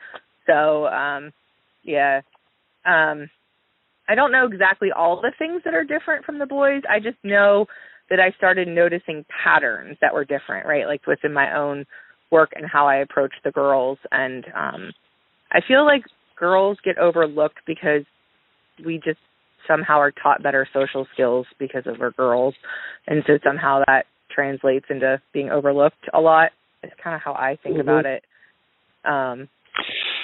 So 0.48 0.88
um, 0.88 1.34
yeah. 1.84 2.22
Um, 2.86 3.30
I 4.08 4.16
don't 4.16 4.32
know 4.32 4.46
exactly 4.46 4.90
all 4.96 5.22
the 5.22 5.34
things 5.38 5.62
that 5.66 5.74
are 5.74 5.84
different 5.84 6.26
from 6.26 6.40
the 6.40 6.46
boys. 6.46 6.84
I 6.90 7.00
just 7.00 7.18
know 7.24 7.66
that 8.10 8.20
I 8.20 8.32
started 8.38 8.68
noticing 8.68 9.26
patterns 9.44 9.98
that 10.02 10.14
were 10.14 10.26
different, 10.26 10.68
right? 10.68 10.86
Like 10.86 11.08
within 11.08 11.34
my 11.34 11.56
own 11.56 11.86
work 12.32 12.52
and 12.56 12.66
how 12.72 12.88
I 12.88 12.98
approach 12.98 13.34
the 13.44 13.52
girls 13.52 13.98
and 14.12 14.46
um 14.56 14.92
I 15.52 15.62
feel 15.66 15.86
like 15.86 16.04
girls 16.38 16.78
get 16.84 16.98
overlooked 16.98 17.60
because 17.66 18.04
we 18.84 18.96
just 18.98 19.20
somehow 19.68 20.00
are 20.00 20.12
taught 20.12 20.44
better 20.44 20.68
social 20.74 21.08
skills 21.14 21.46
because 21.60 21.84
of 21.86 22.02
our 22.02 22.12
girls 22.12 22.56
and 23.08 23.24
so 23.26 23.38
somehow 23.44 23.82
that 23.88 24.06
translates 24.32 24.86
into 24.90 25.22
being 25.34 25.50
overlooked 25.50 26.10
a 26.14 26.20
lot. 26.20 26.52
It's 26.84 26.94
kind 27.02 27.16
of 27.16 27.22
how 27.22 27.34
I 27.34 27.58
think 27.62 27.78
mm-hmm. 27.78 27.88
about 27.88 28.06
it. 28.06 28.24
Um 29.06 29.48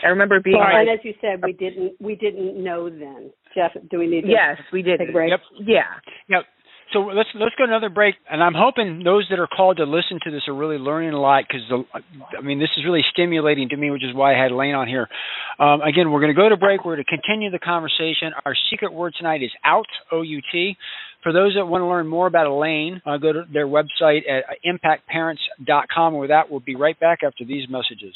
I 0.03 0.07
remember 0.09 0.39
being 0.39 0.57
well, 0.57 0.65
like, 0.65 0.87
and 0.87 0.99
as 0.99 1.03
you 1.03 1.13
said, 1.21 1.41
we 1.43 1.53
didn't 1.53 1.93
we 1.99 2.15
didn't 2.15 2.61
know 2.61 2.89
then. 2.89 3.31
Jeff, 3.55 3.71
do 3.89 3.99
we 3.99 4.07
need 4.07 4.21
to 4.21 4.27
Yes, 4.27 4.57
we 4.71 4.81
did. 4.81 4.99
Take 4.99 5.09
a 5.09 5.11
break? 5.11 5.29
Yep. 5.29 5.39
Yeah. 5.65 5.83
Yep. 6.29 6.43
so 6.93 6.99
let's 6.99 7.29
let's 7.35 7.55
go 7.57 7.63
another 7.63 7.89
break, 7.89 8.15
and 8.29 8.41
I'm 8.41 8.53
hoping 8.55 9.03
those 9.03 9.27
that 9.29 9.39
are 9.39 9.47
called 9.47 9.77
to 9.77 9.83
listen 9.83 10.19
to 10.23 10.31
this 10.31 10.43
are 10.47 10.55
really 10.55 10.77
learning 10.77 11.11
a 11.11 11.19
lot 11.19 11.43
because 11.47 11.85
I 12.37 12.41
mean 12.41 12.59
this 12.59 12.69
is 12.77 12.85
really 12.85 13.03
stimulating 13.11 13.69
to 13.69 13.77
me, 13.77 13.91
which 13.91 14.03
is 14.03 14.13
why 14.13 14.33
I 14.33 14.41
had 14.41 14.51
Lane 14.51 14.75
on 14.75 14.87
here. 14.87 15.07
Um, 15.59 15.81
again, 15.81 16.11
we're 16.11 16.21
going 16.21 16.33
to 16.33 16.39
go 16.41 16.49
to 16.49 16.57
break. 16.57 16.83
We're 16.85 16.95
going 16.95 17.05
to 17.05 17.11
continue 17.11 17.51
the 17.51 17.59
conversation. 17.59 18.31
Our 18.45 18.55
secret 18.69 18.93
word 18.93 19.13
tonight 19.17 19.43
is 19.43 19.51
out. 19.63 19.87
O 20.11 20.21
U 20.21 20.41
T. 20.51 20.77
For 21.23 21.31
those 21.31 21.53
that 21.55 21.65
want 21.67 21.83
to 21.83 21.85
learn 21.85 22.07
more 22.07 22.25
about 22.25 22.47
Elaine, 22.47 22.99
uh, 23.05 23.17
go 23.17 23.31
to 23.31 23.43
their 23.51 23.67
website 23.67 24.21
at 24.27 24.57
impactparents.com. 24.65 26.17
With 26.17 26.29
that, 26.29 26.49
we'll 26.49 26.61
be 26.61 26.75
right 26.75 26.99
back 26.99 27.19
after 27.23 27.45
these 27.45 27.69
messages. 27.69 28.15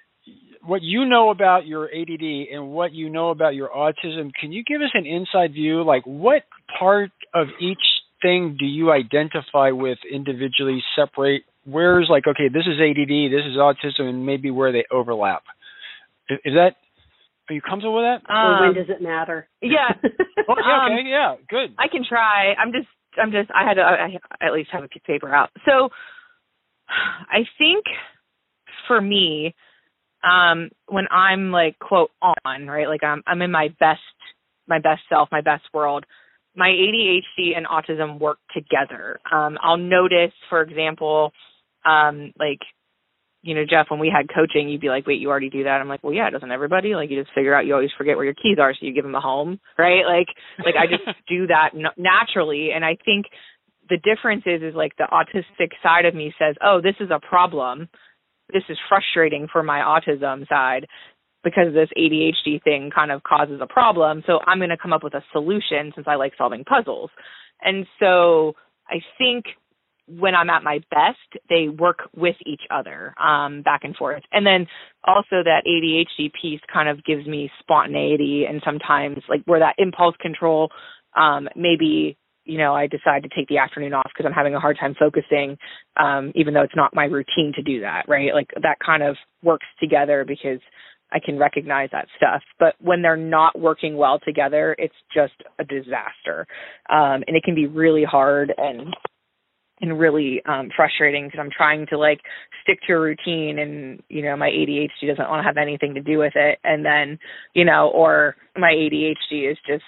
what 0.69 0.83
you 0.83 1.07
know 1.07 1.31
about 1.31 1.67
your 1.67 1.87
ADD 1.87 2.53
and 2.53 2.71
what 2.71 2.93
you 2.93 3.09
know 3.09 3.31
about 3.31 3.55
your 3.55 3.69
autism, 3.71 4.31
can 4.39 4.53
you 4.53 4.63
give 4.63 4.83
us 4.83 4.91
an 4.93 5.07
inside 5.07 5.55
view? 5.55 5.83
Like, 5.83 6.05
what 6.05 6.43
part 6.79 7.11
of 7.35 7.49
each 7.59 7.79
thing 8.21 8.57
do 8.59 8.67
you 8.67 8.93
identify 8.93 9.71
with 9.71 9.99
individually, 10.11 10.83
separate? 10.95 11.45
Where's 11.65 12.09
like, 12.11 12.27
okay, 12.27 12.49
this 12.53 12.65
is 12.67 12.79
ADD, 12.79 13.33
this 13.33 13.47
is 13.49 13.57
autism, 13.57 14.09
and 14.11 14.27
maybe 14.27 14.51
where 14.51 14.71
they 14.71 14.85
overlap? 14.93 15.43
Is, 16.29 16.39
is 16.45 16.55
that 16.55 16.77
are 17.49 17.55
you 17.55 17.63
comfortable 17.63 17.97
with 17.97 18.05
that? 18.05 18.31
Um, 18.31 18.61
when 18.61 18.75
does 18.75 18.95
it 18.95 19.03
matter? 19.03 19.49
Yeah. 19.63 19.89
well, 20.47 20.57
yeah 20.67 20.85
okay. 20.85 21.01
Um, 21.01 21.07
yeah. 21.07 21.35
Good. 21.49 21.75
I 21.79 21.89
can 21.89 22.05
try. 22.07 22.53
I'm 22.59 22.73
just. 22.73 22.89
I'm 23.17 23.33
just. 23.33 23.51
I 23.51 23.67
had 23.67 23.75
to. 23.75 23.81
I, 23.81 24.19
I 24.43 24.47
at 24.47 24.53
least 24.53 24.69
have 24.71 24.85
a 24.85 24.89
piece 24.89 25.01
of 25.01 25.07
paper 25.07 25.35
out. 25.35 25.49
So, 25.65 25.89
I 26.89 27.49
think 27.57 27.87
for 28.87 29.01
me, 29.01 29.55
um 30.25 30.71
when 30.89 31.07
i'm 31.11 31.51
like 31.51 31.79
quote 31.79 32.11
on 32.45 32.67
right? 32.67 32.89
Like 32.89 33.05
i'm 33.05 33.23
i'm 33.27 33.43
in 33.43 33.51
my 33.51 33.69
best 33.81 34.01
my 34.67 34.79
best 34.79 35.03
self 35.09 35.29
my 35.31 35.41
best 35.41 35.65
world. 35.73 36.05
My 36.57 36.69
adhd 36.69 37.57
and 37.57 37.67
autism 37.67 38.19
work 38.19 38.39
together. 38.55 39.21
Um 39.33 39.59
i'll 39.63 39.77
notice 39.77 40.33
for 40.49 40.63
example 40.63 41.33
um 41.85 42.33
like 42.39 42.61
you 43.43 43.55
know 43.55 43.65
jeff 43.69 43.87
when 43.89 44.01
we 44.01 44.13
had 44.15 44.27
coaching 44.35 44.69
you'd 44.69 44.81
be 44.81 44.89
like 44.89 45.07
wait 45.07 45.21
you 45.21 45.31
already 45.31 45.51
do 45.51 45.65
that? 45.65 45.81
I'm 45.81 45.89
like 45.89 46.03
well 46.03 46.13
yeah 46.13 46.31
doesn't 46.31 46.51
everybody? 46.51 46.95
Like 46.95 47.11
you 47.11 47.23
just 47.23 47.35
figure 47.35 47.55
out 47.55 47.67
you 47.67 47.75
always 47.75 47.91
forget 47.97 48.17
where 48.17 48.25
your 48.25 48.35
keys 48.35 48.59
are 48.61 48.75
so 48.75 48.85
you 48.85 48.93
give 48.93 49.05
them 49.05 49.15
a 49.15 49.21
home 49.21 49.61
right? 49.79 50.05
Like 50.05 50.29
like 50.65 50.75
i 50.75 50.87
just 50.87 51.05
do 51.29 51.47
that 51.47 51.71
naturally. 51.97 52.71
And 52.75 52.85
i 52.85 52.97
think 53.05 53.27
the 53.89 53.99
difference 53.99 54.43
is 54.47 54.63
is 54.63 54.75
like 54.75 54.97
the 54.97 55.07
autistic 55.11 55.71
side 55.83 56.05
of 56.05 56.15
me 56.15 56.35
says 56.39 56.57
oh 56.63 56.81
this 56.83 56.97
is 57.01 57.11
a 57.11 57.21
problem 57.21 57.89
this 58.53 58.63
is 58.69 58.79
frustrating 58.89 59.49
for 59.51 59.63
my 59.63 59.81
autism 59.81 60.49
side 60.49 60.87
because 61.45 61.73
this 61.73 61.89
ADHD 61.97 62.63
thing 62.63 62.91
kind 62.95 63.11
of 63.13 63.23
causes 63.23 63.61
a 63.63 63.67
problem. 63.67 64.23
So 64.27 64.41
I'm 64.47 64.59
going 64.59 64.71
to 64.71 64.77
come 64.77 64.93
up 64.93 65.05
with 65.05 65.15
a 65.15 65.23
solution 65.33 65.93
since 65.95 66.07
I 66.09 66.17
like 66.17 66.33
solving 66.37 66.65
puzzles. 66.65 67.11
And 67.63 67.87
so 68.01 68.55
I 68.89 68.97
think 69.17 69.45
when 70.09 70.35
I'm 70.35 70.51
at 70.51 70.63
my 70.63 70.79
best, 70.91 71.43
they 71.49 71.69
work 71.69 72.09
with 72.17 72.37
each 72.47 72.63
other 72.71 73.15
um, 73.21 73.63
back 73.63 73.85
and 73.85 73.95
forth. 73.95 74.23
And 74.33 74.47
then 74.47 74.67
also 75.07 75.43
that 75.45 75.65
ADHD 75.67 76.31
piece 76.41 76.61
kind 76.73 76.89
of 76.89 77.05
gives 77.05 77.27
me 77.27 77.51
spontaneity 77.61 78.45
and 78.49 78.63
sometimes 78.65 79.19
like 79.29 79.43
where 79.45 79.61
that 79.61 79.75
impulse 79.79 80.17
control 80.21 80.71
um, 81.17 81.49
maybe 81.55 82.17
you 82.49 82.59
know, 82.59 82.75
I 82.75 82.87
decide 82.87 83.23
to 83.25 83.29
take 83.29 83.47
the 83.49 83.59
afternoon 83.59 83.93
off 83.93 84.11
because 84.13 84.27
I'm 84.27 84.33
having 84.35 84.55
a 84.55 84.61
hard 84.61 84.79
time 84.81 84.95
focusing, 84.99 85.59
um, 86.01 86.33
even 86.35 86.55
though 86.55 86.63
it's 86.63 86.75
not 86.75 86.95
my 86.95 87.05
routine 87.05 87.53
to 87.55 87.63
do 87.63 87.81
that, 87.83 88.07
right? 88.09 88.33
Like 88.33 88.49
that 88.63 88.79
kind 88.85 89.03
of 89.03 89.17
works 89.43 89.67
together 89.79 90.25
because 90.27 90.61
I 91.13 91.19
can 91.25 91.39
recognize 91.39 91.91
that 91.93 92.09
stuff. 92.17 92.43
But 92.59 92.75
when 92.81 93.03
they're 93.03 93.17
not 93.17 93.59
working 93.59 93.97
well 93.97 94.19
together, 94.25 94.75
it's 94.79 94.95
just 95.15 95.35
a 95.59 95.65
disaster. 95.65 96.47
Um, 96.91 97.23
and 97.27 97.37
it 97.37 97.45
can 97.45 97.55
be 97.55 97.67
really 97.67 98.05
hard 98.05 98.53
and 98.57 98.95
and 99.81 99.99
really 99.99 100.43
um 100.45 100.71
frustrating 100.75 101.27
because 101.27 101.39
I'm 101.41 101.53
trying 101.57 101.87
to 101.91 101.99
like 101.99 102.21
stick 102.63 102.81
to 102.89 102.95
a 102.95 103.01
routine 103.01 103.61
and 103.61 104.03
you 104.09 104.23
know 104.23 104.37
my 104.37 104.49
ADHD 104.49 105.07
doesn't 105.07 105.29
want 105.29 105.41
to 105.41 105.47
have 105.47 105.57
anything 105.57 105.95
to 105.95 106.01
do 106.01 106.19
with 106.19 106.33
it 106.35 106.59
and 106.65 106.85
then 106.85 107.17
you 107.55 107.65
know 107.65 107.89
or 107.95 108.35
my 108.57 108.73
ADHD 108.73 109.49
is 109.49 109.57
just 109.69 109.85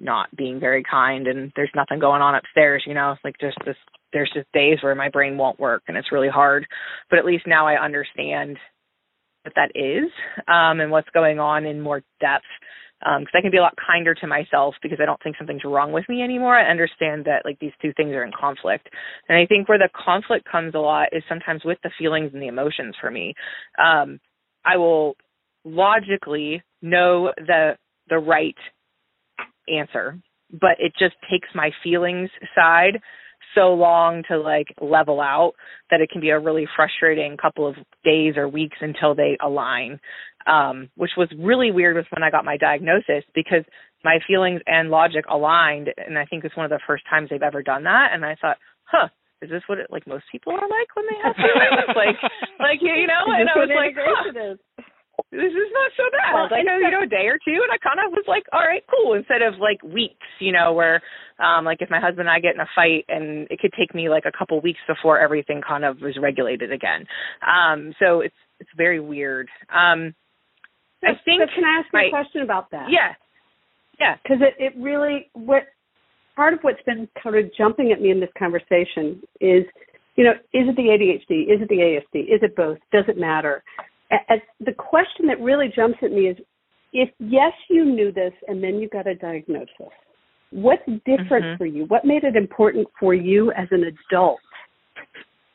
not 0.00 0.34
being 0.36 0.60
very 0.60 0.82
kind 0.88 1.26
and 1.26 1.52
there's 1.56 1.70
nothing 1.74 1.98
going 1.98 2.22
on 2.22 2.34
upstairs 2.34 2.82
you 2.86 2.94
know 2.94 3.12
it's 3.12 3.24
like 3.24 3.36
just 3.40 3.56
this 3.64 3.76
there's 4.12 4.30
just 4.34 4.46
days 4.52 4.78
where 4.82 4.94
my 4.94 5.08
brain 5.08 5.36
won't 5.36 5.60
work 5.60 5.82
and 5.88 5.96
it's 5.96 6.12
really 6.12 6.28
hard 6.28 6.66
but 7.10 7.18
at 7.18 7.24
least 7.24 7.46
now 7.46 7.66
i 7.66 7.82
understand 7.82 8.56
what 9.42 9.54
that 9.54 9.70
is 9.74 10.10
um 10.48 10.80
and 10.80 10.90
what's 10.90 11.08
going 11.14 11.38
on 11.38 11.64
in 11.66 11.80
more 11.80 12.02
depth 12.20 12.44
Um, 13.04 13.22
because 13.22 13.34
um, 13.34 13.38
I 13.38 13.42
can 13.42 13.50
be 13.50 13.58
a 13.58 13.62
lot 13.62 13.74
kinder 13.86 14.14
to 14.14 14.26
myself 14.26 14.74
because 14.82 14.98
I 15.02 15.04
don't 15.04 15.22
think 15.22 15.36
something's 15.36 15.64
wrong 15.64 15.92
with 15.92 16.08
me 16.08 16.22
anymore. 16.22 16.56
I 16.56 16.70
understand 16.70 17.26
that 17.26 17.42
like 17.44 17.58
these 17.58 17.76
two 17.82 17.92
things 17.94 18.12
are 18.12 18.24
in 18.24 18.32
conflict, 18.32 18.88
and 19.28 19.36
I 19.36 19.44
think 19.46 19.68
where 19.68 19.78
the 19.78 19.90
conflict 19.92 20.46
comes 20.50 20.74
a 20.74 20.78
lot 20.78 21.08
is 21.12 21.22
sometimes 21.28 21.62
with 21.62 21.78
the 21.82 21.90
feelings 21.98 22.30
and 22.32 22.42
the 22.42 22.48
emotions. 22.48 22.96
For 22.98 23.10
me, 23.10 23.34
um, 23.78 24.18
I 24.64 24.78
will 24.78 25.16
logically 25.64 26.62
know 26.80 27.32
the 27.36 27.76
the 28.08 28.18
right 28.18 28.56
answer, 29.68 30.18
but 30.50 30.76
it 30.78 30.92
just 30.98 31.14
takes 31.30 31.48
my 31.54 31.70
feelings 31.82 32.30
side 32.54 33.00
so 33.54 33.72
long 33.74 34.22
to 34.28 34.38
like 34.38 34.68
level 34.80 35.20
out 35.20 35.52
that 35.90 36.00
it 36.00 36.10
can 36.10 36.20
be 36.20 36.30
a 36.30 36.38
really 36.38 36.66
frustrating 36.76 37.36
couple 37.36 37.66
of 37.66 37.74
days 38.04 38.34
or 38.36 38.48
weeks 38.48 38.76
until 38.80 39.14
they 39.14 39.36
align. 39.42 40.00
Um, 40.46 40.90
which 40.94 41.10
was 41.16 41.28
really 41.36 41.72
weird 41.72 41.96
was 41.96 42.04
when 42.14 42.22
I 42.22 42.30
got 42.30 42.44
my 42.44 42.56
diagnosis 42.56 43.24
because 43.34 43.64
my 44.04 44.18
feelings 44.28 44.60
and 44.66 44.90
logic 44.90 45.24
aligned 45.28 45.88
and 45.96 46.16
I 46.16 46.24
think 46.24 46.44
it's 46.44 46.56
one 46.56 46.64
of 46.64 46.70
the 46.70 46.78
first 46.86 47.02
times 47.10 47.30
they've 47.30 47.42
ever 47.42 47.64
done 47.64 47.82
that 47.82 48.10
and 48.12 48.24
I 48.24 48.36
thought, 48.40 48.58
huh, 48.84 49.08
is 49.42 49.50
this 49.50 49.62
what 49.66 49.78
it 49.78 49.88
like 49.90 50.06
most 50.06 50.24
people 50.30 50.52
are 50.52 50.68
like 50.68 50.94
when 50.94 51.06
they 51.10 51.18
have 51.22 51.34
feelings? 51.34 51.96
like 51.96 52.16
like 52.60 52.78
you, 52.80 53.06
know, 53.06 53.26
and 53.34 53.48
I 53.50 53.58
was 53.58 53.70
like, 53.74 53.96
huh, 53.98 54.86
this 55.30 55.52
is 55.52 55.70
not 55.72 55.90
so 55.96 56.04
bad. 56.12 56.34
Well, 56.34 56.48
like 56.50 56.64
you 56.64 56.90
know, 56.90 57.02
a 57.02 57.06
day 57.06 57.26
or 57.26 57.38
two, 57.42 57.60
and 57.60 57.72
I 57.72 57.78
kind 57.78 58.00
of 58.00 58.12
was 58.12 58.24
like, 58.28 58.44
all 58.52 58.60
right, 58.60 58.82
cool. 58.90 59.14
Instead 59.14 59.42
of 59.42 59.58
like 59.58 59.82
weeks, 59.82 60.26
you 60.40 60.52
know, 60.52 60.72
where 60.72 61.02
um 61.38 61.64
like 61.64 61.78
if 61.80 61.90
my 61.90 62.00
husband 62.00 62.28
and 62.28 62.30
I 62.30 62.40
get 62.40 62.54
in 62.54 62.60
a 62.60 62.68
fight, 62.74 63.04
and 63.08 63.46
it 63.50 63.58
could 63.58 63.72
take 63.78 63.94
me 63.94 64.08
like 64.08 64.24
a 64.26 64.36
couple 64.36 64.60
weeks 64.60 64.80
before 64.86 65.18
everything 65.18 65.60
kind 65.66 65.84
of 65.84 66.00
was 66.00 66.16
regulated 66.20 66.72
again. 66.72 67.06
Um, 67.46 67.94
so 67.98 68.20
it's 68.20 68.34
it's 68.60 68.70
very 68.76 69.00
weird. 69.00 69.48
Um, 69.68 70.14
I 71.02 71.18
think. 71.24 71.40
But 71.40 71.54
can 71.54 71.64
I 71.64 71.80
ask 71.80 71.88
you 71.92 72.00
a 72.00 72.10
question 72.10 72.42
about 72.42 72.70
that? 72.70 72.88
Yeah. 72.90 73.14
Yeah. 73.98 74.16
Because 74.22 74.38
it 74.40 74.54
it 74.58 74.72
really 74.80 75.30
what 75.32 75.64
part 76.34 76.54
of 76.54 76.60
what's 76.62 76.82
been 76.84 77.08
kind 77.22 77.36
of 77.36 77.50
jumping 77.56 77.92
at 77.92 78.00
me 78.00 78.10
in 78.10 78.20
this 78.20 78.30
conversation 78.38 79.22
is, 79.40 79.64
you 80.16 80.24
know, 80.24 80.32
is 80.52 80.68
it 80.68 80.76
the 80.76 80.82
ADHD? 80.82 81.42
Is 81.44 81.62
it 81.62 81.68
the 81.68 81.76
ASD? 81.76 82.22
Is 82.24 82.42
it 82.42 82.54
both? 82.54 82.78
Does 82.92 83.04
it 83.08 83.18
matter? 83.18 83.62
As 84.10 84.40
the 84.60 84.72
question 84.72 85.26
that 85.26 85.40
really 85.40 85.68
jumps 85.74 85.98
at 86.02 86.12
me 86.12 86.28
is, 86.28 86.36
if 86.92 87.10
yes, 87.18 87.52
you 87.68 87.84
knew 87.84 88.12
this 88.12 88.32
and 88.48 88.62
then 88.62 88.76
you 88.78 88.88
got 88.88 89.06
a 89.06 89.14
diagnosis, 89.14 89.90
what's 90.50 90.86
different 91.04 91.44
Mhm. 91.44 91.58
for 91.58 91.66
you? 91.66 91.84
What 91.86 92.04
made 92.04 92.24
it 92.24 92.36
important 92.36 92.88
for 92.98 93.14
you 93.14 93.50
as 93.52 93.70
an 93.72 93.84
adult? 93.84 94.40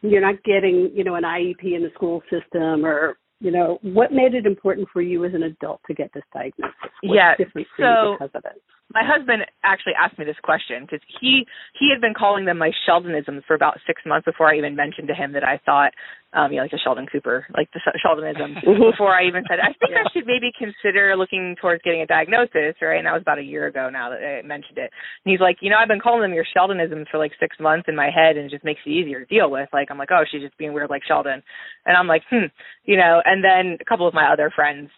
You're 0.02 0.22
not 0.22 0.41
getting, 0.43 0.91
you 0.95 1.04
know, 1.04 1.16
an 1.16 1.24
IEP 1.24 1.76
in 1.76 1.84
the 1.84 1.91
school 1.91 2.22
system 2.30 2.86
or 2.86 3.18
you 3.43 3.49
know, 3.49 3.80
what 3.82 4.14
made 4.14 4.36
it 4.36 4.45
important 4.45 4.88
for 4.93 5.02
you 5.02 5.26
as 5.26 5.34
an 5.34 5.41
adult 5.41 5.82
to 5.88 5.95
get 5.95 6.14
this 6.14 6.24
diagnosis? 6.32 6.76
What's 7.02 7.16
Yeah, 7.16 7.36
different 7.38 7.68
for 7.70 7.82
so- 7.84 8.12
you 8.12 8.18
because 8.20 8.36
of 8.36 8.45
it? 8.45 8.62
My 8.94 9.04
husband 9.04 9.44
actually 9.64 9.94
asked 10.00 10.18
me 10.20 10.26
this 10.26 10.39
question 10.44 10.84
because 10.84 11.02
he 11.20 11.46
he 11.80 11.89
had 11.92 12.02
been 12.02 12.14
calling 12.14 12.46
them 12.46 12.58
my 12.58 12.72
Sheldonisms 12.86 13.44
for 13.48 13.56
about 13.56 13.80
six 13.88 14.02
months 14.06 14.26
before 14.26 14.52
I 14.52 14.58
even 14.58 14.76
mentioned 14.76 15.08
to 15.08 15.16
him 15.16 15.34
that 15.34 15.44
I 15.44 15.60
thought, 15.66 15.94
um, 16.34 16.52
you 16.52 16.58
know, 16.58 16.64
like 16.64 16.72
the 16.72 16.80
Sheldon 16.84 17.08
Cooper, 17.12 17.46
like 17.56 17.70
the 17.74 17.82
Sheldonism, 18.00 18.56
before 18.92 19.12
I 19.12 19.28
even 19.28 19.44
said, 19.50 19.60
I 19.60 19.76
think 19.76 19.92
I 19.96 20.08
should 20.14 20.28
maybe 20.28 20.52
consider 20.56 21.16
looking 21.16 21.56
towards 21.60 21.84
getting 21.84 22.02
a 22.02 22.08
diagnosis, 22.08 22.80
right? 22.82 22.98
And 22.98 23.08
that 23.08 23.14
was 23.14 23.22
about 23.22 23.39
a 23.39 23.44
year 23.44 23.68
ago 23.68 23.89
now 23.92 24.10
that 24.10 24.24
I 24.24 24.42
mentioned 24.42 24.78
it. 24.78 24.92
And 25.26 25.32
he's 25.32 25.44
like, 25.44 25.58
you 25.62 25.70
know, 25.70 25.78
I've 25.78 25.92
been 25.92 26.00
calling 26.00 26.22
them 26.22 26.34
your 26.34 26.48
Sheldonisms 26.48 27.08
for 27.12 27.18
like 27.18 27.32
six 27.39 27.58
months 27.60 27.88
in 27.88 27.96
my 27.96 28.10
head, 28.12 28.38
and 28.38 28.46
it 28.46 28.52
just 28.52 28.64
makes 28.64 28.82
it 28.86 28.92
easier 28.92 29.20
to 29.20 29.26
deal 29.26 29.52
with. 29.52 29.68
Like, 29.74 29.92
I'm 29.92 29.98
like, 29.98 30.12
oh, 30.12 30.24
she's 30.30 30.42
just 30.42 30.58
being 30.58 30.74
weird 30.74 30.89
like 30.89 31.04
Sheldon, 31.08 31.44
and 31.86 31.98
I'm 31.98 32.08
like, 32.08 32.24
hmm, 32.30 32.48
you 32.86 32.96
know. 32.96 33.22
And 33.24 33.44
then 33.44 33.78
a 33.80 33.86
couple 33.86 34.08
of 34.08 34.14
my 34.14 34.32
other 34.32 34.52
friends 34.56 34.89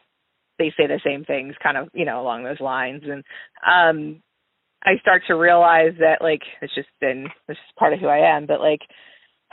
they 0.64 0.74
say 0.78 0.88
the 0.88 0.99
same 1.05 1.26
things 1.26 1.55
kind 1.61 1.78
of 1.78 1.89
you 1.93 2.05
know 2.05 2.22
along 2.22 2.43
those 2.43 2.61
lines. 2.61 3.03
And 3.05 3.24
um 3.68 4.22
i 4.86 4.97
start 5.01 5.24
to 5.28 5.36
realize 5.36 5.93
that 5.99 6.22
like 6.22 6.41
it's 6.61 6.76
just 6.76 6.89
been 7.01 7.28
it's 7.47 7.59
just 7.59 7.76
part 7.78 7.93
of 7.93 7.99
who 7.99 8.07
i 8.07 8.36
am 8.36 8.45
but 8.45 8.59
like 8.61 8.82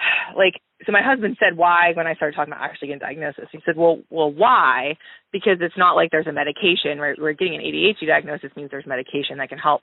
like 0.36 0.60
so 0.86 0.92
my 0.92 1.02
husband 1.04 1.36
said 1.38 1.56
why 1.58 1.92
when 1.94 2.06
i 2.06 2.14
started 2.14 2.34
talking 2.34 2.52
about 2.52 2.64
actually 2.64 2.88
getting 2.88 3.00
diagnosis. 3.04 3.48
He 3.52 3.60
said 3.66 3.76
well 3.76 3.98
well 4.10 4.32
why? 4.32 4.96
Because 5.32 5.58
it's 5.60 5.76
not 5.76 5.92
like 5.94 6.10
there's 6.10 6.26
a 6.26 6.32
medication. 6.32 6.98
Right 6.98 7.16
we're 7.20 7.34
getting 7.34 7.54
an 7.56 7.60
adhd 7.62 8.06
diagnosis 8.06 8.50
means 8.56 8.70
there's 8.70 8.86
medication 8.86 9.38
that 9.38 9.48
can 9.50 9.58
help. 9.58 9.82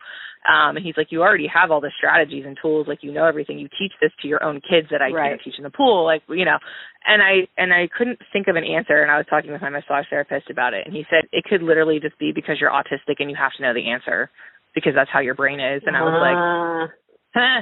Um 0.49 0.75
and 0.77 0.85
he's 0.85 0.97
like 0.97 1.11
you 1.11 1.21
already 1.21 1.47
have 1.47 1.69
all 1.71 1.81
the 1.81 1.91
strategies 1.97 2.45
and 2.47 2.57
tools. 2.61 2.87
Like 2.87 2.99
you 3.03 3.11
know 3.11 3.25
everything. 3.25 3.59
You 3.59 3.69
teach 3.77 3.93
this 4.01 4.11
to 4.21 4.27
your 4.27 4.43
own 4.43 4.59
kids 4.61 4.87
that 4.91 5.01
i 5.01 5.09
Right. 5.11 5.39
teach 5.43 5.55
in 5.57 5.63
the 5.63 5.69
pool. 5.69 6.03
Like 6.05 6.23
you 6.29 6.45
know. 6.45 6.57
And 7.05 7.21
i 7.21 7.47
and 7.57 7.71
i 7.73 7.87
couldn't 7.95 8.19
think 8.33 8.47
of 8.47 8.55
an 8.55 8.63
answer 8.65 9.01
and 9.01 9.11
i 9.11 9.17
was 9.17 9.27
talking 9.29 9.51
with 9.51 9.61
my 9.61 9.69
massage 9.69 10.05
therapist 10.09 10.49
about 10.49 10.73
it 10.73 10.83
and 10.87 10.95
he 10.95 11.05
said 11.09 11.29
it 11.31 11.43
could 11.45 11.61
literally 11.61 11.99
just 11.99 12.17
be 12.19 12.31
because 12.33 12.57
you're 12.59 12.71
autistic 12.71 13.17
and 13.19 13.29
you 13.29 13.37
have 13.37 13.53
to 13.57 13.61
know 13.63 13.73
the 13.73 13.89
answer 13.91 14.29
because 14.75 14.93
that's 14.95 15.09
how 15.13 15.19
your 15.21 15.35
brain 15.35 15.59
is. 15.59 15.81
And 15.85 15.95
i 15.95 16.01
was 16.01 16.17
like 16.19 16.37
Uh, 16.37 16.87
huh 17.33 17.61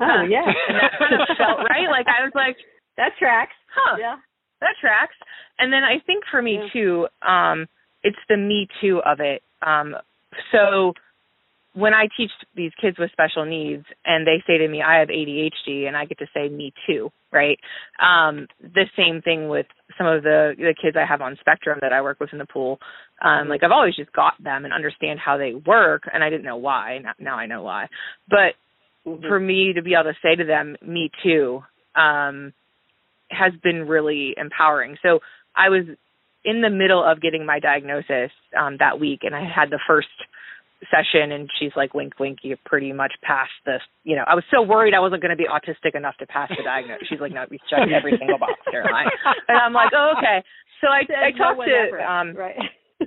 oh 0.00 0.22
yeah, 0.28 0.42
and 0.44 0.76
that 0.80 0.92
kind 0.98 1.14
of 1.14 1.28
felt 1.36 1.58
right 1.68 1.88
like 1.90 2.06
i 2.08 2.24
was 2.24 2.32
like 2.34 2.56
that 2.96 3.12
tracks. 3.18 3.54
huh. 3.74 3.96
Yeah. 3.98 4.16
that 4.60 4.74
tracks. 4.80 5.14
And 5.58 5.72
then 5.72 5.84
i 5.84 5.98
think 6.06 6.24
for 6.30 6.42
me 6.42 6.54
Yeah. 6.60 6.68
too 6.72 7.08
um 7.26 7.66
it's 8.02 8.18
the 8.28 8.36
me 8.36 8.66
too 8.80 9.00
of 9.04 9.20
it. 9.20 9.42
Um 9.62 9.94
so 10.52 10.94
when 11.74 11.94
i 11.94 12.08
teach 12.16 12.30
these 12.56 12.72
kids 12.80 12.98
with 12.98 13.12
special 13.12 13.44
needs 13.44 13.84
and 14.04 14.26
they 14.26 14.42
say 14.46 14.58
to 14.58 14.66
me 14.68 14.82
i 14.82 14.98
have 14.98 15.08
adhd 15.08 15.86
and 15.86 15.96
i 15.96 16.04
get 16.04 16.18
to 16.18 16.26
say 16.34 16.48
me 16.48 16.72
too 16.86 17.10
right? 17.32 17.60
Um 18.02 18.48
the 18.60 18.86
same 18.96 19.22
thing 19.22 19.48
with 19.48 19.66
some 19.96 20.06
of 20.08 20.24
the 20.24 20.54
the 20.58 20.74
kids 20.82 20.96
i 20.98 21.06
have 21.06 21.20
on 21.20 21.36
spectrum 21.40 21.78
that 21.80 21.92
i 21.92 22.02
work 22.02 22.18
with 22.18 22.32
in 22.32 22.38
the 22.40 22.46
pool. 22.46 22.80
Um 23.22 23.48
like 23.48 23.62
i've 23.62 23.70
always 23.70 23.94
just 23.94 24.12
got 24.12 24.34
them 24.42 24.64
and 24.64 24.74
understand 24.74 25.20
how 25.24 25.36
they 25.38 25.54
work 25.54 26.02
and 26.12 26.24
i 26.24 26.28
didn't 26.30 26.44
know 26.44 26.56
why. 26.56 26.98
Now, 27.04 27.12
now 27.20 27.36
i 27.36 27.46
know 27.46 27.62
why. 27.62 27.86
But 28.28 28.54
Mhm. 29.06 29.26
for 29.28 29.40
me 29.40 29.72
to 29.74 29.82
be 29.82 29.94
able 29.94 30.12
to 30.12 30.18
say 30.22 30.34
to 30.36 30.44
them 30.44 30.76
me 30.82 31.10
too 31.22 31.62
um 31.94 32.52
has 33.30 33.52
been 33.62 33.86
really 33.88 34.34
empowering 34.36 34.96
so 35.02 35.20
i 35.56 35.68
was 35.68 35.84
in 36.44 36.60
the 36.62 36.70
middle 36.70 37.02
of 37.04 37.20
getting 37.20 37.44
my 37.46 37.58
diagnosis 37.60 38.30
um 38.58 38.76
that 38.78 39.00
week 39.00 39.20
and 39.22 39.34
i 39.34 39.42
had 39.44 39.70
the 39.70 39.80
first 39.86 40.08
session 40.90 41.30
and 41.32 41.48
she's 41.58 41.72
like 41.76 41.92
wink 41.94 42.18
wink 42.18 42.38
you're 42.42 42.56
pretty 42.64 42.92
much 42.92 43.12
passed 43.22 43.52
this 43.66 43.82
you 44.04 44.16
know 44.16 44.24
i 44.26 44.34
was 44.34 44.44
so 44.50 44.62
worried 44.62 44.94
i 44.94 45.00
wasn't 45.00 45.20
going 45.20 45.30
to 45.30 45.36
be 45.36 45.46
autistic 45.48 45.94
enough 45.94 46.16
to 46.18 46.26
pass 46.26 46.48
the 46.56 46.62
diagnosis 46.64 47.06
she's 47.08 47.20
like 47.20 47.32
no 47.32 47.44
we 47.50 47.58
checked 47.68 47.90
every 47.92 48.16
single 48.18 48.38
box 48.38 48.54
caroline 48.70 49.06
and 49.48 49.58
i'm 49.58 49.72
like 49.74 49.90
oh 49.94 50.14
okay 50.16 50.42
so 50.80 50.88
i 50.88 51.00
i 51.00 51.30
Says 51.30 51.34
no 51.38 51.44
talked 51.44 51.64
to 51.66 51.72
ever. 51.72 52.00
um 52.00 52.34
right. 52.34 52.56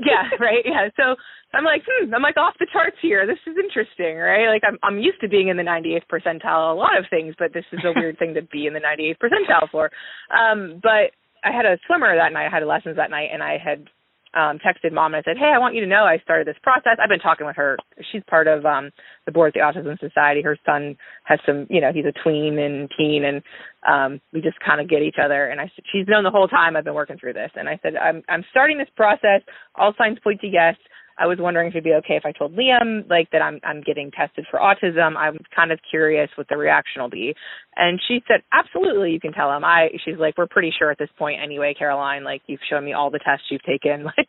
Yeah, 0.01 0.29
right. 0.39 0.63
Yeah. 0.65 0.89
So 0.97 1.15
I'm 1.53 1.63
like, 1.63 1.83
hmm, 1.85 2.13
I'm 2.13 2.21
like 2.21 2.37
off 2.37 2.55
the 2.59 2.67
charts 2.71 2.97
here. 3.01 3.27
This 3.27 3.39
is 3.45 3.55
interesting, 3.57 4.17
right? 4.17 4.47
Like 4.49 4.63
I'm 4.65 4.77
I'm 4.83 4.99
used 4.99 5.21
to 5.21 5.29
being 5.29 5.49
in 5.49 5.57
the 5.57 5.63
98th 5.63 6.07
percentile 6.11 6.73
a 6.73 6.77
lot 6.77 6.97
of 6.97 7.05
things, 7.09 7.35
but 7.37 7.53
this 7.53 7.65
is 7.71 7.79
a 7.85 7.93
weird 7.95 8.17
thing 8.17 8.33
to 8.33 8.41
be 8.41 8.65
in 8.65 8.73
the 8.73 8.79
98th 8.79 9.17
percentile 9.21 9.69
for. 9.69 9.91
Um, 10.33 10.79
but 10.81 11.13
I 11.43 11.51
had 11.51 11.65
a 11.65 11.77
swimmer 11.85 12.15
that 12.15 12.33
night. 12.33 12.47
I 12.47 12.49
had 12.49 12.65
lessons 12.65 12.95
that 12.97 13.11
night, 13.11 13.29
and 13.31 13.43
I 13.43 13.57
had 13.57 13.87
um 14.35 14.59
texted 14.59 14.91
mom 14.93 15.13
and 15.13 15.23
I 15.25 15.29
said, 15.29 15.37
"Hey, 15.37 15.51
I 15.53 15.59
want 15.59 15.75
you 15.75 15.81
to 15.81 15.87
know 15.87 16.03
I 16.05 16.17
started 16.19 16.47
this 16.47 16.57
process. 16.63 16.97
I've 17.01 17.09
been 17.09 17.19
talking 17.19 17.45
with 17.47 17.55
her. 17.55 17.77
She's 18.11 18.23
part 18.29 18.47
of 18.47 18.65
um 18.65 18.91
the 19.25 19.31
board 19.31 19.49
at 19.49 19.53
the 19.53 19.59
Autism 19.81 19.99
Society. 19.99 20.41
Her 20.41 20.57
son 20.65 20.97
has 21.23 21.39
some, 21.45 21.67
you 21.69 21.81
know, 21.81 21.91
he's 21.93 22.05
a 22.05 22.13
tween 22.23 22.59
and 22.59 22.89
teen 22.97 23.25
and 23.25 23.41
um 23.87 24.21
we 24.31 24.41
just 24.41 24.59
kind 24.59 24.81
of 24.81 24.89
get 24.89 25.01
each 25.01 25.17
other 25.23 25.47
and 25.47 25.59
I 25.61 25.65
said 25.75 25.85
she's 25.91 26.07
known 26.07 26.23
the 26.23 26.31
whole 26.31 26.47
time 26.47 26.75
I've 26.75 26.83
been 26.83 26.93
working 26.93 27.17
through 27.17 27.33
this 27.33 27.51
and 27.55 27.69
I 27.69 27.79
said 27.83 27.95
I'm 27.95 28.23
I'm 28.29 28.43
starting 28.51 28.77
this 28.77 28.89
process. 28.95 29.41
All 29.75 29.93
signs 29.97 30.19
point 30.23 30.41
to 30.41 30.47
yes. 30.47 30.75
I 31.17 31.27
was 31.27 31.37
wondering 31.39 31.67
if 31.67 31.73
it'd 31.73 31.83
be 31.83 31.93
okay 31.93 32.15
if 32.15 32.25
I 32.25 32.31
told 32.31 32.55
Liam 32.55 33.09
like 33.09 33.29
that 33.31 33.41
I'm 33.41 33.59
I'm 33.63 33.81
getting 33.81 34.11
tested 34.11 34.45
for 34.49 34.59
autism. 34.59 35.15
I'm 35.15 35.37
kind 35.55 35.71
of 35.71 35.79
curious 35.89 36.29
what 36.35 36.47
the 36.49 36.57
reaction 36.57 37.01
will 37.01 37.09
be. 37.09 37.35
And 37.75 37.99
she 38.07 38.21
said, 38.27 38.41
Absolutely, 38.51 39.11
you 39.11 39.19
can 39.19 39.33
tell 39.33 39.55
him. 39.55 39.63
I 39.63 39.89
she's 40.03 40.17
like, 40.17 40.37
We're 40.37 40.47
pretty 40.47 40.73
sure 40.77 40.91
at 40.91 40.97
this 40.97 41.09
point 41.17 41.41
anyway, 41.43 41.75
Caroline, 41.77 42.23
like 42.23 42.41
you've 42.47 42.59
shown 42.69 42.85
me 42.85 42.93
all 42.93 43.11
the 43.11 43.19
tests 43.19 43.45
you've 43.49 43.63
taken. 43.63 44.05
Like 44.17 44.27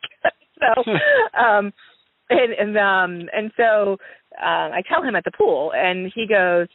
so 0.57 0.91
um 1.37 1.73
and 2.29 2.53
and 2.53 2.77
um 2.77 3.29
and 3.33 3.51
so 3.57 3.97
um 4.41 4.71
I 4.71 4.81
tell 4.87 5.03
him 5.03 5.15
at 5.15 5.25
the 5.25 5.31
pool 5.31 5.71
and 5.75 6.11
he 6.13 6.27
goes 6.27 6.67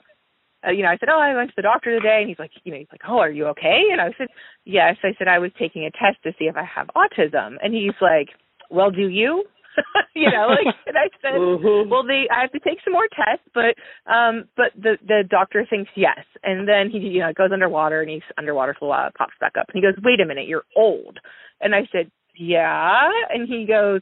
uh, 0.67 0.73
you 0.73 0.83
know, 0.83 0.91
I 0.91 0.99
said, 0.99 1.09
"Oh, 1.11 1.19
I 1.19 1.35
went 1.35 1.49
to 1.49 1.57
the 1.57 1.63
doctor 1.63 1.91
today," 1.91 2.19
and 2.21 2.29
he's 2.29 2.39
like, 2.39 2.51
"You 2.65 2.73
know, 2.73 2.79
he's 2.79 2.93
like, 2.93 3.01
oh, 3.09 3.19
are 3.19 3.31
you 3.31 3.47
okay?" 3.47 3.85
And 3.93 4.01
I 4.01 4.11
said, 4.19 4.29
"Yes." 4.67 4.97
I 5.03 5.15
said, 5.19 5.27
"I 5.27 5.39
was 5.39 5.51
taking 5.59 5.87
a 5.87 5.91
test 5.91 6.23
to 6.25 6.33
see 6.39 6.47
if 6.47 6.57
I 6.57 6.65
have 6.65 6.91
autism," 6.95 7.57
and 7.63 7.73
he's 7.73 7.97
like, 8.01 8.29
"Well, 8.71 8.91
do 8.91 9.09
you?" 9.09 9.45
you 10.15 10.31
know, 10.31 10.49
like, 10.49 10.75
and 10.87 10.97
I 10.97 11.09
said, 11.23 11.41
Mhm. 11.41 11.89
"Well, 11.89 12.03
they, 12.03 12.29
I 12.31 12.41
have 12.43 12.53
to 12.53 12.61
take 12.61 12.79
some 12.85 12.93
more 12.93 13.09
tests, 13.15 13.47
but, 13.55 13.75
um, 14.11 14.45
but 14.57 14.73
the 14.77 14.99
the 15.07 15.25
doctor 15.29 15.67
thinks 15.69 15.91
yes." 15.97 16.25
And 16.43 16.69
then 16.69 16.91
he, 16.91 16.99
you 16.99 17.21
know, 17.21 17.33
goes 17.33 17.51
underwater 17.53 18.01
and 18.01 18.11
he's 18.11 18.23
underwater 18.37 18.75
for 18.79 18.87
a 18.87 18.89
while, 18.89 19.11
pops 19.17 19.35
back 19.41 19.53
up, 19.59 19.67
and 19.69 19.77
he 19.77 19.83
goes, 19.83 20.03
"Wait 20.03 20.21
a 20.21 20.27
minute, 20.27 20.49
you're 20.49 20.65
old," 20.77 21.19
and 21.61 21.75
I 21.75 21.89
said, 21.93 22.11
"Yeah," 22.37 23.09
and 23.31 23.49
he 23.49 23.67
goes. 23.67 24.01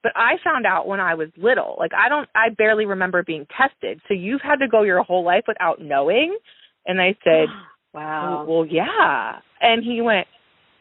But 0.00 0.12
I 0.14 0.34
found 0.44 0.64
out 0.64 0.86
when 0.86 1.00
I 1.00 1.14
was 1.14 1.28
little. 1.36 1.74
Like 1.78 1.90
I 1.92 2.08
don't 2.08 2.28
I 2.34 2.50
barely 2.50 2.86
remember 2.86 3.24
being 3.24 3.46
tested. 3.56 4.00
So 4.06 4.14
you've 4.14 4.40
had 4.40 4.60
to 4.60 4.68
go 4.68 4.82
your 4.82 5.02
whole 5.02 5.24
life 5.24 5.44
without 5.48 5.80
knowing? 5.80 6.38
And 6.86 7.00
I 7.00 7.16
said, 7.24 7.48
wow. 7.92 8.44
well, 8.48 8.64
yeah. 8.64 9.40
And 9.60 9.82
he 9.82 10.00
went, 10.00 10.28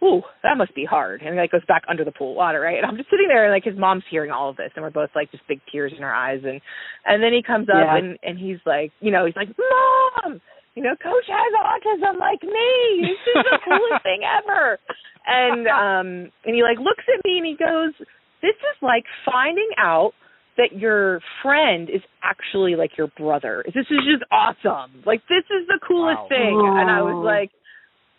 ooh, 0.03 0.21
that 0.43 0.57
must 0.57 0.75
be 0.75 0.85
hard. 0.85 1.21
And 1.21 1.33
he 1.33 1.39
like 1.39 1.51
goes 1.51 1.65
back 1.67 1.83
under 1.89 2.03
the 2.05 2.11
pool 2.11 2.35
water, 2.35 2.59
right? 2.59 2.77
And 2.77 2.85
I'm 2.85 2.97
just 2.97 3.09
sitting 3.09 3.27
there 3.27 3.45
and 3.45 3.53
like 3.53 3.63
his 3.63 3.77
mom's 3.77 4.03
hearing 4.09 4.31
all 4.31 4.49
of 4.49 4.57
this 4.57 4.71
and 4.75 4.83
we're 4.83 4.91
both 4.91 5.09
like 5.15 5.31
just 5.31 5.47
big 5.47 5.59
tears 5.71 5.93
in 5.97 6.03
our 6.03 6.13
eyes 6.13 6.41
and 6.45 6.61
and 7.05 7.23
then 7.23 7.33
he 7.33 7.41
comes 7.41 7.67
up 7.69 7.75
Yeah. 7.81 7.97
and 7.97 8.17
and 8.23 8.37
he's 8.37 8.59
like, 8.65 8.91
you 8.99 9.11
know, 9.11 9.25
he's 9.25 9.35
like, 9.35 9.49
"Mom, 9.57 10.39
you 10.75 10.83
know, 10.83 10.95
coach 11.01 11.27
has 11.27 11.53
autism 11.57 12.19
like 12.19 12.43
me. 12.43 13.01
This 13.01 13.23
is 13.35 13.43
the 13.43 13.57
coolest 13.65 14.03
thing 14.03 14.21
ever." 14.23 14.77
And 15.25 15.67
um 15.83 16.31
and 16.45 16.53
he 16.55 16.61
like 16.63 16.77
looks 16.77 17.03
at 17.09 17.23
me 17.25 17.37
and 17.37 17.45
he 17.47 17.55
goes, 17.57 17.93
"This 18.41 18.55
is 18.55 18.77
like 18.81 19.03
finding 19.25 19.69
out 19.77 20.11
that 20.57 20.73
your 20.73 21.21
friend 21.43 21.89
is 21.89 22.01
actually 22.23 22.75
like 22.75 22.97
your 22.97 23.07
brother. 23.17 23.63
This 23.65 23.85
is 23.89 24.01
just 24.09 24.23
awesome. 24.31 25.03
Like 25.05 25.21
this 25.29 25.45
is 25.49 25.67
the 25.67 25.79
coolest 25.87 26.21
Wow. 26.21 26.29
thing." 26.29 26.61
And 26.65 26.89
I 26.89 27.01
was 27.01 27.17
like, 27.23 27.49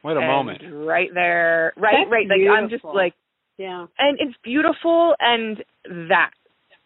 What 0.03 0.16
a 0.16 0.20
and 0.20 0.28
moment. 0.28 0.62
right 0.86 1.11
there 1.12 1.72
right 1.76 1.94
That's 2.01 2.11
right 2.11 2.28
like 2.28 2.40
i'm 2.51 2.68
just 2.70 2.84
like 2.84 3.14
Yeah. 3.57 3.86
and 3.99 4.18
it's 4.20 4.36
beautiful 4.42 5.14
and 5.20 5.62
that 6.09 6.30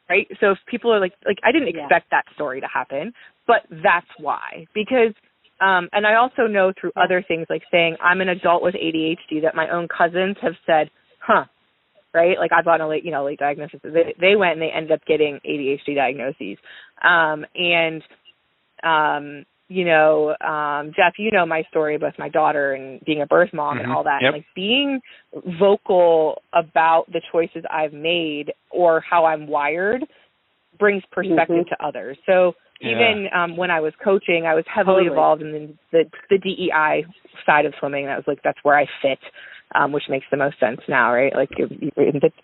right 0.08 0.26
so 0.40 0.52
if 0.52 0.58
people 0.66 0.92
are 0.92 1.00
like 1.00 1.12
like 1.26 1.38
i 1.44 1.52
didn't 1.52 1.74
Yeah. 1.74 1.84
expect 1.84 2.10
that 2.10 2.24
story 2.34 2.60
to 2.60 2.68
happen 2.72 3.12
but 3.46 3.62
that's 3.82 4.06
why 4.18 4.66
because 4.74 5.14
um, 5.62 5.88
and 5.92 6.06
I 6.06 6.16
also 6.16 6.48
know 6.48 6.72
through 6.78 6.90
other 6.96 7.24
things 7.26 7.46
like 7.48 7.62
saying 7.70 7.96
I'm 8.00 8.20
an 8.20 8.28
adult 8.28 8.64
with 8.64 8.74
ADHD 8.74 9.42
that 9.42 9.54
my 9.54 9.68
own 9.70 9.86
cousins 9.86 10.36
have 10.42 10.54
said, 10.66 10.90
huh, 11.20 11.44
right? 12.12 12.36
Like 12.36 12.50
I've 12.52 12.64
gotten 12.64 12.80
a 12.80 12.88
late, 12.88 13.04
you 13.04 13.12
know, 13.12 13.24
late 13.24 13.38
diagnosis. 13.38 13.78
They, 13.84 14.14
they 14.20 14.34
went 14.34 14.54
and 14.54 14.62
they 14.62 14.72
ended 14.74 14.90
up 14.90 15.04
getting 15.06 15.38
ADHD 15.48 15.94
diagnoses. 15.94 16.58
Um, 17.00 17.46
and, 17.54 18.02
um, 18.82 19.44
you 19.72 19.84
know, 19.84 20.34
um, 20.46 20.92
Jeff, 20.94 21.14
you 21.18 21.30
know 21.30 21.46
my 21.46 21.62
story 21.70 21.96
about 21.96 22.18
my 22.18 22.28
daughter 22.28 22.72
and 22.74 23.00
being 23.04 23.22
a 23.22 23.26
birth 23.26 23.50
mom 23.52 23.76
mm-hmm. 23.76 23.84
and 23.84 23.92
all 23.92 24.04
that. 24.04 24.20
Yep. 24.22 24.32
Like 24.32 24.46
being 24.54 25.00
vocal 25.58 26.42
about 26.52 27.04
the 27.12 27.20
choices 27.32 27.64
I've 27.70 27.92
made 27.92 28.52
or 28.70 29.02
how 29.08 29.24
I'm 29.24 29.46
wired 29.46 30.04
brings 30.78 31.02
perspective 31.10 31.66
Mm-hmm. 31.66 31.82
to 31.82 31.86
others. 31.86 32.18
So 32.26 32.52
Yeah. 32.80 32.92
even 32.92 33.28
um 33.34 33.56
when 33.56 33.70
I 33.70 33.80
was 33.80 33.92
coaching, 34.02 34.46
I 34.46 34.54
was 34.54 34.64
heavily 34.66 35.04
Totally. 35.04 35.08
involved 35.08 35.42
in 35.42 35.52
the, 35.52 35.74
the 35.92 36.04
the 36.30 36.38
DEI 36.38 37.04
side 37.46 37.64
of 37.66 37.74
swimming. 37.78 38.06
That 38.06 38.16
was 38.16 38.26
like 38.26 38.42
that's 38.42 38.58
where 38.62 38.78
I 38.78 38.86
fit, 39.00 39.18
um, 39.74 39.92
which 39.92 40.04
makes 40.08 40.26
the 40.30 40.36
most 40.36 40.58
sense 40.60 40.80
now, 40.88 41.12
right? 41.12 41.32
Like 41.34 41.50
in, 41.58 41.90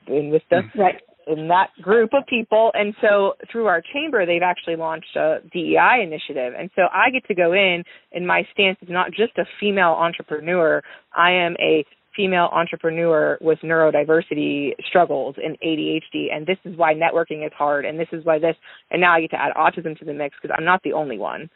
in 0.06 0.30
with 0.30 0.42
the 0.50 0.62
Right. 0.76 1.00
In 1.28 1.48
that 1.48 1.70
group 1.82 2.10
of 2.14 2.24
people. 2.26 2.70
And 2.74 2.94
so 3.00 3.34
through 3.52 3.66
our 3.66 3.82
chamber, 3.92 4.24
they've 4.26 4.42
actually 4.42 4.76
launched 4.76 5.14
a 5.16 5.38
DEI 5.52 6.02
initiative. 6.02 6.54
And 6.58 6.70
so 6.74 6.82
I 6.92 7.10
get 7.10 7.26
to 7.26 7.34
go 7.34 7.52
in, 7.52 7.84
and 8.12 8.26
my 8.26 8.46
stance 8.52 8.78
is 8.82 8.88
not 8.88 9.10
just 9.10 9.36
a 9.38 9.44
female 9.60 9.92
entrepreneur. 9.98 10.82
I 11.16 11.32
am 11.32 11.54
a 11.60 11.84
female 12.16 12.48
entrepreneur 12.52 13.38
with 13.40 13.58
neurodiversity 13.60 14.72
struggles 14.88 15.36
and 15.42 15.56
ADHD. 15.60 16.34
And 16.34 16.46
this 16.46 16.58
is 16.64 16.76
why 16.76 16.94
networking 16.94 17.46
is 17.46 17.52
hard. 17.56 17.84
And 17.84 17.98
this 17.98 18.08
is 18.12 18.24
why 18.24 18.38
this, 18.38 18.56
and 18.90 19.00
now 19.00 19.12
I 19.14 19.20
get 19.20 19.30
to 19.30 19.40
add 19.40 19.52
autism 19.54 19.96
to 19.98 20.04
the 20.04 20.12
mix 20.14 20.34
because 20.40 20.54
I'm 20.58 20.64
not 20.64 20.82
the 20.82 20.94
only 20.94 21.18
one. 21.18 21.48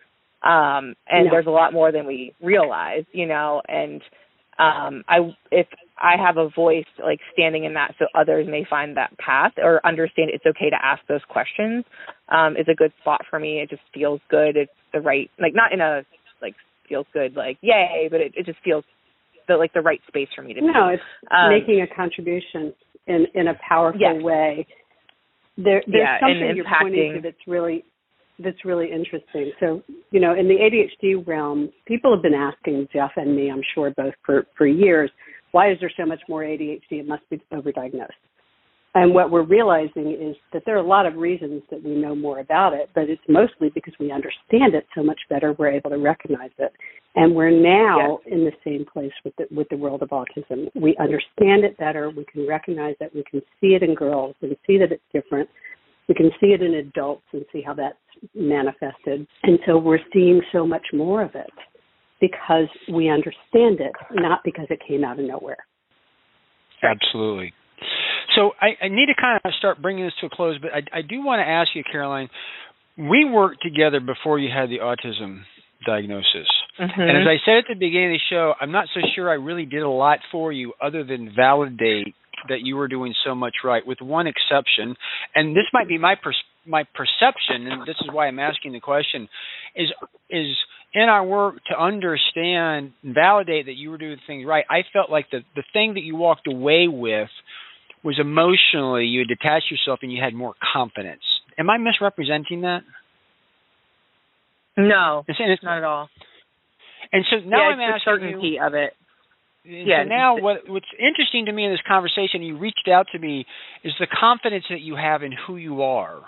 Um, 0.43 0.95
and 1.09 1.27
No. 1.27 1.31
there's 1.31 1.47
a 1.47 1.51
lot 1.51 1.73
more 1.73 1.91
than 1.93 2.07
we 2.07 2.35
realize, 2.41 3.05
you 3.13 3.27
know, 3.27 3.63
and, 3.69 4.03
um, 4.59 5.03
I, 5.09 5.35
if 5.51 5.67
I 6.03 6.17
have 6.17 6.37
a 6.37 6.49
voice 6.51 6.85
like 7.03 7.21
standing 7.33 7.65
in 7.65 7.75
that 7.75 7.95
so 7.99 8.07
others 8.15 8.47
may 8.49 8.67
find 8.69 8.97
that 8.97 9.17
path 9.19 9.53
or 9.59 9.81
understand 9.87 10.31
it's 10.35 10.45
okay 10.47 10.69
to 10.69 10.85
ask 10.85 11.01
those 11.09 11.21
questions 11.29 11.85
um 12.29 12.57
is 12.57 12.67
a 12.69 12.75
good 12.75 12.93
spot 13.01 13.23
for 13.31 13.39
me. 13.39 13.61
It 13.61 13.71
just 13.71 13.83
feels 13.95 14.21
good. 14.29 14.57
It's 14.57 14.73
the 14.93 15.01
right 15.01 15.31
like 15.41 15.55
not 15.55 15.73
in 15.73 15.81
a 15.81 16.03
like 16.43 16.55
feels 16.89 17.07
good 17.13 17.37
like 17.37 17.59
yay, 17.63 18.09
but 18.11 18.21
it, 18.21 18.33
it 18.37 18.47
just 18.47 18.59
feels 18.65 18.85
the 19.49 19.57
like 19.57 19.73
the 19.73 19.81
right 19.81 20.01
space 20.09 20.29
for 20.35 20.43
me 20.43 20.55
to 20.55 20.61
be. 20.61 20.67
No, 20.67 20.89
it's 20.89 21.03
Um, 21.31 21.51
making 21.51 21.83
a 21.83 21.87
contribution 21.95 22.75
in 23.07 23.27
in 23.35 23.49
a 23.49 23.55
powerful 23.67 24.01
Yes. 24.01 24.23
way. 24.23 24.67
There, 25.57 25.83
there's 25.87 26.03
Yeah, 26.03 26.21
something 26.21 26.57
you're 26.57 26.65
pointing 26.81 27.15
to 27.15 27.21
that's 27.21 27.47
really 27.47 27.85
that's 28.39 28.65
really 28.65 28.91
interesting. 28.91 29.53
So, 29.61 29.83
you 30.11 30.19
know, 30.19 30.35
in 30.35 30.49
the 30.49 30.57
ADHD 30.57 31.27
realm, 31.27 31.71
people 31.87 32.13
have 32.13 32.23
been 32.23 32.35
asking 32.35 32.89
Jeff 32.93 33.13
and 33.17 33.37
me, 33.37 33.51
I'm 33.51 33.63
sure, 33.75 33.93
both 33.97 34.15
for 34.25 34.47
for 34.57 34.67
years, 34.67 35.11
why 35.53 35.71
is 35.71 35.79
there 35.81 35.93
so 35.97 36.05
much 36.05 36.21
more 36.29 36.43
ADHD? 36.43 36.81
It 36.91 37.07
must 37.09 37.29
be 37.31 37.41
overdiagnosed. 37.53 38.09
And 38.95 39.15
what 39.15 39.31
we're 39.31 39.45
realizing 39.45 40.13
is 40.13 40.37
that 40.53 40.65
there 40.67 40.77
are 40.77 40.85
a 40.85 40.87
lot 40.87 41.07
of 41.07 41.15
reasons 41.17 41.63
that 41.71 41.83
we 41.83 41.93
know 41.93 42.15
more 42.15 42.41
about 42.41 42.75
it, 42.75 42.91
but 42.95 43.09
it's 43.09 43.23
mostly 43.27 43.71
because 43.71 43.95
we 43.99 44.13
understand 44.13 44.75
it 44.75 44.87
so 44.95 45.03
much 45.03 45.19
better. 45.31 45.55
We're 45.55 45.71
able 45.71 45.91
to 45.91 45.97
recognize 45.97 46.51
it, 46.59 46.73
and 47.15 47.35
we're 47.35 47.51
now 47.51 48.19
in 48.27 48.45
the 48.45 48.53
same 48.63 48.85
place 48.85 49.13
with 49.25 49.35
the 49.37 49.47
with 49.51 49.67
the 49.71 49.79
world 49.79 50.03
of 50.03 50.11
autism. 50.11 50.69
We 50.75 50.95
understand 51.01 51.65
it 51.65 51.79
better. 51.79 52.11
We 52.11 52.27
can 52.27 52.47
recognize 52.47 52.97
it. 53.01 53.15
We 53.15 53.25
can 53.31 53.41
see 53.63 53.69
it 53.69 53.83
in 53.83 53.95
girls. 53.95 54.35
We 54.43 54.49
can 54.49 54.59
see 54.67 54.77
that 54.77 54.93
it's 54.93 55.03
different. 55.11 55.49
We 56.07 56.15
can 56.15 56.31
see 56.39 56.49
it 56.49 56.61
in 56.61 56.75
adults 56.75 57.25
and 57.33 57.47
see 57.51 57.63
how 57.63 57.73
that's 57.73 57.97
manifested. 58.35 59.27
And 59.45 59.59
so 59.65 59.79
we're 59.79 60.01
seeing 60.13 60.43
so 60.53 60.67
much 60.67 60.85
more 60.93 61.23
of 61.23 61.35
it 61.35 61.51
because 62.23 62.69
we 62.89 63.11
understand 63.11 63.81
it, 63.81 63.93
not 64.13 64.41
because 64.45 64.67
it 64.71 64.81
came 64.89 65.03
out 65.05 65.19
of 65.19 65.27
nowhere. 65.27 65.59
Absolutely. 66.83 67.53
So 68.37 68.53
I, 68.61 68.85
I 68.85 68.89
need 68.89 69.07
to 69.07 69.21
kind 69.21 69.41
of 69.45 69.53
start 69.59 69.83
bringing 69.83 70.05
this 70.05 70.15
to 70.21 70.27
a 70.27 70.31
close, 70.31 70.57
but 70.63 70.71
I, 70.73 71.01
I 71.01 71.03
do 71.03 71.23
want 71.23 71.41
to 71.41 71.49
ask 71.49 71.71
you, 71.75 71.83
Caroline. 71.91 72.29
We 72.97 73.25
worked 73.25 73.63
together 73.63 74.01
before 74.01 74.39
you 74.39 74.51
had 74.55 74.71
the 74.71 74.79
autism 74.79 75.41
diagnosis, 75.85 76.47
Mhm. 76.79 76.97
and 76.97 77.19
as 77.19 77.27
I 77.27 77.39
said 77.45 77.57
at 77.59 77.65
the 77.69 77.75
beginning 77.75 78.15
of 78.15 78.21
the 78.21 78.29
show, 78.31 78.55
I'm 78.61 78.71
not 78.71 78.87
so 78.95 79.01
sure 79.15 79.29
I 79.29 79.35
really 79.35 79.67
did 79.67 79.83
a 79.83 79.89
lot 79.89 80.21
for 80.31 80.53
you 80.53 80.73
other 80.81 81.03
than 81.03 81.35
validate 81.35 82.15
that 82.49 82.61
you 82.61 82.77
were 82.77 82.89
doing 82.89 83.15
so 83.25 83.35
much 83.35 83.57
right, 83.65 83.85
with 83.85 84.01
one 84.01 84.27
exception. 84.27 84.95
And 85.35 85.57
this 85.57 85.65
might 85.73 85.89
be 85.89 85.99
my 85.99 86.15
per- 86.15 86.33
my 86.67 86.85
perception, 86.95 87.67
and 87.67 87.83
this 87.83 87.97
is 88.01 88.09
why 88.13 88.29
I'm 88.29 88.39
asking 88.39 88.73
the 88.73 88.81
question: 88.81 89.29
is 89.75 89.91
is 90.31 90.57
in 90.95 91.03
our 91.09 91.25
work 91.25 91.57
to 91.71 91.81
understand 91.81 92.93
and 93.03 93.15
validate 93.15 93.67
that 93.67 93.75
you 93.75 93.91
were 93.91 93.99
doing 93.99 94.19
things 94.27 94.47
right. 94.47 94.65
I 94.71 94.83
felt 94.93 95.11
like 95.11 95.31
the 95.31 95.41
the 95.57 95.65
thing 95.73 95.95
that 95.95 96.03
you 96.03 96.17
walked 96.17 96.47
away 96.47 96.87
with 96.89 97.29
was 98.05 98.19
emotionally 98.19 99.05
you 99.05 99.21
had 99.21 99.29
detached 99.29 99.71
yourself 99.71 100.01
and 100.03 100.13
you 100.13 100.23
had 100.23 100.35
more 100.35 100.55
confidence. 100.73 101.23
Am 101.59 101.71
I 101.71 101.79
misrepresenting 101.79 102.63
that? 102.63 102.81
no, 104.77 105.25
it's, 105.29 105.39
so- 105.39 105.45
not 105.63 105.79
at 105.79 105.85
all. 105.85 106.09
And 107.13 107.25
so 107.31 107.37
now 107.47 107.59
yeah, 107.59 107.75
I'm 107.75 107.95
it's 107.95 108.05
the 108.05 108.11
asking 108.11 108.41
you. 108.41 108.63
of 108.63 108.75
it. 108.75 108.95
Yeah, 109.65 110.03
so 110.03 110.09
now, 110.09 110.39
what 110.39 110.69
what's 110.69 110.87
interesting 110.99 111.47
to 111.47 111.53
me 111.53 111.65
in 111.65 111.71
this 111.71 111.81
conversation, 111.87 112.43
you 112.43 112.59
reached 112.59 112.89
out 112.93 113.07
to 113.13 113.19
me, 113.19 113.47
is 113.85 113.93
the 114.01 114.09
confidence 114.09 114.65
that 114.71 114.81
you 114.81 114.97
have 114.97 115.23
in 115.23 115.31
who 115.47 115.57
you 115.57 115.83
are. 115.83 116.23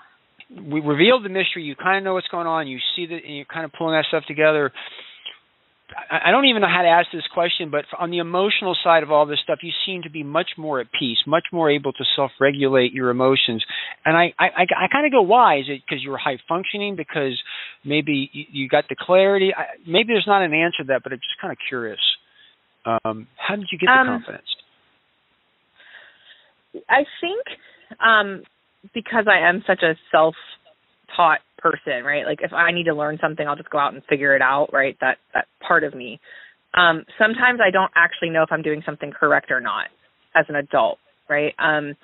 We 0.51 0.81
revealed 0.81 1.25
the 1.25 1.31
mystery. 1.31 1.65
You 1.65 1.75
kind 1.75 1.99
of 1.99 2.05
know 2.05 2.15
what's 2.15 2.29
going 2.29 2.47
on. 2.47 2.69
You 2.69 2.79
see 2.97 3.07
that, 3.07 3.25
and 3.25 3.37
you're 3.37 3.47
kind 3.47 3.65
of 3.65 3.73
pulling 3.73 3.95
that 3.95 4.05
stuff 4.09 4.25
together. 4.27 4.73
I 6.11 6.29
I 6.29 6.31
don't 6.31 6.47
even 6.47 6.63
know 6.63 6.69
how 6.69 6.83
to 6.83 6.89
ask 6.89 7.09
this 7.13 7.27
question, 7.33 7.71
but 7.71 7.85
on 7.99 8.11
the 8.11 8.19
emotional 8.19 8.77
side 8.83 9.03
of 9.03 9.11
all 9.11 9.27
this 9.27 9.39
stuff, 9.43 9.59
you 9.63 9.73
seem 9.87 10.03
to 10.03 10.11
be 10.11 10.23
much 10.23 10.51
more 10.57 10.81
at 10.81 10.89
peace, 10.99 11.19
much 11.27 11.45
more 11.53 11.71
able 11.71 11.93
to 11.93 12.05
self-regulate 12.17 12.93
your 12.93 13.11
emotions. 13.11 13.65
And 14.05 14.17
I, 14.17 14.33
I, 14.39 14.47
I, 14.63 14.89
kind 14.91 15.07
of 15.07 15.13
go, 15.13 15.23
why? 15.23 15.59
Is 15.59 15.67
it 15.69 15.83
because 15.87 16.03
you 16.03 16.11
were 16.11 16.19
high 16.19 16.39
functioning? 16.49 16.97
Because 16.97 17.41
maybe 17.85 18.31
you, 18.33 18.45
you 18.53 18.69
got 18.69 18.85
the 18.89 18.97
clarity? 18.99 19.53
I, 19.57 19.77
maybe 19.87 20.13
there's 20.13 20.27
not 20.27 20.43
an 20.43 20.53
answer 20.55 20.79
to 20.79 20.85
that, 20.89 21.03
but 21.03 21.13
I'm 21.13 21.19
just 21.19 21.41
kind 21.41 21.53
of 21.53 21.59
curious. 21.69 22.01
Um, 22.87 23.29
how 23.37 23.57
did 23.57 23.69
you 23.71 23.79
get 23.79 23.87
the 23.87 23.93
Um, 23.93 24.07
confidence? 24.07 24.49
I 26.89 27.05
think 27.21 27.45
um 28.01 28.43
because 28.93 29.27
I 29.29 29.49
am 29.49 29.63
such 29.67 29.83
a 29.83 29.95
self 30.13 30.35
taught 31.17 31.41
person, 31.59 32.05
right? 32.05 32.27
Like 32.27 32.41
if 32.43 32.53
I 32.53 32.73
need 32.73 32.85
to 32.85 32.95
learn 32.95 33.19
something, 33.21 33.47
I'll 33.47 33.57
just 33.57 33.71
go 33.71 33.79
out 33.79 33.95
and 33.95 34.03
figure 34.09 34.37
it 34.37 34.43
out, 34.43 34.69
right? 34.73 34.97
That 35.01 35.19
that 35.33 35.47
part 35.67 35.85
of 35.85 35.95
me. 35.95 36.21
Um 36.75 37.05
sometimes 37.19 37.61
I 37.67 37.71
don't 37.71 37.91
actually 37.97 38.31
know 38.31 38.43
if 38.43 38.53
I'm 38.53 38.63
doing 38.63 38.83
something 38.85 39.13
correct 39.13 39.51
or 39.51 39.61
not 39.61 39.87
as 40.35 40.45
an 40.49 40.57
adult, 40.57 40.99
right? 41.29 41.55
Um 41.59 41.95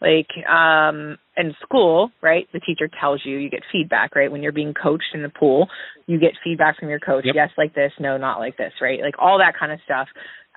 like 0.00 0.28
um 0.48 1.18
in 1.36 1.54
school, 1.62 2.10
right? 2.22 2.48
The 2.52 2.60
teacher 2.60 2.88
tells 3.00 3.22
you, 3.24 3.38
you 3.38 3.50
get 3.50 3.62
feedback, 3.70 4.16
right? 4.16 4.30
When 4.30 4.42
you're 4.42 4.52
being 4.52 4.74
coached 4.74 5.14
in 5.14 5.22
the 5.22 5.28
pool, 5.28 5.68
you 6.06 6.18
get 6.18 6.32
feedback 6.42 6.78
from 6.78 6.88
your 6.88 7.00
coach. 7.00 7.24
Yep. 7.26 7.34
Yes, 7.34 7.50
like 7.56 7.74
this, 7.74 7.92
no, 8.00 8.16
not 8.16 8.38
like 8.40 8.56
this, 8.56 8.72
right? 8.80 9.00
Like 9.00 9.14
all 9.18 9.38
that 9.38 9.54
kind 9.58 9.72
of 9.72 9.78
stuff. 9.84 10.08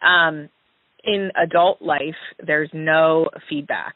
Um 0.01 0.49
in 1.03 1.31
adult 1.41 1.81
life, 1.81 2.17
there's 2.45 2.69
no 2.73 3.29
feedback. 3.49 3.95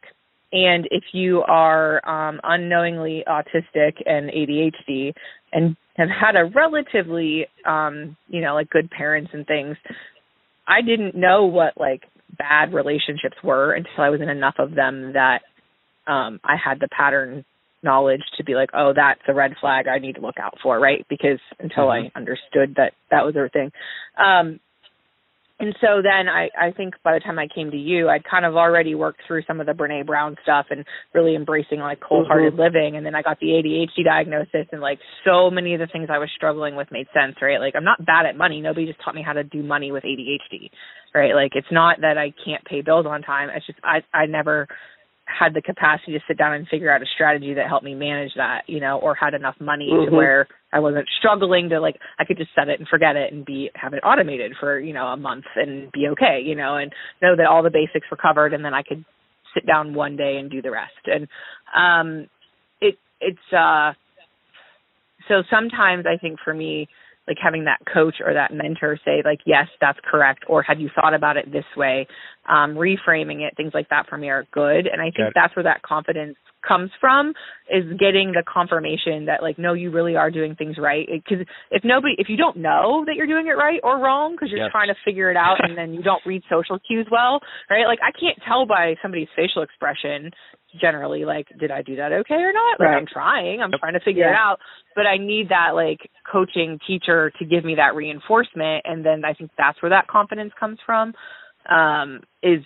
And 0.53 0.87
if 0.91 1.03
you 1.13 1.41
are 1.41 2.07
um, 2.07 2.39
unknowingly 2.43 3.23
autistic 3.27 3.93
and 4.05 4.29
ADHD 4.29 5.13
and 5.51 5.75
have 5.97 6.09
had 6.09 6.35
a 6.35 6.45
relatively, 6.45 7.47
um, 7.65 8.15
you 8.27 8.39
know, 8.39 8.53
like 8.53 8.69
good 8.69 8.91
parents 8.91 9.31
and 9.33 9.47
things, 9.47 9.75
I 10.67 10.81
didn't 10.81 11.15
know 11.15 11.45
what 11.45 11.73
like 11.75 12.03
bad 12.37 12.71
relationships 12.71 13.35
were 13.43 13.73
until 13.73 14.03
I 14.03 14.09
was 14.09 14.21
in 14.21 14.29
enough 14.29 14.55
of 14.59 14.75
them 14.75 15.13
that 15.13 15.39
um, 16.05 16.39
I 16.43 16.55
had 16.63 16.79
the 16.79 16.87
pattern 16.95 17.45
knowledge 17.81 18.21
to 18.37 18.43
be 18.43 18.53
like, 18.53 18.69
oh, 18.75 18.93
that's 18.95 19.21
a 19.27 19.33
red 19.33 19.53
flag 19.59 19.87
I 19.87 19.97
need 19.97 20.15
to 20.15 20.21
look 20.21 20.39
out 20.39 20.53
for, 20.61 20.79
right? 20.79 21.05
Because 21.09 21.39
until 21.59 21.89
I 21.89 22.11
understood 22.15 22.75
that 22.77 22.93
that 23.09 23.25
was 23.25 23.35
a 23.35 23.49
thing. 23.49 23.71
Um, 24.17 24.59
and 25.63 25.73
so 25.79 26.01
then 26.03 26.27
I, 26.27 26.49
I 26.59 26.71
think 26.75 26.95
by 27.05 27.13
the 27.13 27.21
time 27.21 27.39
I 27.39 27.47
came 27.47 27.71
to 27.71 27.77
you, 27.77 28.09
I'd 28.09 28.25
kind 28.25 28.43
of 28.43 28.57
already 28.57 28.95
worked 28.95 29.21
through 29.25 29.43
some 29.47 29.61
of 29.61 29.65
the 29.65 29.71
Brene 29.71 30.05
Brown 30.05 30.35
stuff 30.43 30.65
and 30.71 30.83
really 31.13 31.37
embracing 31.37 31.79
like 31.79 32.01
wholehearted 32.03 32.53
mm-hmm. 32.53 32.61
living. 32.61 32.97
And 32.97 33.05
then 33.05 33.15
I 33.15 33.21
got 33.21 33.39
the 33.39 33.47
ADHD 33.47 34.03
diagnosis 34.03 34.67
and 34.73 34.81
like 34.81 34.99
so 35.23 35.49
many 35.49 35.73
of 35.73 35.79
the 35.79 35.87
things 35.87 36.09
I 36.11 36.17
was 36.17 36.27
struggling 36.35 36.75
with 36.75 36.91
made 36.91 37.07
sense, 37.13 37.37
right? 37.41 37.61
Like 37.61 37.75
I'm 37.77 37.85
not 37.85 38.05
bad 38.05 38.25
at 38.25 38.35
money. 38.35 38.59
Nobody 38.59 38.87
just 38.87 38.99
taught 39.05 39.15
me 39.15 39.23
how 39.25 39.31
to 39.31 39.43
do 39.45 39.63
money 39.63 39.93
with 39.93 40.03
ADHD, 40.03 40.69
right? 41.15 41.33
Like 41.33 41.51
it's 41.55 41.71
not 41.71 42.01
that 42.01 42.17
I 42.17 42.33
can't 42.43 42.65
pay 42.65 42.81
bills 42.81 43.05
on 43.07 43.21
time. 43.21 43.47
It's 43.55 43.65
just 43.65 43.79
I, 43.85 43.99
I 44.13 44.25
never 44.25 44.67
had 45.25 45.53
the 45.53 45.61
capacity 45.61 46.13
to 46.13 46.19
sit 46.27 46.37
down 46.37 46.53
and 46.53 46.67
figure 46.67 46.91
out 46.91 47.01
a 47.01 47.05
strategy 47.15 47.53
that 47.53 47.67
helped 47.67 47.85
me 47.85 47.95
manage 47.95 48.31
that, 48.35 48.63
you 48.67 48.79
know, 48.79 48.99
or 48.99 49.15
had 49.15 49.33
enough 49.33 49.55
money 49.59 49.89
Mhm. 49.89 50.05
to 50.05 50.11
where 50.11 50.47
I 50.73 50.79
wasn't 50.79 51.07
struggling 51.17 51.69
to 51.69 51.79
like 51.79 51.99
I 52.19 52.25
could 52.25 52.37
just 52.37 52.53
set 52.53 52.67
it 52.67 52.79
and 52.79 52.87
forget 52.87 53.15
it 53.15 53.31
and 53.31 53.45
be 53.45 53.71
have 53.75 53.93
it 53.93 54.01
automated 54.03 54.55
for, 54.57 54.79
you 54.79 54.93
know, 54.93 55.07
a 55.07 55.17
month 55.17 55.45
and 55.55 55.91
be 55.91 56.09
okay, 56.09 56.41
you 56.41 56.55
know, 56.55 56.75
and 56.75 56.93
know 57.21 57.35
that 57.35 57.45
all 57.45 57.63
the 57.63 57.69
basics 57.69 58.09
were 58.11 58.17
covered 58.17 58.53
and 58.53 58.65
then 58.65 58.73
I 58.73 58.83
could 58.83 59.05
sit 59.53 59.65
down 59.65 59.93
one 59.93 60.17
day 60.17 60.37
and 60.37 60.49
do 60.49 60.61
the 60.61 60.71
rest. 60.71 61.07
And 61.07 61.27
um 61.73 62.27
it 62.81 62.97
it's 63.21 63.53
uh 63.53 63.93
so 65.27 65.43
sometimes 65.49 66.05
I 66.05 66.17
think 66.17 66.39
for 66.39 66.53
me 66.53 66.89
like 67.27 67.37
having 67.41 67.65
that 67.65 67.79
coach 67.91 68.15
or 68.25 68.33
that 68.33 68.53
mentor 68.53 68.99
say 69.05 69.21
like 69.23 69.39
yes 69.45 69.67
that's 69.79 69.99
correct 70.09 70.43
or 70.47 70.61
have 70.63 70.79
you 70.79 70.89
thought 70.95 71.13
about 71.13 71.37
it 71.37 71.51
this 71.51 71.65
way? 71.77 72.07
Um 72.47 72.75
reframing 72.75 73.41
it 73.47 73.55
things 73.55 73.71
like 73.73 73.89
that 73.89 74.07
for 74.09 74.17
me 74.17 74.29
are 74.29 74.45
good 74.51 74.87
and 74.87 75.01
i 75.01 75.05
think 75.05 75.33
that's 75.33 75.55
where 75.55 75.63
that 75.63 75.81
confidence 75.83 76.35
comes 76.67 76.89
from 76.99 77.33
is 77.69 77.83
getting 77.99 78.31
the 78.31 78.43
confirmation 78.47 79.25
that 79.25 79.41
like 79.41 79.59
no 79.59 79.73
you 79.73 79.91
really 79.91 80.15
are 80.15 80.31
doing 80.31 80.55
things 80.55 80.77
right. 80.79 81.07
Because 81.11 81.45
if 81.71 81.83
nobody 81.83 82.15
if 82.17 82.29
you 82.29 82.37
don't 82.37 82.57
know 82.57 83.03
that 83.05 83.15
you're 83.15 83.27
doing 83.27 83.47
it 83.47 83.57
right 83.57 83.79
or 83.83 83.99
wrong 83.99 84.33
because 84.33 84.49
you're 84.49 84.63
Yes. 84.63 84.71
trying 84.71 84.87
to 84.87 84.95
figure 85.03 85.29
it 85.29 85.37
out 85.37 85.57
and 85.61 85.77
then 85.77 85.93
you 85.93 86.01
don't 86.01 86.21
read 86.25 86.41
social 86.49 86.79
cues 86.79 87.07
well 87.11 87.41
right? 87.69 87.85
Like 87.85 87.99
i 88.01 88.11
can't 88.17 88.39
tell 88.47 88.65
by 88.65 88.95
somebody's 89.01 89.27
facial 89.35 89.61
expression 89.61 90.31
generally 90.79 91.25
like 91.25 91.47
did 91.59 91.71
i 91.71 91.81
do 91.81 91.95
that 91.97 92.11
okay 92.11 92.35
or 92.35 92.53
not? 92.53 92.79
Like 92.79 92.89
Right. 92.89 92.97
i'm 92.97 93.07
trying. 93.07 93.61
I'm 93.61 93.71
trying 93.79 93.93
to 93.93 93.99
figure 93.99 94.27
it 94.29 94.35
out. 94.35 94.57
But 94.95 95.05
i 95.07 95.17
need 95.17 95.49
that 95.49 95.71
like 95.75 95.99
coaching 96.31 96.79
teacher 96.87 97.31
to 97.39 97.45
give 97.45 97.63
me 97.65 97.75
that 97.75 97.95
reinforcement 97.95 98.83
and 98.85 99.05
then 99.05 99.23
i 99.25 99.33
think 99.33 99.51
that's 99.57 99.81
where 99.81 99.89
that 99.91 100.07
confidence 100.07 100.53
comes 100.59 100.79
from 100.85 101.13
um 101.69 102.21
is 102.41 102.61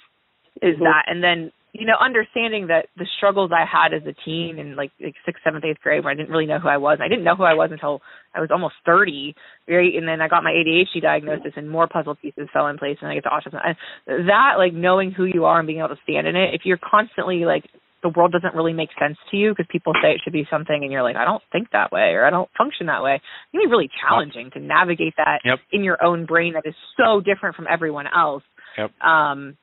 is 0.62 0.76
Mhm. 0.78 0.80
that. 0.80 1.04
And 1.08 1.24
then 1.24 1.52
you 1.74 1.86
know 1.86 1.98
understanding 2.00 2.68
that 2.68 2.88
the 2.98 3.06
struggles 3.18 3.52
i 3.54 3.64
had 3.64 3.94
as 3.94 4.02
a 4.08 4.14
teen 4.26 4.58
in 4.58 4.76
like, 4.76 4.90
like 5.00 5.14
sixth 5.26 5.44
seventh 5.44 5.64
eighth 5.66 5.80
grade 5.82 6.04
where 6.04 6.12
i 6.12 6.16
didn't 6.16 6.32
really 6.32 6.48
know 6.48 6.58
who 6.58 6.70
i 6.70 6.78
was 6.78 6.98
i 7.02 7.08
didn't 7.08 7.26
know 7.26 7.36
who 7.36 7.44
i 7.44 7.54
was 7.54 7.70
until 7.72 8.02
i 8.34 8.40
was 8.40 8.50
almost 8.52 8.74
thirty 8.86 9.36
right? 9.68 9.94
And 9.94 10.08
then 10.08 10.22
i 10.22 10.28
got 10.28 10.44
my 10.44 10.52
adhd 10.52 11.00
diagnosis 11.02 11.52
and 11.56 11.70
more 11.70 11.88
puzzle 11.88 12.16
pieces 12.16 12.48
fell 12.54 12.68
in 12.68 12.78
place 12.80 12.98
and 13.02 13.12
i 13.12 13.14
get 13.16 13.26
to 13.26 13.30
autism. 13.30 13.60
And 14.08 14.28
that 14.30 14.54
like 14.58 14.74
knowing 14.74 15.12
who 15.12 15.26
you 15.26 15.46
are 15.46 15.60
and 15.60 15.68
being 15.68 15.80
able 15.80 15.90
to 15.90 16.02
stand 16.04 16.26
in 16.26 16.36
it 16.36 16.54
if 16.56 16.62
you're 16.64 16.80
constantly 16.82 17.46
like 17.46 17.66
the 18.08 18.18
world 18.18 18.32
doesn't 18.32 18.56
really 18.56 18.74
make 18.74 18.90
sense 19.00 19.18
to 19.32 19.38
you 19.38 19.52
because 19.52 19.66
people 19.70 19.92
say 20.02 20.12
it 20.12 20.22
should 20.24 20.34
be 20.34 20.48
something 20.50 20.80
and 20.84 20.92
you're 20.92 21.04
like 21.04 21.16
i 21.18 21.26
don't 21.26 21.44
think 21.52 21.70
that 21.72 21.92
way 21.92 22.12
or 22.14 22.26
i 22.26 22.30
don't 22.30 22.50
function 22.58 22.88
that 22.88 23.04
way 23.04 23.16
it 23.16 23.22
can 23.52 23.62
be 23.62 23.70
really 23.70 23.90
challenging 24.02 24.50
to 24.52 24.60
navigate 24.60 25.14
that 25.18 25.40
Yep. 25.44 25.60
in 25.72 25.84
your 25.84 26.02
own 26.04 26.26
brain 26.26 26.54
that 26.54 26.64
is 26.66 26.76
so 26.96 27.20
different 27.20 27.56
from 27.56 27.68
everyone 27.70 28.06
else 28.08 28.44
Yep. 28.78 28.92
um 29.02 29.58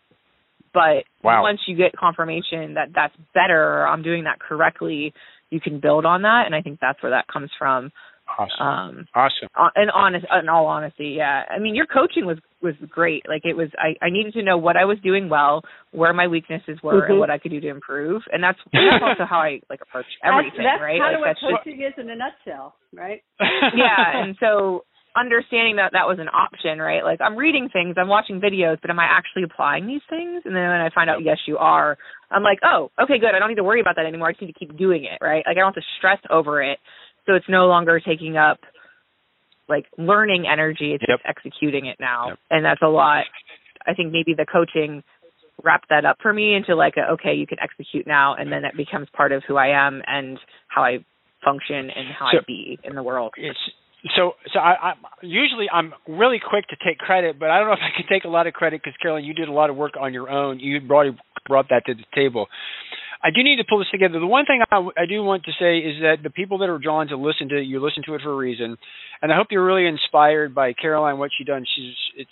but 0.73 1.05
Wow. 1.23 1.43
once 1.43 1.61
you 1.67 1.77
get 1.77 1.93
confirmation 1.97 2.75
that 2.75 2.89
that's 2.95 3.15
better 3.33 3.87
i'm 3.87 4.03
doing 4.03 4.25
that 4.25 4.39
correctly 4.41 5.15
you 5.51 5.61
can 5.61 5.81
build 5.81 6.05
on 6.05 6.23
that 6.23 6.43
and 6.47 6.55
i 6.55 6.61
think 6.61 6.79
that's 6.81 7.03
where 7.03 7.11
that 7.13 7.27
comes 7.33 7.51
from 7.59 7.93
Awesome. 8.37 8.67
um 8.67 9.07
awesome. 9.15 9.49
uh, 9.55 9.69
in 9.77 9.91
honest 9.91 10.27
in 10.43 10.49
all 10.49 10.67
honesty 10.67 11.15
yeah. 11.17 11.43
I 11.51 11.59
mean 11.59 11.75
your 11.75 11.87
coaching 11.87 12.27
was 12.27 12.39
was 12.63 12.75
great. 12.89 13.23
Like 13.29 13.43
it 13.45 13.55
was 13.57 13.69
i 13.79 13.95
i 14.05 14.11
needed 14.11 14.33
to 14.35 14.43
know 14.43 14.57
what 14.59 14.77
i 14.77 14.85
was 14.85 14.99
doing 15.03 15.29
well 15.29 15.63
where 15.93 16.13
my 16.13 16.27
weaknesses 16.27 16.79
were 16.83 17.03
Mhm. 17.03 17.11
and 17.11 17.19
what 17.21 17.31
i 17.31 17.39
could 17.39 17.51
do 17.53 17.61
to 17.61 17.69
improve. 17.69 18.23
And 18.33 18.43
that's 18.43 18.59
that's 18.73 19.03
also 19.09 19.25
how 19.29 19.39
i 19.39 19.61
like 19.71 19.81
approach 19.83 20.07
everything 20.25 20.65
that's, 20.65 20.81
that's 20.81 20.83
right? 20.83 20.99
kind 21.01 21.13
like 21.13 21.15
of 21.15 21.21
what 21.21 21.27
that's 21.29 21.41
just 21.41 21.65
coaching 21.65 21.83
is 21.83 21.95
in 21.99 22.11
a 22.11 22.17
nutshell, 22.17 22.75
right? 22.93 23.23
yeah 23.75 24.23
and 24.25 24.37
so 24.41 24.85
understanding 25.17 25.77
that 25.77 25.93
that 25.93 26.09
was 26.11 26.19
an 26.19 26.27
option 26.29 26.79
right? 26.81 27.05
Like 27.05 27.21
i'm 27.21 27.37
reading 27.37 27.69
things 27.73 27.95
i'm 27.97 28.09
watching 28.09 28.41
videos 28.41 28.79
but 28.83 28.91
am 28.91 28.99
i 28.99 29.05
actually 29.07 29.45
applying 29.45 29.87
these 29.87 30.03
things? 30.11 30.43
And 30.45 30.57
then 30.57 30.63
when 30.69 30.81
i 30.81 30.91
find 30.95 31.09
out 31.09 31.23
yes 31.23 31.39
you 31.47 31.57
are 31.59 31.97
i'm 32.33 32.43
like 32.43 32.59
oh 32.65 32.91
okay 33.01 33.19
good. 33.21 33.31
I 33.35 33.39
don't 33.39 33.49
need 33.49 33.63
to 33.63 33.65
worry 33.65 33.81
about 33.81 33.95
that 33.97 34.07
anymore. 34.07 34.29
I 34.29 34.33
just 34.33 34.43
need 34.43 34.53
to 34.53 34.59
keep 34.59 34.77
doing 34.77 35.05
it 35.05 35.23
right? 35.23 35.45
Like 35.47 35.57
i 35.57 35.61
don't 35.61 35.73
have 35.73 35.79
to 35.83 35.89
stress 35.99 36.19
over 36.31 36.63
it 36.63 36.79
so 37.27 37.35
it's 37.35 37.49
no 37.49 37.67
longer 37.67 38.01
taking 38.01 38.37
up 38.37 38.59
like 39.69 39.87
learning 39.99 40.45
energy 40.51 40.93
it's 40.95 41.05
Yep. 41.09 41.21
just 41.21 41.27
executing 41.29 41.87
it 41.87 41.97
now 42.01 42.29
Yep. 42.29 42.39
and 42.51 42.65
that's 42.65 42.83
a 42.83 42.89
lot 42.89 43.25
i 43.87 43.95
think 43.95 44.13
maybe 44.13 44.35
the 44.35 44.47
coaching 44.47 45.03
wrapped 45.63 45.89
that 45.89 46.05
up 46.05 46.19
for 46.21 46.33
me 46.33 46.55
into 46.55 46.75
like 46.75 46.95
a, 46.97 47.13
okay 47.13 47.35
you 47.35 47.47
can 47.47 47.59
execute 47.61 48.07
now 48.07 48.35
and 48.35 48.51
then 48.53 48.65
it 48.65 48.77
becomes 48.77 49.09
part 49.17 49.33
of 49.33 49.43
who 49.49 49.57
i 49.57 49.69
am 49.69 50.03
and 50.07 50.39
how 50.69 50.83
i 50.83 50.99
function 51.45 51.91
and 51.91 52.09
how 52.19 52.29
So- 52.33 52.39
i 52.39 52.41
be 52.47 52.79
in 52.85 52.95
the 52.95 53.03
world 53.03 53.33
It's 53.37 53.59
so 54.17 54.33
so 54.53 54.59
I, 54.59 54.91
I 54.91 54.93
usually 55.23 55.67
I'm 55.73 55.95
really 56.07 56.39
quick 56.39 56.67
to 56.69 56.77
take 56.87 56.99
credit, 56.99 57.39
but 57.39 57.49
I 57.49 57.59
don't 57.59 57.69
know 57.69 57.73
if 57.73 57.79
I 57.81 57.97
can 57.97 58.07
take 58.07 58.25
a 58.25 58.29
lot 58.29 58.47
of 58.47 58.53
credit 58.53 58.83
because 58.85 58.95
Caroline, 59.01 59.25
you 59.25 59.33
did 59.33 59.49
a 59.49 59.53
lot 59.53 59.71
of 59.71 59.77
work 59.77 59.93
on 59.99 60.13
your 60.13 60.29
own. 60.29 60.61
You 60.61 60.79
brought 60.83 61.07
brought 61.49 61.71
that 61.71 61.85
to 61.87 61.95
the 61.95 62.05
table. 62.15 62.49
I 63.25 63.31
do 63.31 63.43
need 63.43 63.57
to 63.57 63.65
pull 63.67 63.79
this 63.79 63.89
together. 63.91 64.21
The 64.21 64.27
one 64.27 64.45
thing 64.45 64.61
I, 64.71 64.77
I 64.99 65.07
do 65.09 65.23
want 65.23 65.45
to 65.45 65.53
say 65.59 65.79
is 65.79 66.03
that 66.03 66.19
the 66.23 66.31
people 66.31 66.59
that 66.59 66.69
are 66.69 66.79
drawn 66.79 67.09
to 67.09 67.17
listen 67.17 67.49
to 67.49 67.57
it, 67.57 67.63
you 67.63 67.83
listen 67.83 68.03
to 68.07 68.15
it 68.15 68.21
for 68.23 68.31
a 68.31 68.37
reason, 68.37 68.77
and 69.23 69.33
I 69.33 69.37
hope 69.37 69.49
you're 69.51 69.65
really 69.65 69.87
inspired 69.87 70.55
by 70.55 70.75
Caroline 70.75 71.19
what 71.19 71.31
she 71.37 71.45
done. 71.45 71.65
She's 71.75 71.95
it's, 72.17 72.31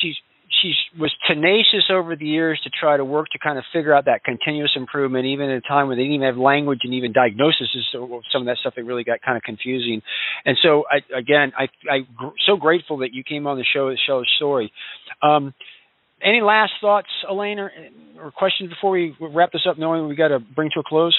she's 0.00 0.14
she's 0.62 0.74
was 0.98 1.12
tenacious 1.26 1.90
over 1.90 2.16
the 2.16 2.26
years 2.26 2.60
to 2.64 2.70
try 2.70 2.96
to 2.96 3.04
work 3.04 3.28
to 3.32 3.38
kind 3.38 3.58
of 3.58 3.64
figure 3.72 3.94
out 3.94 4.04
that 4.04 4.24
continuous 4.24 4.72
improvement, 4.76 5.26
even 5.26 5.50
at 5.50 5.58
a 5.58 5.60
time 5.62 5.88
when 5.88 5.96
they 5.96 6.04
didn't 6.04 6.16
even 6.16 6.26
have 6.26 6.36
language 6.36 6.80
and 6.84 6.94
even 6.94 7.12
diagnosis 7.12 7.68
is 7.74 7.84
so 7.92 8.22
some 8.32 8.42
of 8.42 8.46
that 8.46 8.58
stuff 8.58 8.74
that 8.76 8.84
really 8.84 9.04
got 9.04 9.20
kind 9.22 9.36
of 9.36 9.42
confusing. 9.42 10.02
And 10.44 10.56
so, 10.62 10.84
I, 10.90 10.98
again, 11.16 11.52
I 11.58 11.64
I 11.90 11.98
gr- 12.16 12.36
so 12.46 12.56
grateful 12.56 12.98
that 12.98 13.12
you 13.12 13.24
came 13.24 13.46
on 13.46 13.58
the 13.58 13.64
show 13.64 13.90
to 13.90 13.96
show 14.06 14.22
story. 14.36 14.72
Um, 15.22 15.54
any 16.22 16.40
last 16.40 16.72
thoughts, 16.80 17.08
Elaine, 17.28 17.58
or, 17.58 17.70
or 18.20 18.30
questions 18.30 18.70
before 18.70 18.90
we 18.90 19.16
wrap 19.20 19.52
this 19.52 19.62
up? 19.68 19.78
Knowing 19.78 20.08
we 20.08 20.16
got 20.16 20.28
to 20.28 20.38
bring 20.38 20.70
to 20.74 20.80
a 20.80 20.82
close. 20.84 21.16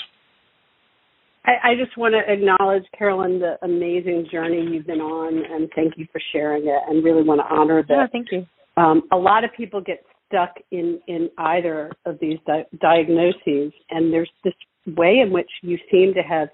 I, 1.46 1.72
I 1.72 1.76
just 1.76 1.98
want 1.98 2.14
to 2.14 2.32
acknowledge, 2.32 2.84
Caroline, 2.98 3.40
the 3.40 3.58
amazing 3.64 4.28
journey 4.32 4.66
you've 4.72 4.86
been 4.86 5.02
on, 5.02 5.44
and 5.52 5.70
thank 5.76 5.98
you 5.98 6.06
for 6.12 6.22
sharing 6.32 6.68
it. 6.68 6.82
And 6.88 7.04
really 7.04 7.24
want 7.24 7.42
to 7.42 7.54
honor 7.54 7.84
yeah 7.90 8.04
that. 8.04 8.12
thank 8.12 8.28
you 8.32 8.46
Um, 8.78 9.04
a 9.12 9.18
lot 9.18 9.44
of 9.44 9.50
people 9.58 9.82
get 9.82 10.04
stuck 10.28 10.56
in 10.72 11.00
in 11.08 11.30
either 11.38 11.92
of 12.06 12.18
these 12.20 12.38
di- 12.46 12.66
diagnoses, 12.80 13.74
and 13.90 14.14
there's 14.14 14.30
this 14.44 14.54
way 14.86 15.20
in 15.20 15.32
which 15.32 15.50
you 15.62 15.78
seem 15.92 16.14
to 16.14 16.22
have 16.22 16.50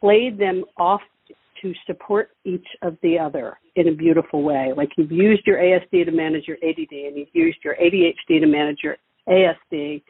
played 0.00 0.38
them 0.38 0.64
off 0.76 1.00
to 1.62 1.72
support 1.86 2.30
each 2.44 2.66
of 2.82 2.96
the 3.02 3.18
other 3.18 3.58
in 3.76 3.88
a 3.88 3.92
beautiful 3.92 4.42
way. 4.42 4.72
Like 4.76 4.90
you've 4.96 5.12
used 5.12 5.46
your 5.46 5.58
ASD 5.58 6.04
to 6.04 6.10
manage 6.10 6.46
your 6.46 6.58
ADD, 6.58 6.92
and 6.92 7.16
you've 7.16 7.28
used 7.32 7.58
your 7.64 7.76
ADHD 7.76 8.40
to 8.40 8.46
manage 8.46 8.78
your 8.82 8.96
ASD 9.28 10.02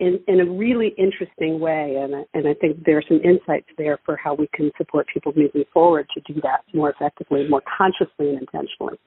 in, 0.00 0.20
in 0.28 0.40
a 0.40 0.44
really 0.44 0.94
interesting 0.98 1.58
way. 1.58 1.96
And, 2.00 2.14
I- 2.14 2.24
and 2.34 2.46
I 2.46 2.54
think 2.54 2.84
there 2.84 2.98
are 2.98 3.04
some 3.08 3.20
insights 3.24 3.66
there 3.76 3.98
for 4.04 4.16
how 4.16 4.34
we 4.34 4.48
can 4.54 4.70
support 4.76 5.06
people 5.12 5.32
moving 5.34 5.64
forward 5.72 6.06
to 6.14 6.32
do 6.32 6.40
that 6.42 6.64
more 6.74 6.90
effectively, 6.90 7.48
more 7.48 7.62
consciously 7.76 8.30
and 8.30 8.40
intentionally. 8.40 8.98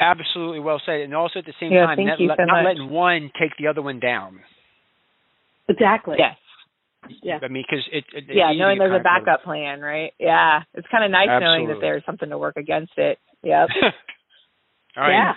Absolutely 0.00 0.60
well 0.60 0.80
said, 0.84 1.00
and 1.00 1.14
also 1.14 1.40
at 1.40 1.46
the 1.46 1.54
same 1.58 1.72
Yeah, 1.72 1.86
time, 1.86 1.96
thank 1.96 2.08
not, 2.08 2.20
you 2.20 2.30
so 2.36 2.44
not 2.44 2.64
letting 2.64 2.90
one 2.90 3.30
take 3.40 3.56
the 3.58 3.66
other 3.66 3.82
one 3.82 3.98
down. 3.98 4.40
Exactly. 5.68 6.16
yes 6.18 6.36
Yeah. 7.22 7.38
I 7.42 7.48
mean, 7.48 7.64
because 7.68 7.84
it, 7.92 8.04
it 8.12 8.24
it's 8.28 8.34
yeah 8.34 8.52
knowing 8.56 8.78
there's 8.78 8.90
a 8.90 9.02
kind 9.02 9.20
of- 9.20 9.24
backup 9.24 9.44
plan 9.44 9.80
right 9.80 10.12
yeah 10.18 10.62
it's 10.74 10.86
kind 10.90 11.04
of 11.04 11.10
nice 11.10 11.28
knowing 11.40 11.68
that 11.68 11.78
there's 11.80 12.04
something 12.04 12.28
to 12.28 12.38
work 12.38 12.56
against 12.56 12.92
it 12.96 13.18
yep 13.42 13.68
all 14.96 15.04
right. 15.04 15.12
Yeah. 15.12 15.32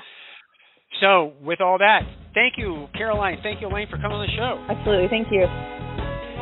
So, 0.99 1.33
with 1.41 1.61
all 1.61 1.77
that, 1.79 2.01
thank 2.35 2.55
you, 2.57 2.85
Caroline. 2.93 3.39
Thank 3.41 3.61
you, 3.61 3.67
Elaine, 3.69 3.87
for 3.89 3.95
coming 3.97 4.19
on 4.19 4.27
the 4.27 4.33
show. 4.35 4.59
absolutely 4.69 5.07
thank 5.09 5.31
you 5.31 5.47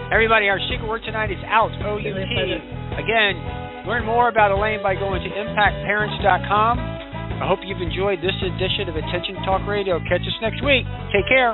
Everybody, 0.09 0.49
our 0.49 0.57
secret 0.65 0.89
word 0.89 1.05
tonight 1.05 1.29
is 1.29 1.37
out. 1.45 1.69
O 1.85 2.01
U 2.01 2.01
T. 2.01 2.33
Again, 2.97 3.33
learn 3.85 4.03
more 4.09 4.27
about 4.27 4.49
Elaine 4.49 4.81
by 4.81 4.95
going 4.97 5.21
to 5.21 5.29
impactparents.com. 5.29 6.79
I 7.39 7.45
hope 7.45 7.59
you've 7.61 7.79
enjoyed 7.79 8.17
this 8.17 8.33
edition 8.41 8.89
of 8.89 8.97
Attention 8.97 9.37
Talk 9.45 9.61
Radio. 9.69 10.01
Catch 10.09 10.25
us 10.25 10.33
next 10.41 10.65
week. 10.65 10.83
Take 11.13 11.29
care. 11.29 11.53